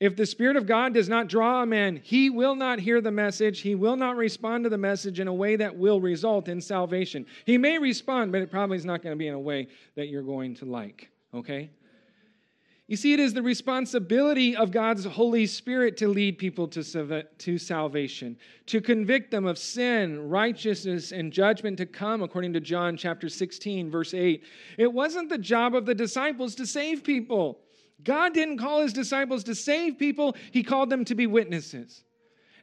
If 0.00 0.16
the 0.16 0.26
Spirit 0.26 0.56
of 0.56 0.66
God 0.66 0.94
does 0.94 1.08
not 1.08 1.28
draw 1.28 1.62
a 1.62 1.66
man, 1.66 2.00
he 2.02 2.30
will 2.30 2.54
not 2.54 2.78
hear 2.78 3.00
the 3.00 3.10
message. 3.10 3.60
He 3.60 3.74
will 3.74 3.96
not 3.96 4.16
respond 4.16 4.64
to 4.64 4.70
the 4.70 4.78
message 4.78 5.20
in 5.20 5.28
a 5.28 5.34
way 5.34 5.56
that 5.56 5.76
will 5.76 6.00
result 6.00 6.48
in 6.48 6.60
salvation. 6.60 7.26
He 7.44 7.58
may 7.58 7.78
respond, 7.78 8.32
but 8.32 8.40
it 8.40 8.50
probably 8.50 8.78
is 8.78 8.86
not 8.86 9.02
going 9.02 9.14
to 9.14 9.18
be 9.18 9.28
in 9.28 9.34
a 9.34 9.40
way 9.40 9.68
that 9.96 10.08
you're 10.08 10.22
going 10.22 10.54
to 10.56 10.64
like. 10.64 11.10
Okay? 11.34 11.70
You 12.90 12.96
see, 12.96 13.12
it 13.12 13.20
is 13.20 13.32
the 13.32 13.42
responsibility 13.42 14.56
of 14.56 14.72
God's 14.72 15.04
Holy 15.04 15.46
Spirit 15.46 15.96
to 15.98 16.08
lead 16.08 16.38
people 16.38 16.66
to, 16.66 17.24
to 17.38 17.56
salvation, 17.56 18.36
to 18.66 18.80
convict 18.80 19.30
them 19.30 19.46
of 19.46 19.58
sin, 19.58 20.28
righteousness, 20.28 21.12
and 21.12 21.32
judgment 21.32 21.78
to 21.78 21.86
come, 21.86 22.20
according 22.20 22.52
to 22.54 22.60
John 22.60 22.96
chapter 22.96 23.28
16, 23.28 23.92
verse 23.92 24.12
8. 24.12 24.42
It 24.76 24.92
wasn't 24.92 25.28
the 25.28 25.38
job 25.38 25.76
of 25.76 25.86
the 25.86 25.94
disciples 25.94 26.56
to 26.56 26.66
save 26.66 27.04
people. 27.04 27.60
God 28.02 28.34
didn't 28.34 28.58
call 28.58 28.80
his 28.80 28.92
disciples 28.92 29.44
to 29.44 29.54
save 29.54 29.96
people, 29.96 30.34
he 30.50 30.64
called 30.64 30.90
them 30.90 31.04
to 31.04 31.14
be 31.14 31.28
witnesses. 31.28 32.02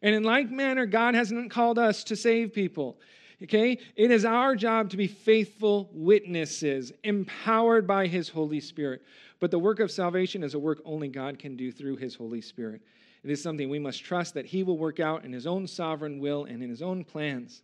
And 0.02 0.14
in 0.14 0.24
like 0.24 0.52
manner, 0.52 0.86
God 0.86 1.16
hasn't 1.16 1.52
called 1.52 1.80
us 1.80 2.04
to 2.04 2.18
save 2.18 2.52
people. 2.52 3.00
Okay? 3.44 3.78
It 3.96 4.12
is 4.12 4.26
our 4.26 4.56
job 4.56 4.90
to 4.90 4.98
be 4.98 5.08
faithful 5.08 5.90
witnesses, 5.94 6.92
empowered 7.04 7.88
by 7.88 8.08
his 8.08 8.30
Holy 8.30 8.60
Spirit. 8.60 9.04
But 9.40 9.52
the 9.52 9.60
work 9.60 9.80
of 9.80 9.92
salvation 9.92 10.44
is 10.44 10.54
a 10.54 10.60
work 10.60 10.82
only 10.86 11.08
God 11.08 11.38
can 11.38 11.56
do 11.56 11.72
through 11.72 11.98
his 11.98 12.16
Holy 12.16 12.42
Spirit. 12.42 12.82
It 13.24 13.30
is 13.30 13.42
something 13.42 13.70
we 13.70 13.80
must 13.80 14.04
trust 14.04 14.34
that 14.34 14.46
he 14.46 14.64
will 14.64 14.78
work 14.78 15.00
out 15.00 15.26
in 15.26 15.34
his 15.34 15.46
own 15.46 15.68
sovereign 15.68 16.20
will 16.20 16.46
and 16.46 16.64
in 16.64 16.70
his 16.70 16.82
own 16.82 17.04
plans. 17.04 17.62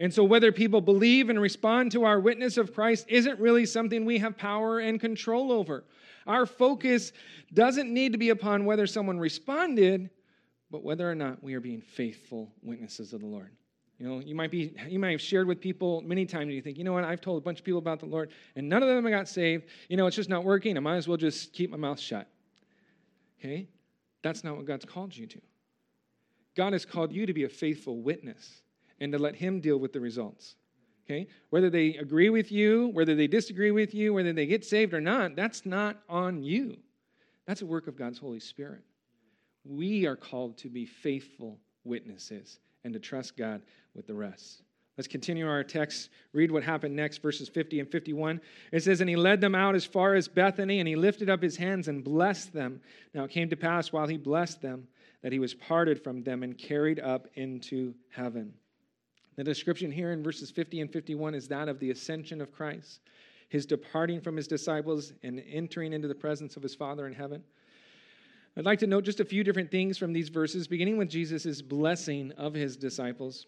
And 0.00 0.12
so, 0.14 0.22
whether 0.22 0.52
people 0.52 0.80
believe 0.80 1.28
and 1.28 1.40
respond 1.40 1.90
to 1.92 2.04
our 2.04 2.20
witness 2.20 2.56
of 2.56 2.72
Christ 2.72 3.06
isn't 3.08 3.40
really 3.40 3.66
something 3.66 4.04
we 4.04 4.18
have 4.18 4.38
power 4.38 4.78
and 4.78 5.00
control 5.00 5.50
over. 5.50 5.84
Our 6.26 6.46
focus 6.46 7.12
doesn't 7.52 7.92
need 7.92 8.12
to 8.12 8.18
be 8.18 8.28
upon 8.28 8.64
whether 8.64 8.86
someone 8.86 9.18
responded, 9.18 10.10
but 10.70 10.84
whether 10.84 11.10
or 11.10 11.14
not 11.14 11.42
we 11.42 11.54
are 11.54 11.60
being 11.60 11.80
faithful 11.80 12.52
witnesses 12.62 13.12
of 13.12 13.20
the 13.20 13.26
Lord. 13.26 13.50
You 13.98 14.08
know, 14.08 14.20
you 14.20 14.34
might 14.34 14.50
be 14.50 14.72
you 14.88 14.98
might 14.98 15.10
have 15.10 15.20
shared 15.20 15.48
with 15.48 15.60
people 15.60 16.02
many 16.02 16.24
times 16.24 16.52
you 16.52 16.62
think, 16.62 16.78
you 16.78 16.84
know 16.84 16.92
what, 16.92 17.04
I've 17.04 17.20
told 17.20 17.38
a 17.38 17.44
bunch 17.44 17.58
of 17.58 17.64
people 17.64 17.80
about 17.80 17.98
the 17.98 18.06
Lord 18.06 18.30
and 18.54 18.68
none 18.68 18.82
of 18.82 18.88
them 18.88 19.08
got 19.10 19.28
saved. 19.28 19.66
You 19.88 19.96
know, 19.96 20.06
it's 20.06 20.16
just 20.16 20.28
not 20.28 20.44
working. 20.44 20.76
I 20.76 20.80
might 20.80 20.96
as 20.96 21.08
well 21.08 21.16
just 21.16 21.52
keep 21.52 21.70
my 21.70 21.76
mouth 21.76 21.98
shut. 21.98 22.28
Okay? 23.40 23.68
That's 24.22 24.44
not 24.44 24.56
what 24.56 24.66
God's 24.66 24.84
called 24.84 25.16
you 25.16 25.26
to. 25.26 25.40
God 26.56 26.72
has 26.72 26.84
called 26.84 27.12
you 27.12 27.26
to 27.26 27.32
be 27.32 27.44
a 27.44 27.48
faithful 27.48 28.00
witness 28.00 28.62
and 29.00 29.12
to 29.12 29.18
let 29.18 29.34
him 29.34 29.60
deal 29.60 29.78
with 29.78 29.92
the 29.92 30.00
results. 30.00 30.56
Okay? 31.04 31.26
Whether 31.50 31.70
they 31.70 31.96
agree 31.96 32.30
with 32.30 32.52
you, 32.52 32.88
whether 32.92 33.14
they 33.14 33.26
disagree 33.26 33.70
with 33.70 33.94
you, 33.94 34.14
whether 34.14 34.32
they 34.32 34.46
get 34.46 34.64
saved 34.64 34.94
or 34.94 35.00
not, 35.00 35.34
that's 35.34 35.64
not 35.64 36.02
on 36.08 36.42
you. 36.42 36.76
That's 37.46 37.62
a 37.62 37.66
work 37.66 37.86
of 37.86 37.96
God's 37.96 38.18
Holy 38.18 38.40
Spirit. 38.40 38.82
We 39.64 40.06
are 40.06 40.16
called 40.16 40.58
to 40.58 40.68
be 40.68 40.84
faithful 40.84 41.58
witnesses 41.84 42.60
and 42.84 42.92
to 42.92 43.00
trust 43.00 43.36
God 43.36 43.62
with 43.98 44.06
the 44.06 44.14
rest. 44.14 44.62
Let's 44.96 45.08
continue 45.08 45.48
our 45.48 45.64
text. 45.64 46.10
Read 46.32 46.52
what 46.52 46.62
happened 46.62 46.94
next, 46.94 47.18
verses 47.20 47.48
50 47.48 47.80
and 47.80 47.90
51. 47.90 48.40
It 48.70 48.84
says, 48.84 49.00
And 49.00 49.10
he 49.10 49.16
led 49.16 49.40
them 49.40 49.56
out 49.56 49.74
as 49.74 49.84
far 49.84 50.14
as 50.14 50.28
Bethany, 50.28 50.78
and 50.78 50.86
he 50.86 50.94
lifted 50.94 51.28
up 51.28 51.42
his 51.42 51.56
hands 51.56 51.88
and 51.88 52.04
blessed 52.04 52.52
them. 52.52 52.80
Now 53.12 53.24
it 53.24 53.32
came 53.32 53.50
to 53.50 53.56
pass 53.56 53.92
while 53.92 54.06
he 54.06 54.16
blessed 54.16 54.62
them 54.62 54.86
that 55.22 55.32
he 55.32 55.40
was 55.40 55.52
parted 55.52 56.02
from 56.02 56.22
them 56.22 56.44
and 56.44 56.56
carried 56.56 57.00
up 57.00 57.26
into 57.34 57.92
heaven. 58.08 58.54
The 59.36 59.42
description 59.42 59.90
here 59.90 60.12
in 60.12 60.22
verses 60.22 60.52
50 60.52 60.80
and 60.80 60.92
51 60.92 61.34
is 61.34 61.48
that 61.48 61.68
of 61.68 61.80
the 61.80 61.90
ascension 61.90 62.40
of 62.40 62.52
Christ, 62.52 63.00
his 63.48 63.66
departing 63.66 64.20
from 64.20 64.36
his 64.36 64.46
disciples 64.46 65.12
and 65.24 65.42
entering 65.50 65.92
into 65.92 66.06
the 66.06 66.14
presence 66.14 66.56
of 66.56 66.62
his 66.62 66.76
Father 66.76 67.08
in 67.08 67.14
heaven. 67.14 67.42
I'd 68.56 68.64
like 68.64 68.78
to 68.80 68.86
note 68.86 69.04
just 69.04 69.20
a 69.20 69.24
few 69.24 69.42
different 69.42 69.72
things 69.72 69.98
from 69.98 70.12
these 70.12 70.28
verses, 70.28 70.68
beginning 70.68 70.98
with 70.98 71.08
Jesus' 71.08 71.62
blessing 71.62 72.32
of 72.36 72.54
his 72.54 72.76
disciples. 72.76 73.46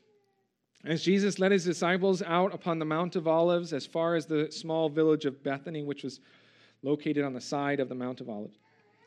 As 0.85 1.03
Jesus 1.03 1.39
led 1.39 1.53
his 1.53 1.65
disciples 1.65 2.23
out 2.23 2.55
upon 2.55 2.79
the 2.79 2.85
Mount 2.87 3.15
of 3.15 3.29
Olives 3.29 3.73
as 3.73 3.87
far 3.87 4.15
as 4.15 4.27
the 4.27 4.51
small 4.51 4.89
village 4.89 5.27
of 5.27 5.43
Bethany, 5.43 5.83
which 5.83 6.03
was 6.03 6.21
located 6.83 7.23
on 7.23 7.35
the 7.35 7.41
side 7.41 7.81
of 7.81 7.89
the 7.89 7.95
Mount 7.95 8.21
of 8.21 8.31
Olives, 8.31 8.59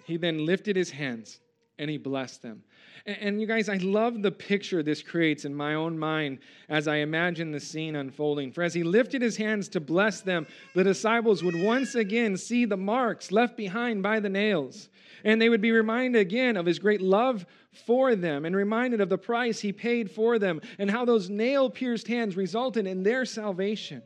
he 0.05 0.17
then 0.17 0.45
lifted 0.45 0.75
his 0.75 0.91
hands 0.91 1.39
and 1.83 1.91
he 1.91 1.97
blessed 1.97 2.41
them. 2.41 2.63
And, 3.05 3.41
you 3.41 3.47
guys, 3.47 3.67
I 3.67 3.75
love 3.77 4.21
the 4.21 4.31
picture 4.31 4.81
this 4.81 5.03
creates 5.03 5.43
in 5.43 5.53
my 5.53 5.73
own 5.73 5.99
mind 5.99 6.39
as 6.69 6.87
I 6.87 6.97
imagine 6.97 7.51
the 7.51 7.59
scene 7.59 7.97
unfolding. 7.97 8.53
For 8.53 8.63
as 8.63 8.73
he 8.73 8.83
lifted 8.83 9.21
his 9.21 9.35
hands 9.35 9.67
to 9.69 9.81
bless 9.81 10.21
them, 10.21 10.47
the 10.73 10.85
disciples 10.85 11.43
would 11.43 11.61
once 11.61 11.95
again 11.95 12.37
see 12.37 12.63
the 12.63 12.77
marks 12.77 13.29
left 13.29 13.57
behind 13.57 14.01
by 14.03 14.21
the 14.21 14.29
nails. 14.29 14.87
And 15.25 15.41
they 15.41 15.49
would 15.49 15.59
be 15.59 15.73
reminded 15.73 16.19
again 16.19 16.55
of 16.55 16.65
his 16.65 16.79
great 16.79 17.01
love 17.01 17.45
for 17.85 18.15
them 18.15 18.45
and 18.45 18.55
reminded 18.55 19.01
of 19.01 19.09
the 19.09 19.17
price 19.17 19.59
he 19.59 19.73
paid 19.73 20.09
for 20.09 20.39
them 20.39 20.61
and 20.79 20.89
how 20.89 21.03
those 21.03 21.29
nail 21.29 21.69
pierced 21.69 22.07
hands 22.07 22.37
resulted 22.37 22.87
in 22.87 23.03
their 23.03 23.25
salvation. 23.25 24.01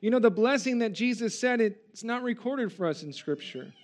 You 0.00 0.10
know, 0.10 0.20
the 0.20 0.30
blessing 0.30 0.78
that 0.78 0.94
Jesus 0.94 1.38
said, 1.38 1.60
it's 1.60 2.04
not 2.04 2.22
recorded 2.22 2.72
for 2.72 2.86
us 2.86 3.02
in 3.02 3.12
Scripture. 3.12 3.74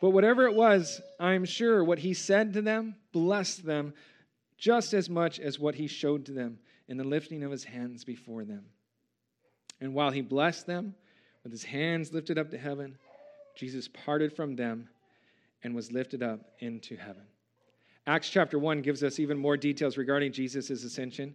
But 0.00 0.10
whatever 0.10 0.46
it 0.46 0.54
was, 0.54 1.00
I'm 1.18 1.44
sure 1.44 1.82
what 1.82 1.98
he 1.98 2.14
said 2.14 2.52
to 2.54 2.62
them 2.62 2.94
blessed 3.12 3.64
them 3.64 3.94
just 4.56 4.94
as 4.94 5.10
much 5.10 5.40
as 5.40 5.58
what 5.58 5.74
he 5.74 5.86
showed 5.86 6.26
to 6.26 6.32
them 6.32 6.58
in 6.88 6.96
the 6.96 7.04
lifting 7.04 7.42
of 7.42 7.50
his 7.50 7.64
hands 7.64 8.04
before 8.04 8.44
them. 8.44 8.64
And 9.80 9.94
while 9.94 10.10
he 10.10 10.20
blessed 10.20 10.66
them 10.66 10.94
with 11.42 11.52
his 11.52 11.64
hands 11.64 12.12
lifted 12.12 12.38
up 12.38 12.50
to 12.50 12.58
heaven, 12.58 12.96
Jesus 13.56 13.88
parted 13.88 14.32
from 14.32 14.56
them 14.56 14.88
and 15.62 15.74
was 15.74 15.92
lifted 15.92 16.22
up 16.22 16.40
into 16.60 16.96
heaven. 16.96 17.22
Acts 18.06 18.30
chapter 18.30 18.58
1 18.58 18.82
gives 18.82 19.02
us 19.02 19.18
even 19.18 19.36
more 19.36 19.56
details 19.56 19.96
regarding 19.96 20.32
Jesus' 20.32 20.70
ascension. 20.70 21.34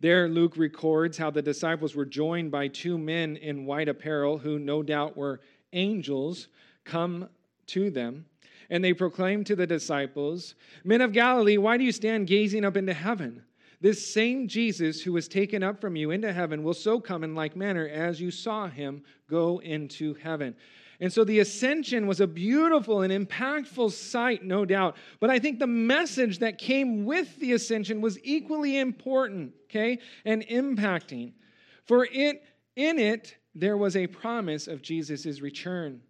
There, 0.00 0.28
Luke 0.28 0.56
records 0.56 1.16
how 1.16 1.30
the 1.30 1.42
disciples 1.42 1.94
were 1.94 2.04
joined 2.04 2.50
by 2.50 2.68
two 2.68 2.98
men 2.98 3.36
in 3.36 3.64
white 3.64 3.88
apparel 3.88 4.38
who 4.38 4.58
no 4.58 4.82
doubt 4.82 5.16
were 5.16 5.40
angels 5.72 6.48
come 6.84 7.28
to 7.68 7.90
them. 7.90 8.26
And 8.70 8.82
they 8.82 8.94
proclaimed 8.94 9.46
to 9.46 9.56
the 9.56 9.66
disciples, 9.66 10.54
Men 10.84 11.00
of 11.00 11.12
Galilee, 11.12 11.58
why 11.58 11.76
do 11.76 11.84
you 11.84 11.92
stand 11.92 12.26
gazing 12.26 12.64
up 12.64 12.76
into 12.76 12.94
heaven? 12.94 13.42
This 13.82 14.12
same 14.12 14.46
Jesus 14.46 15.02
who 15.02 15.12
was 15.12 15.26
taken 15.26 15.62
up 15.62 15.80
from 15.80 15.96
you 15.96 16.12
into 16.12 16.32
heaven 16.32 16.62
will 16.62 16.72
so 16.72 17.00
come 17.00 17.24
in 17.24 17.34
like 17.34 17.56
manner 17.56 17.88
as 17.88 18.20
you 18.20 18.30
saw 18.30 18.68
him 18.68 19.02
go 19.28 19.58
into 19.58 20.14
heaven. 20.14 20.54
And 21.00 21.12
so 21.12 21.24
the 21.24 21.40
ascension 21.40 22.06
was 22.06 22.20
a 22.20 22.28
beautiful 22.28 23.02
and 23.02 23.12
impactful 23.12 23.90
sight, 23.90 24.44
no 24.44 24.64
doubt. 24.64 24.96
But 25.18 25.30
I 25.30 25.40
think 25.40 25.58
the 25.58 25.66
message 25.66 26.38
that 26.38 26.58
came 26.58 27.04
with 27.04 27.36
the 27.40 27.54
ascension 27.54 28.00
was 28.00 28.20
equally 28.22 28.78
important, 28.78 29.52
okay, 29.64 29.98
and 30.24 30.46
impacting. 30.46 31.32
For 31.84 32.06
it 32.12 32.44
in 32.76 33.00
it 33.00 33.36
there 33.52 33.76
was 33.76 33.96
a 33.96 34.06
promise 34.06 34.68
of 34.68 34.80
Jesus' 34.80 35.40
return. 35.40 36.00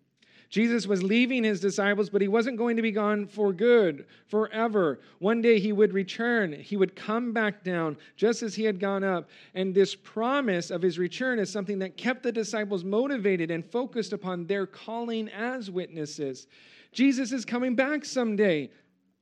Jesus 0.53 0.86
was 0.86 1.03
leaving 1.03 1.44
his 1.44 1.61
disciples, 1.61 2.11
but 2.11 2.20
he 2.20 2.28
wasn't 2.28 2.59
going 2.59 2.76
to 2.76 2.82
be 2.82 2.90
gone 2.90 3.26
for 3.26 3.55
good, 3.55 4.05
forever. 4.26 5.00
One 5.18 5.40
day 5.40 5.59
he 5.59 5.72
would 5.72 5.94
return. 5.94 6.53
He 6.53 6.76
would 6.76 6.94
come 6.94 7.32
back 7.32 7.64
down 7.64 7.96
just 8.16 8.42
as 8.42 8.55
he 8.55 8.62
had 8.62 8.78
gone 8.78 9.03
up. 9.03 9.30
And 9.55 9.74
this 9.74 9.94
promise 9.94 10.70
of 10.70 10.82
his 10.82 10.98
return 10.98 11.38
is 11.38 11.50
something 11.50 11.78
that 11.78 11.96
kept 11.96 12.22
the 12.22 12.30
disciples 12.30 12.84
motivated 12.84 13.50
and 13.50 13.64
focused 13.64 14.12
upon 14.12 14.44
their 14.44 14.66
calling 14.66 15.30
as 15.30 15.70
witnesses. 15.70 16.48
Jesus 16.92 17.32
is 17.32 17.46
coming 17.46 17.74
back 17.74 18.05
someday. 18.05 18.68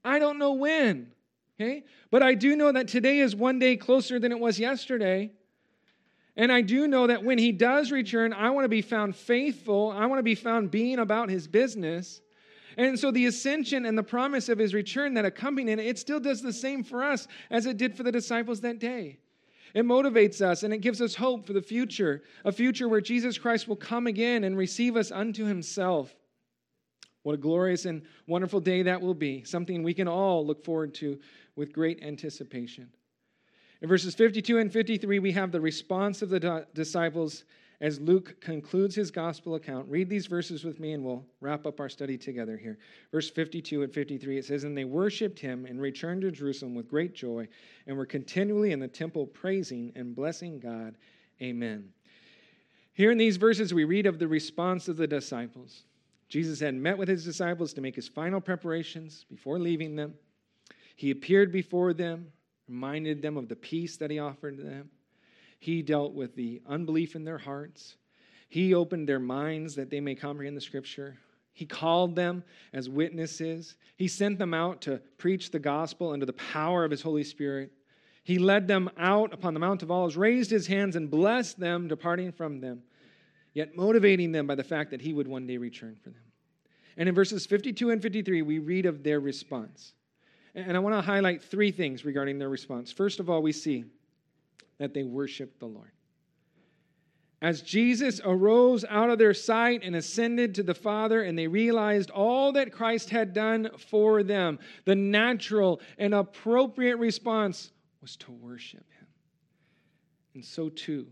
I 0.04 0.18
don't 0.18 0.36
know 0.36 0.54
when, 0.54 1.12
okay? 1.60 1.84
But 2.10 2.24
I 2.24 2.34
do 2.34 2.56
know 2.56 2.72
that 2.72 2.88
today 2.88 3.20
is 3.20 3.36
one 3.36 3.60
day 3.60 3.76
closer 3.76 4.18
than 4.18 4.32
it 4.32 4.40
was 4.40 4.58
yesterday. 4.58 5.30
And 6.40 6.50
I 6.50 6.62
do 6.62 6.88
know 6.88 7.06
that 7.06 7.22
when 7.22 7.36
he 7.36 7.52
does 7.52 7.92
return, 7.92 8.32
I 8.32 8.48
want 8.48 8.64
to 8.64 8.70
be 8.70 8.80
found 8.80 9.14
faithful. 9.14 9.92
I 9.94 10.06
want 10.06 10.20
to 10.20 10.22
be 10.22 10.34
found 10.34 10.70
being 10.70 10.98
about 10.98 11.28
his 11.28 11.46
business. 11.46 12.22
And 12.78 12.98
so 12.98 13.10
the 13.10 13.26
ascension 13.26 13.84
and 13.84 13.98
the 13.98 14.02
promise 14.02 14.48
of 14.48 14.56
his 14.58 14.72
return 14.72 15.12
that 15.14 15.26
accompany 15.26 15.70
it, 15.70 15.78
it 15.78 15.98
still 15.98 16.18
does 16.18 16.40
the 16.40 16.54
same 16.54 16.82
for 16.82 17.04
us 17.04 17.28
as 17.50 17.66
it 17.66 17.76
did 17.76 17.94
for 17.94 18.04
the 18.04 18.10
disciples 18.10 18.62
that 18.62 18.78
day. 18.78 19.18
It 19.74 19.84
motivates 19.84 20.40
us 20.40 20.62
and 20.62 20.72
it 20.72 20.78
gives 20.78 21.02
us 21.02 21.14
hope 21.14 21.46
for 21.46 21.52
the 21.52 21.60
future, 21.60 22.22
a 22.42 22.52
future 22.52 22.88
where 22.88 23.02
Jesus 23.02 23.36
Christ 23.36 23.68
will 23.68 23.76
come 23.76 24.06
again 24.06 24.42
and 24.42 24.56
receive 24.56 24.96
us 24.96 25.12
unto 25.12 25.44
himself. 25.44 26.16
What 27.22 27.34
a 27.34 27.36
glorious 27.36 27.84
and 27.84 28.00
wonderful 28.26 28.60
day 28.60 28.84
that 28.84 29.02
will 29.02 29.12
be, 29.12 29.44
something 29.44 29.82
we 29.82 29.92
can 29.92 30.08
all 30.08 30.46
look 30.46 30.64
forward 30.64 30.94
to 30.94 31.20
with 31.54 31.70
great 31.70 32.02
anticipation. 32.02 32.88
In 33.82 33.88
verses 33.88 34.14
52 34.14 34.58
and 34.58 34.72
53, 34.72 35.18
we 35.20 35.32
have 35.32 35.52
the 35.52 35.60
response 35.60 36.20
of 36.20 36.28
the 36.28 36.66
disciples 36.74 37.44
as 37.80 37.98
Luke 37.98 38.38
concludes 38.40 38.94
his 38.94 39.10
gospel 39.10 39.54
account. 39.54 39.88
Read 39.88 40.10
these 40.10 40.26
verses 40.26 40.64
with 40.64 40.78
me 40.78 40.92
and 40.92 41.02
we'll 41.02 41.24
wrap 41.40 41.66
up 41.66 41.80
our 41.80 41.88
study 41.88 42.18
together 42.18 42.58
here. 42.58 42.78
Verse 43.10 43.30
52 43.30 43.82
and 43.82 43.92
53, 43.92 44.38
it 44.38 44.44
says, 44.44 44.64
And 44.64 44.76
they 44.76 44.84
worshiped 44.84 45.38
him 45.38 45.64
and 45.64 45.80
returned 45.80 46.20
to 46.22 46.30
Jerusalem 46.30 46.74
with 46.74 46.88
great 46.88 47.14
joy 47.14 47.48
and 47.86 47.96
were 47.96 48.04
continually 48.04 48.72
in 48.72 48.80
the 48.80 48.88
temple 48.88 49.26
praising 49.26 49.92
and 49.96 50.14
blessing 50.14 50.60
God. 50.60 50.96
Amen. 51.40 51.88
Here 52.92 53.10
in 53.10 53.16
these 53.16 53.38
verses, 53.38 53.72
we 53.72 53.84
read 53.84 54.04
of 54.04 54.18
the 54.18 54.28
response 54.28 54.88
of 54.88 54.98
the 54.98 55.06
disciples. 55.06 55.84
Jesus 56.28 56.60
had 56.60 56.74
met 56.74 56.98
with 56.98 57.08
his 57.08 57.24
disciples 57.24 57.72
to 57.72 57.80
make 57.80 57.96
his 57.96 58.08
final 58.08 58.42
preparations 58.42 59.24
before 59.30 59.58
leaving 59.58 59.96
them. 59.96 60.12
He 60.96 61.10
appeared 61.10 61.50
before 61.50 61.94
them, 61.94 62.30
reminded 62.70 63.20
them 63.20 63.36
of 63.36 63.48
the 63.48 63.56
peace 63.56 63.96
that 63.96 64.10
he 64.10 64.20
offered 64.20 64.56
them. 64.56 64.90
He 65.58 65.82
dealt 65.82 66.14
with 66.14 66.36
the 66.36 66.62
unbelief 66.66 67.16
in 67.16 67.24
their 67.24 67.38
hearts. 67.38 67.96
He 68.48 68.74
opened 68.74 69.08
their 69.08 69.18
minds 69.18 69.74
that 69.74 69.90
they 69.90 70.00
may 70.00 70.14
comprehend 70.14 70.56
the 70.56 70.60
scripture. 70.60 71.18
He 71.52 71.66
called 71.66 72.14
them 72.14 72.44
as 72.72 72.88
witnesses. 72.88 73.74
He 73.96 74.08
sent 74.08 74.38
them 74.38 74.54
out 74.54 74.80
to 74.82 75.02
preach 75.18 75.50
the 75.50 75.58
gospel 75.58 76.12
under 76.12 76.24
the 76.24 76.32
power 76.32 76.84
of 76.84 76.92
his 76.92 77.02
Holy 77.02 77.24
Spirit. 77.24 77.72
He 78.22 78.38
led 78.38 78.68
them 78.68 78.88
out 78.96 79.34
upon 79.34 79.52
the 79.52 79.60
Mount 79.60 79.82
of 79.82 79.90
Olives, 79.90 80.16
raised 80.16 80.50
his 80.50 80.68
hands, 80.68 80.94
and 80.94 81.10
blessed 81.10 81.58
them, 81.58 81.88
departing 81.88 82.30
from 82.30 82.60
them, 82.60 82.82
yet 83.52 83.76
motivating 83.76 84.30
them 84.30 84.46
by 84.46 84.54
the 84.54 84.64
fact 84.64 84.90
that 84.92 85.00
he 85.02 85.12
would 85.12 85.26
one 85.26 85.46
day 85.46 85.56
return 85.56 85.96
for 85.96 86.10
them. 86.10 86.22
And 86.96 87.08
in 87.08 87.14
verses 87.14 87.46
52 87.46 87.90
and 87.90 88.00
53, 88.00 88.42
we 88.42 88.58
read 88.58 88.86
of 88.86 89.02
their 89.02 89.18
response. 89.18 89.94
And 90.54 90.76
I 90.76 90.80
want 90.80 90.94
to 90.96 91.00
highlight 91.00 91.42
three 91.42 91.70
things 91.70 92.04
regarding 92.04 92.38
their 92.38 92.48
response. 92.48 92.90
First 92.90 93.20
of 93.20 93.30
all, 93.30 93.42
we 93.42 93.52
see 93.52 93.84
that 94.78 94.94
they 94.94 95.02
worshiped 95.02 95.60
the 95.60 95.66
Lord. 95.66 95.92
As 97.42 97.62
Jesus 97.62 98.20
arose 98.22 98.84
out 98.88 99.08
of 99.08 99.18
their 99.18 99.32
sight 99.32 99.82
and 99.82 99.96
ascended 99.96 100.54
to 100.54 100.62
the 100.62 100.74
Father, 100.74 101.22
and 101.22 101.38
they 101.38 101.46
realized 101.46 102.10
all 102.10 102.52
that 102.52 102.72
Christ 102.72 103.08
had 103.08 103.32
done 103.32 103.70
for 103.78 104.22
them, 104.22 104.58
the 104.84 104.94
natural 104.94 105.80
and 105.96 106.14
appropriate 106.14 106.96
response 106.96 107.72
was 108.02 108.16
to 108.16 108.32
worship 108.32 108.84
Him. 108.98 109.06
And 110.34 110.44
so 110.44 110.68
too 110.68 111.06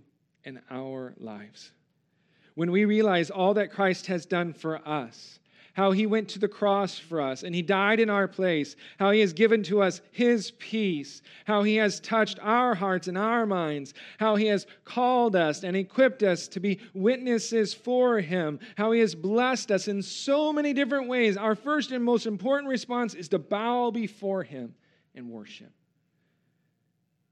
in 0.45 0.61
our 0.71 1.15
lives. 1.19 1.73
When 2.55 2.73
we 2.73 2.85
realize 2.85 3.31
all 3.31 3.55
that 3.55 3.71
Christ 3.71 4.07
has 4.07 4.27
done 4.27 4.53
for 4.53 4.87
us, 4.87 5.39
how 5.75 5.93
he 5.93 6.07
went 6.07 6.29
to 6.29 6.39
the 6.39 6.49
cross 6.49 6.99
for 6.99 7.21
us 7.21 7.43
and 7.43 7.55
he 7.55 7.63
died 7.63 8.01
in 8.01 8.11
our 8.11 8.27
place, 8.27 8.77
how 8.99 9.11
he 9.11 9.21
has 9.21 9.33
given 9.33 9.63
to 9.63 9.83
us 9.83 10.01
his 10.11 10.51
peace, 10.53 11.23
how 11.45 11.63
he 11.63 11.77
has 11.77 12.01
touched 12.01 12.39
our 12.43 12.75
hearts 12.75 13.09
and 13.09 13.17
our 13.17 13.47
minds, 13.47 13.95
how 14.19 14.37
he 14.37 14.47
has 14.47 14.67
called 14.85 15.37
us 15.37 15.63
and 15.63 15.77
equipped 15.77 16.23
us 16.23 16.49
to 16.49 16.61
be 16.61 16.81
witnesses 16.95 17.73
for 17.75 18.21
him, 18.21 18.59
how 18.77 18.93
he 18.93 19.01
has 19.01 19.15
blessed 19.15 19.71
us 19.71 19.89
in 19.89 20.03
so 20.03 20.53
many 20.53 20.73
different 20.73 21.09
ways. 21.09 21.37
Our 21.37 21.55
first 21.55 21.93
and 21.93 22.05
most 22.05 22.27
important 22.27 22.69
response 22.69 23.15
is 23.15 23.29
to 23.29 23.39
bow 23.39 23.91
before 23.91 24.43
him 24.43 24.75
and 25.15 25.31
worship, 25.31 25.73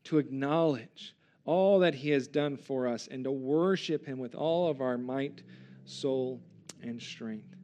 to 0.04 0.18
acknowledge 0.18 1.14
all 1.44 1.78
that 1.78 1.94
he 1.94 2.10
has 2.10 2.26
done 2.26 2.56
for 2.56 2.86
us 2.88 3.08
and 3.08 3.24
to 3.24 3.30
worship 3.30 4.04
him 4.04 4.18
with 4.18 4.34
all 4.34 4.68
of 4.68 4.80
our 4.80 4.98
might, 4.98 5.42
soul, 5.84 6.40
and 6.82 7.00
strength. 7.00 7.54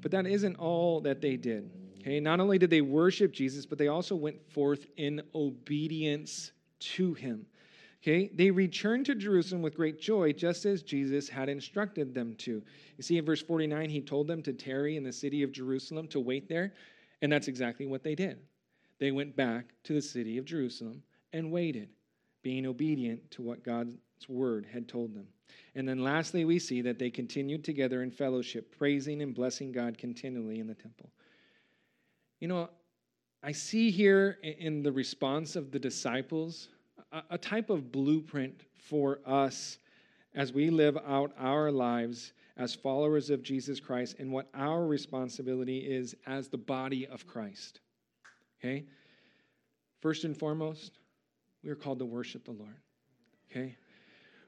But 0.00 0.10
that 0.12 0.26
isn't 0.26 0.56
all 0.56 1.00
that 1.02 1.20
they 1.20 1.36
did. 1.36 1.70
Okay, 2.00 2.20
not 2.20 2.40
only 2.40 2.58
did 2.58 2.70
they 2.70 2.80
worship 2.80 3.32
Jesus, 3.32 3.66
but 3.66 3.76
they 3.76 3.88
also 3.88 4.16
went 4.16 4.40
forth 4.50 4.86
in 4.96 5.22
obedience 5.34 6.52
to 6.80 7.12
him. 7.14 7.44
Okay, 8.02 8.30
they 8.32 8.50
returned 8.50 9.04
to 9.06 9.14
Jerusalem 9.14 9.60
with 9.60 9.74
great 9.74 10.00
joy, 10.00 10.32
just 10.32 10.64
as 10.64 10.82
Jesus 10.82 11.28
had 11.28 11.50
instructed 11.50 12.14
them 12.14 12.34
to. 12.36 12.62
You 12.96 13.02
see, 13.02 13.18
in 13.18 13.26
verse 13.26 13.42
49, 13.42 13.90
he 13.90 14.00
told 14.00 14.26
them 14.26 14.42
to 14.44 14.54
tarry 14.54 14.96
in 14.96 15.04
the 15.04 15.12
city 15.12 15.42
of 15.42 15.52
Jerusalem, 15.52 16.08
to 16.08 16.20
wait 16.20 16.48
there, 16.48 16.72
and 17.20 17.30
that's 17.30 17.48
exactly 17.48 17.86
what 17.86 18.02
they 18.02 18.14
did. 18.14 18.38
they 18.98 19.10
went 19.10 19.36
back 19.36 19.74
to 19.84 19.92
the 19.92 20.02
city 20.02 20.38
of 20.38 20.44
Jerusalem 20.46 21.02
and 21.32 21.52
waited, 21.52 21.90
being 22.42 22.66
obedient 22.66 23.30
to 23.32 23.42
what 23.42 23.62
God's 23.62 23.96
word 24.28 24.66
had 24.70 24.88
told 24.88 25.14
them. 25.14 25.26
And 25.74 25.88
then 25.88 26.02
lastly, 26.02 26.44
we 26.44 26.58
see 26.58 26.82
that 26.82 26.98
they 26.98 27.10
continued 27.10 27.64
together 27.64 28.02
in 28.02 28.10
fellowship, 28.10 28.76
praising 28.76 29.22
and 29.22 29.34
blessing 29.34 29.72
God 29.72 29.98
continually 29.98 30.58
in 30.58 30.66
the 30.66 30.74
temple. 30.74 31.10
You 32.40 32.48
know, 32.48 32.70
I 33.42 33.52
see 33.52 33.90
here 33.90 34.38
in 34.42 34.82
the 34.82 34.92
response 34.92 35.56
of 35.56 35.70
the 35.70 35.78
disciples 35.78 36.68
a, 37.30 37.38
type 37.38 37.70
of 37.70 37.90
blueprint 37.90 38.62
for 38.74 39.20
us 39.26 39.78
as 40.34 40.52
we 40.52 40.70
live 40.70 40.96
out 41.06 41.32
our 41.38 41.70
lives 41.70 42.32
as 42.56 42.74
followers 42.74 43.30
of 43.30 43.42
Jesus 43.42 43.80
Christ 43.80 44.16
and 44.18 44.30
what 44.30 44.48
our 44.54 44.86
responsibility 44.86 45.78
is 45.78 46.14
as 46.26 46.48
the 46.48 46.58
body 46.58 47.06
of 47.06 47.26
Christ. 47.26 47.80
Okay? 48.60 48.84
First 50.00 50.24
and 50.24 50.36
foremost, 50.36 50.98
we 51.64 51.70
are 51.70 51.74
called 51.76 51.98
to 51.98 52.04
worship 52.04 52.44
the 52.44 52.52
Lord. 52.52 52.76
Okay? 53.50 53.76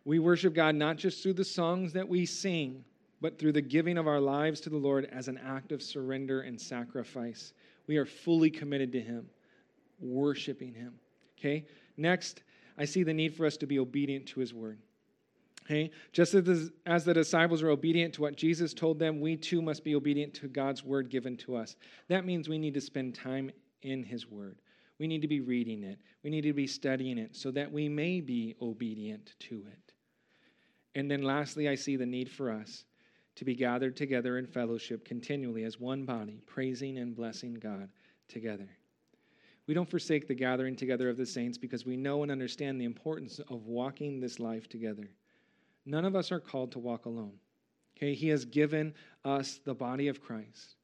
We 0.04 0.18
worship 0.18 0.54
God 0.54 0.74
not 0.74 0.96
just 0.96 1.22
through 1.22 1.34
the 1.34 1.44
songs 1.44 1.92
that 1.92 2.08
we 2.08 2.26
sing, 2.26 2.84
but 3.20 3.38
through 3.38 3.52
the 3.52 3.62
giving 3.62 3.98
of 3.98 4.08
our 4.08 4.20
lives 4.20 4.60
to 4.62 4.70
the 4.70 4.76
Lord 4.76 5.08
as 5.12 5.28
an 5.28 5.38
act 5.38 5.70
of 5.70 5.80
surrender 5.80 6.40
and 6.40 6.60
sacrifice. 6.60 7.52
We 7.86 7.96
are 7.96 8.04
fully 8.04 8.50
committed 8.50 8.90
to 8.92 9.00
Him, 9.00 9.26
worshiping 10.00 10.74
Him. 10.74 10.94
Okay? 11.38 11.66
Next, 11.96 12.42
I 12.76 12.84
see 12.84 13.04
the 13.04 13.14
need 13.14 13.36
for 13.36 13.46
us 13.46 13.56
to 13.58 13.66
be 13.66 13.78
obedient 13.78 14.26
to 14.28 14.40
His 14.40 14.52
word. 14.52 14.78
Okay? 15.64 15.92
Just 16.12 16.34
as 16.34 16.44
the, 16.44 16.72
as 16.84 17.04
the 17.04 17.14
disciples 17.14 17.62
were 17.62 17.70
obedient 17.70 18.14
to 18.14 18.22
what 18.22 18.36
Jesus 18.36 18.74
told 18.74 18.98
them, 18.98 19.20
we 19.20 19.36
too 19.36 19.62
must 19.62 19.84
be 19.84 19.94
obedient 19.94 20.34
to 20.34 20.48
God's 20.48 20.82
word 20.84 21.08
given 21.08 21.36
to 21.38 21.54
us. 21.54 21.76
That 22.08 22.26
means 22.26 22.48
we 22.48 22.58
need 22.58 22.74
to 22.74 22.80
spend 22.80 23.14
time 23.14 23.52
in 23.82 24.02
His 24.02 24.28
word. 24.28 24.58
We 24.98 25.06
need 25.06 25.22
to 25.22 25.28
be 25.28 25.40
reading 25.40 25.84
it. 25.84 25.98
We 26.24 26.30
need 26.30 26.42
to 26.42 26.52
be 26.52 26.66
studying 26.66 27.18
it 27.18 27.36
so 27.36 27.52
that 27.52 27.70
we 27.70 27.88
may 27.88 28.20
be 28.20 28.56
obedient 28.60 29.34
to 29.40 29.64
it. 29.70 29.91
And 30.94 31.10
then 31.10 31.22
lastly, 31.22 31.68
I 31.68 31.74
see 31.74 31.96
the 31.96 32.06
need 32.06 32.30
for 32.30 32.50
us 32.50 32.84
to 33.36 33.44
be 33.44 33.54
gathered 33.54 33.96
together 33.96 34.38
in 34.38 34.46
fellowship 34.46 35.04
continually 35.04 35.64
as 35.64 35.80
one 35.80 36.04
body, 36.04 36.42
praising 36.46 36.98
and 36.98 37.16
blessing 37.16 37.54
God 37.54 37.88
together. 38.28 38.68
We 39.66 39.74
don't 39.74 39.88
forsake 39.88 40.28
the 40.28 40.34
gathering 40.34 40.76
together 40.76 41.08
of 41.08 41.16
the 41.16 41.26
saints 41.26 41.56
because 41.56 41.86
we 41.86 41.96
know 41.96 42.22
and 42.22 42.32
understand 42.32 42.80
the 42.80 42.84
importance 42.84 43.38
of 43.38 43.66
walking 43.66 44.20
this 44.20 44.38
life 44.38 44.68
together. 44.68 45.08
None 45.86 46.04
of 46.04 46.16
us 46.16 46.30
are 46.30 46.40
called 46.40 46.72
to 46.72 46.78
walk 46.78 47.06
alone. 47.06 47.38
Okay, 47.96 48.14
he 48.14 48.28
has 48.28 48.44
given 48.44 48.94
us 49.24 49.60
the 49.64 49.74
body 49.74 50.08
of 50.08 50.20
Christ 50.20 50.76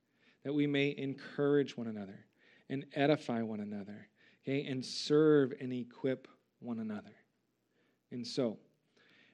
that 0.44 0.52
we 0.52 0.66
may 0.66 0.94
encourage 0.96 1.76
one 1.76 1.88
another 1.88 2.24
and 2.70 2.84
edify 2.94 3.42
one 3.42 3.60
another, 3.60 4.08
okay, 4.42 4.64
and 4.64 4.84
serve 4.84 5.52
and 5.60 5.72
equip 5.72 6.28
one 6.60 6.78
another. 6.78 7.14
And 8.12 8.26
so, 8.26 8.58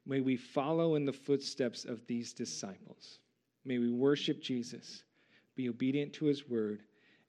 may 0.07 0.21
we 0.21 0.37
follow 0.37 0.95
in 0.95 1.05
the 1.05 1.13
footsteps 1.13 1.85
of 1.85 2.07
these 2.07 2.33
disciples. 2.33 3.19
May 3.65 3.79
we 3.79 3.91
worship 3.91 4.43
Jesus, 4.43 5.05
be 5.57 5.69
obedient 5.69 6.13
to 6.15 6.27
his 6.27 6.49
word, 6.49 6.83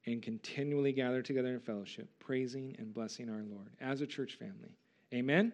and 0.05 0.21
continually 0.21 0.91
gather 0.91 1.21
together 1.21 1.53
in 1.53 1.59
fellowship, 1.59 2.07
praising 2.19 2.75
and 2.77 2.93
blessing 2.93 3.29
our 3.29 3.43
Lord 3.43 3.71
as 3.81 4.01
a 4.01 4.07
church 4.07 4.35
family. 4.35 4.77
Amen. 5.13 5.53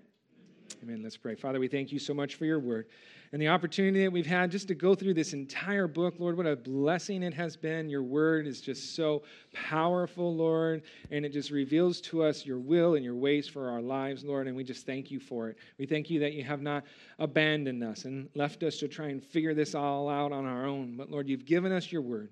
Amen. 0.84 1.02
Let's 1.04 1.18
pray. 1.18 1.36
Father, 1.36 1.60
we 1.60 1.68
thank 1.68 1.92
you 1.92 2.00
so 2.00 2.14
much 2.14 2.36
for 2.36 2.46
your 2.46 2.60
word 2.60 2.88
and 3.32 3.42
the 3.42 3.48
opportunity 3.48 4.04
that 4.04 4.12
we've 4.12 4.26
had 4.26 4.52
just 4.52 4.68
to 4.68 4.76
go 4.76 4.94
through 4.94 5.14
this 5.14 5.34
entire 5.34 5.88
book. 5.88 6.16
Lord, 6.20 6.36
what 6.36 6.46
a 6.46 6.56
blessing 6.56 7.24
it 7.24 7.34
has 7.34 7.56
been. 7.56 7.90
Your 7.90 8.04
word 8.04 8.46
is 8.46 8.60
just 8.60 8.96
so 8.96 9.24
powerful, 9.54 10.36
Lord, 10.36 10.84
and 11.12 11.26
it 11.26 11.32
just 11.32 11.50
reveals 11.50 12.02
to 12.02 12.24
us 12.24 12.46
your 12.46 12.60
will 12.60 12.96
and 12.96 13.06
your 13.06 13.16
ways 13.16 13.48
for 13.48 13.70
our 13.70 13.82
lives, 13.82 14.24
Lord, 14.24 14.48
and 14.48 14.56
we 14.56 14.64
just 14.64 14.86
thank 14.86 15.12
you 15.12 15.20
for 15.20 15.50
it. 15.50 15.58
We 15.78 15.86
thank 15.86 16.10
you 16.10 16.20
that 16.20 16.34
you 16.34 16.44
have 16.44 16.62
not 16.62 16.84
abandoned 17.20 17.84
us 17.84 18.06
and 18.06 18.28
left 18.36 18.64
us 18.64 18.78
to 18.78 18.88
try 18.88 19.08
and 19.08 19.24
figure 19.24 19.54
this 19.54 19.76
all 19.76 20.10
out 20.10 20.32
on 20.32 20.46
our 20.46 20.66
own. 20.66 20.98
But, 20.98 21.10
Lord, 21.10 21.30
you've 21.30 21.46
given 21.46 21.72
us 21.72 21.92
your 21.92 22.02
word 22.02 22.32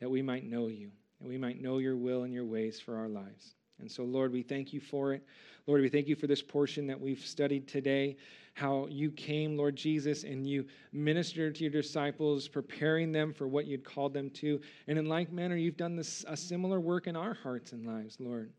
that 0.00 0.10
we 0.10 0.22
might 0.22 0.44
know 0.44 0.68
you, 0.68 0.90
and 1.20 1.28
we 1.28 1.36
might 1.36 1.60
know 1.60 1.78
your 1.78 1.96
will 1.96 2.22
and 2.22 2.32
your 2.32 2.46
ways 2.46 2.80
for 2.80 2.96
our 2.96 3.08
lives. 3.08 3.54
And 3.80 3.90
so, 3.90 4.04
Lord, 4.04 4.32
we 4.32 4.42
thank 4.42 4.72
you 4.72 4.80
for 4.80 5.12
it. 5.12 5.22
Lord, 5.66 5.82
we 5.82 5.88
thank 5.88 6.08
you 6.08 6.16
for 6.16 6.26
this 6.26 6.42
portion 6.42 6.86
that 6.86 6.98
we've 6.98 7.24
studied 7.24 7.68
today, 7.68 8.16
how 8.54 8.86
you 8.88 9.10
came, 9.10 9.56
Lord 9.56 9.76
Jesus, 9.76 10.24
and 10.24 10.46
you 10.46 10.64
ministered 10.92 11.54
to 11.56 11.64
your 11.64 11.70
disciples, 11.70 12.48
preparing 12.48 13.12
them 13.12 13.32
for 13.34 13.46
what 13.46 13.66
you'd 13.66 13.84
called 13.84 14.14
them 14.14 14.30
to. 14.30 14.60
And 14.86 14.98
in 14.98 15.06
like 15.06 15.30
manner, 15.30 15.56
you've 15.56 15.76
done 15.76 15.94
this, 15.94 16.24
a 16.26 16.36
similar 16.36 16.80
work 16.80 17.06
in 17.06 17.16
our 17.16 17.34
hearts 17.34 17.72
and 17.72 17.86
lives, 17.86 18.16
Lord. 18.18 18.50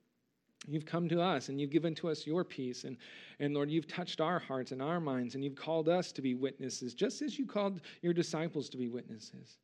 You've 0.67 0.85
come 0.85 1.09
to 1.09 1.21
us 1.21 1.49
and 1.49 1.59
you've 1.59 1.71
given 1.71 1.95
to 1.95 2.09
us 2.09 2.27
your 2.27 2.43
peace. 2.43 2.83
And, 2.83 2.97
and 3.39 3.53
Lord, 3.55 3.71
you've 3.71 3.87
touched 3.87 4.21
our 4.21 4.37
hearts 4.37 4.71
and 4.71 4.81
our 4.81 4.99
minds, 4.99 5.33
and 5.33 5.43
you've 5.43 5.55
called 5.55 5.89
us 5.89 6.11
to 6.11 6.21
be 6.21 6.35
witnesses, 6.35 6.93
just 6.93 7.21
as 7.21 7.39
you 7.39 7.47
called 7.47 7.81
your 8.01 8.13
disciples 8.13 8.69
to 8.69 8.77
be 8.77 8.87
witnesses. 8.87 9.57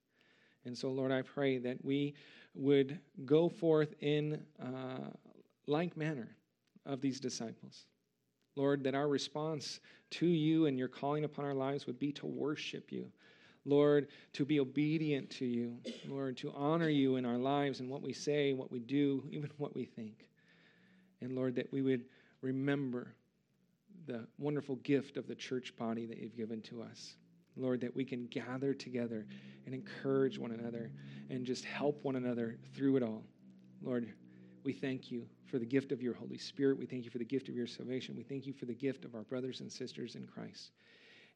And 0.66 0.76
so, 0.76 0.90
Lord, 0.90 1.12
I 1.12 1.22
pray 1.22 1.60
that 1.60 1.84
we 1.86 2.16
would 2.56 3.00
go 3.26 3.50
forth 3.50 3.94
in 4.02 4.42
uh, 4.60 5.10
like 5.68 5.98
manner 5.98 6.36
of 6.86 7.02
these 7.02 7.20
disciples. 7.20 7.86
Lord, 8.56 8.84
that 8.84 8.96
our 8.96 9.08
response 9.08 9.80
to 10.12 10.26
you 10.26 10.66
and 10.66 10.78
your 10.78 10.88
calling 10.88 11.26
upon 11.26 11.46
our 11.46 11.54
lives 11.54 11.88
would 11.88 12.00
be 12.00 12.12
to 12.14 12.26
worship 12.26 12.92
you. 12.92 13.12
Lord, 13.66 14.08
to 14.34 14.46
be 14.46 14.60
obedient 14.60 15.30
to 15.32 15.46
you. 15.46 15.78
Lord, 16.08 16.38
to 16.38 16.52
honor 16.52 16.90
you 16.90 17.16
in 17.16 17.26
our 17.26 17.38
lives 17.38 17.80
and 17.80 17.90
what 17.90 18.02
we 18.02 18.14
say, 18.14 18.54
what 18.54 18.72
we 18.72 18.80
do, 18.80 19.24
even 19.32 19.50
what 19.58 19.76
we 19.76 19.86
think. 19.86 20.28
And 21.22 21.36
Lord, 21.36 21.56
that 21.56 21.72
we 21.72 21.82
would 21.82 22.06
remember 22.42 23.16
the 24.06 24.28
wonderful 24.38 24.76
gift 24.78 25.18
of 25.18 25.28
the 25.28 25.36
church 25.36 25.76
body 25.76 26.06
that 26.06 26.18
you've 26.18 26.38
given 26.38 26.62
to 26.62 26.84
us. 26.84 27.16
Lord, 27.58 27.82
that 27.82 27.96
we 27.96 28.04
can 28.04 28.28
gather 28.28 28.74
together 28.74 29.26
and 29.66 29.74
encourage 29.74 30.38
one 30.38 30.52
another 30.52 30.92
and 31.30 31.46
just 31.46 31.66
help 31.66 32.04
one 32.04 32.18
another 32.18 32.58
through 32.76 32.98
it 32.98 33.04
all. 33.04 33.24
Lord, 33.82 34.14
we 34.66 34.74
thank 34.74 35.12
you 35.12 35.26
for 35.46 35.60
the 35.60 35.66
gift 35.66 35.92
of 35.92 36.02
your 36.02 36.14
Holy 36.14 36.38
Spirit. 36.38 36.78
We 36.78 36.86
thank 36.86 37.06
you 37.06 37.12
for 37.12 37.20
the 37.20 37.26
gift 37.26 37.48
of 37.48 37.56
your 37.56 37.68
salvation. 37.68 38.16
We 38.16 38.24
thank 38.24 38.46
you 38.46 38.54
for 38.54 38.66
the 38.66 38.74
gift 38.74 39.06
of 39.06 39.16
our 39.16 39.24
brothers 39.24 39.62
and 39.62 39.72
sisters 39.72 40.16
in 40.16 40.26
Christ. 40.26 40.72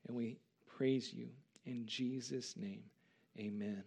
And 0.07 0.17
we 0.17 0.37
praise 0.77 1.13
you 1.13 1.29
in 1.65 1.85
Jesus' 1.85 2.55
name. 2.57 2.83
Amen. 3.37 3.83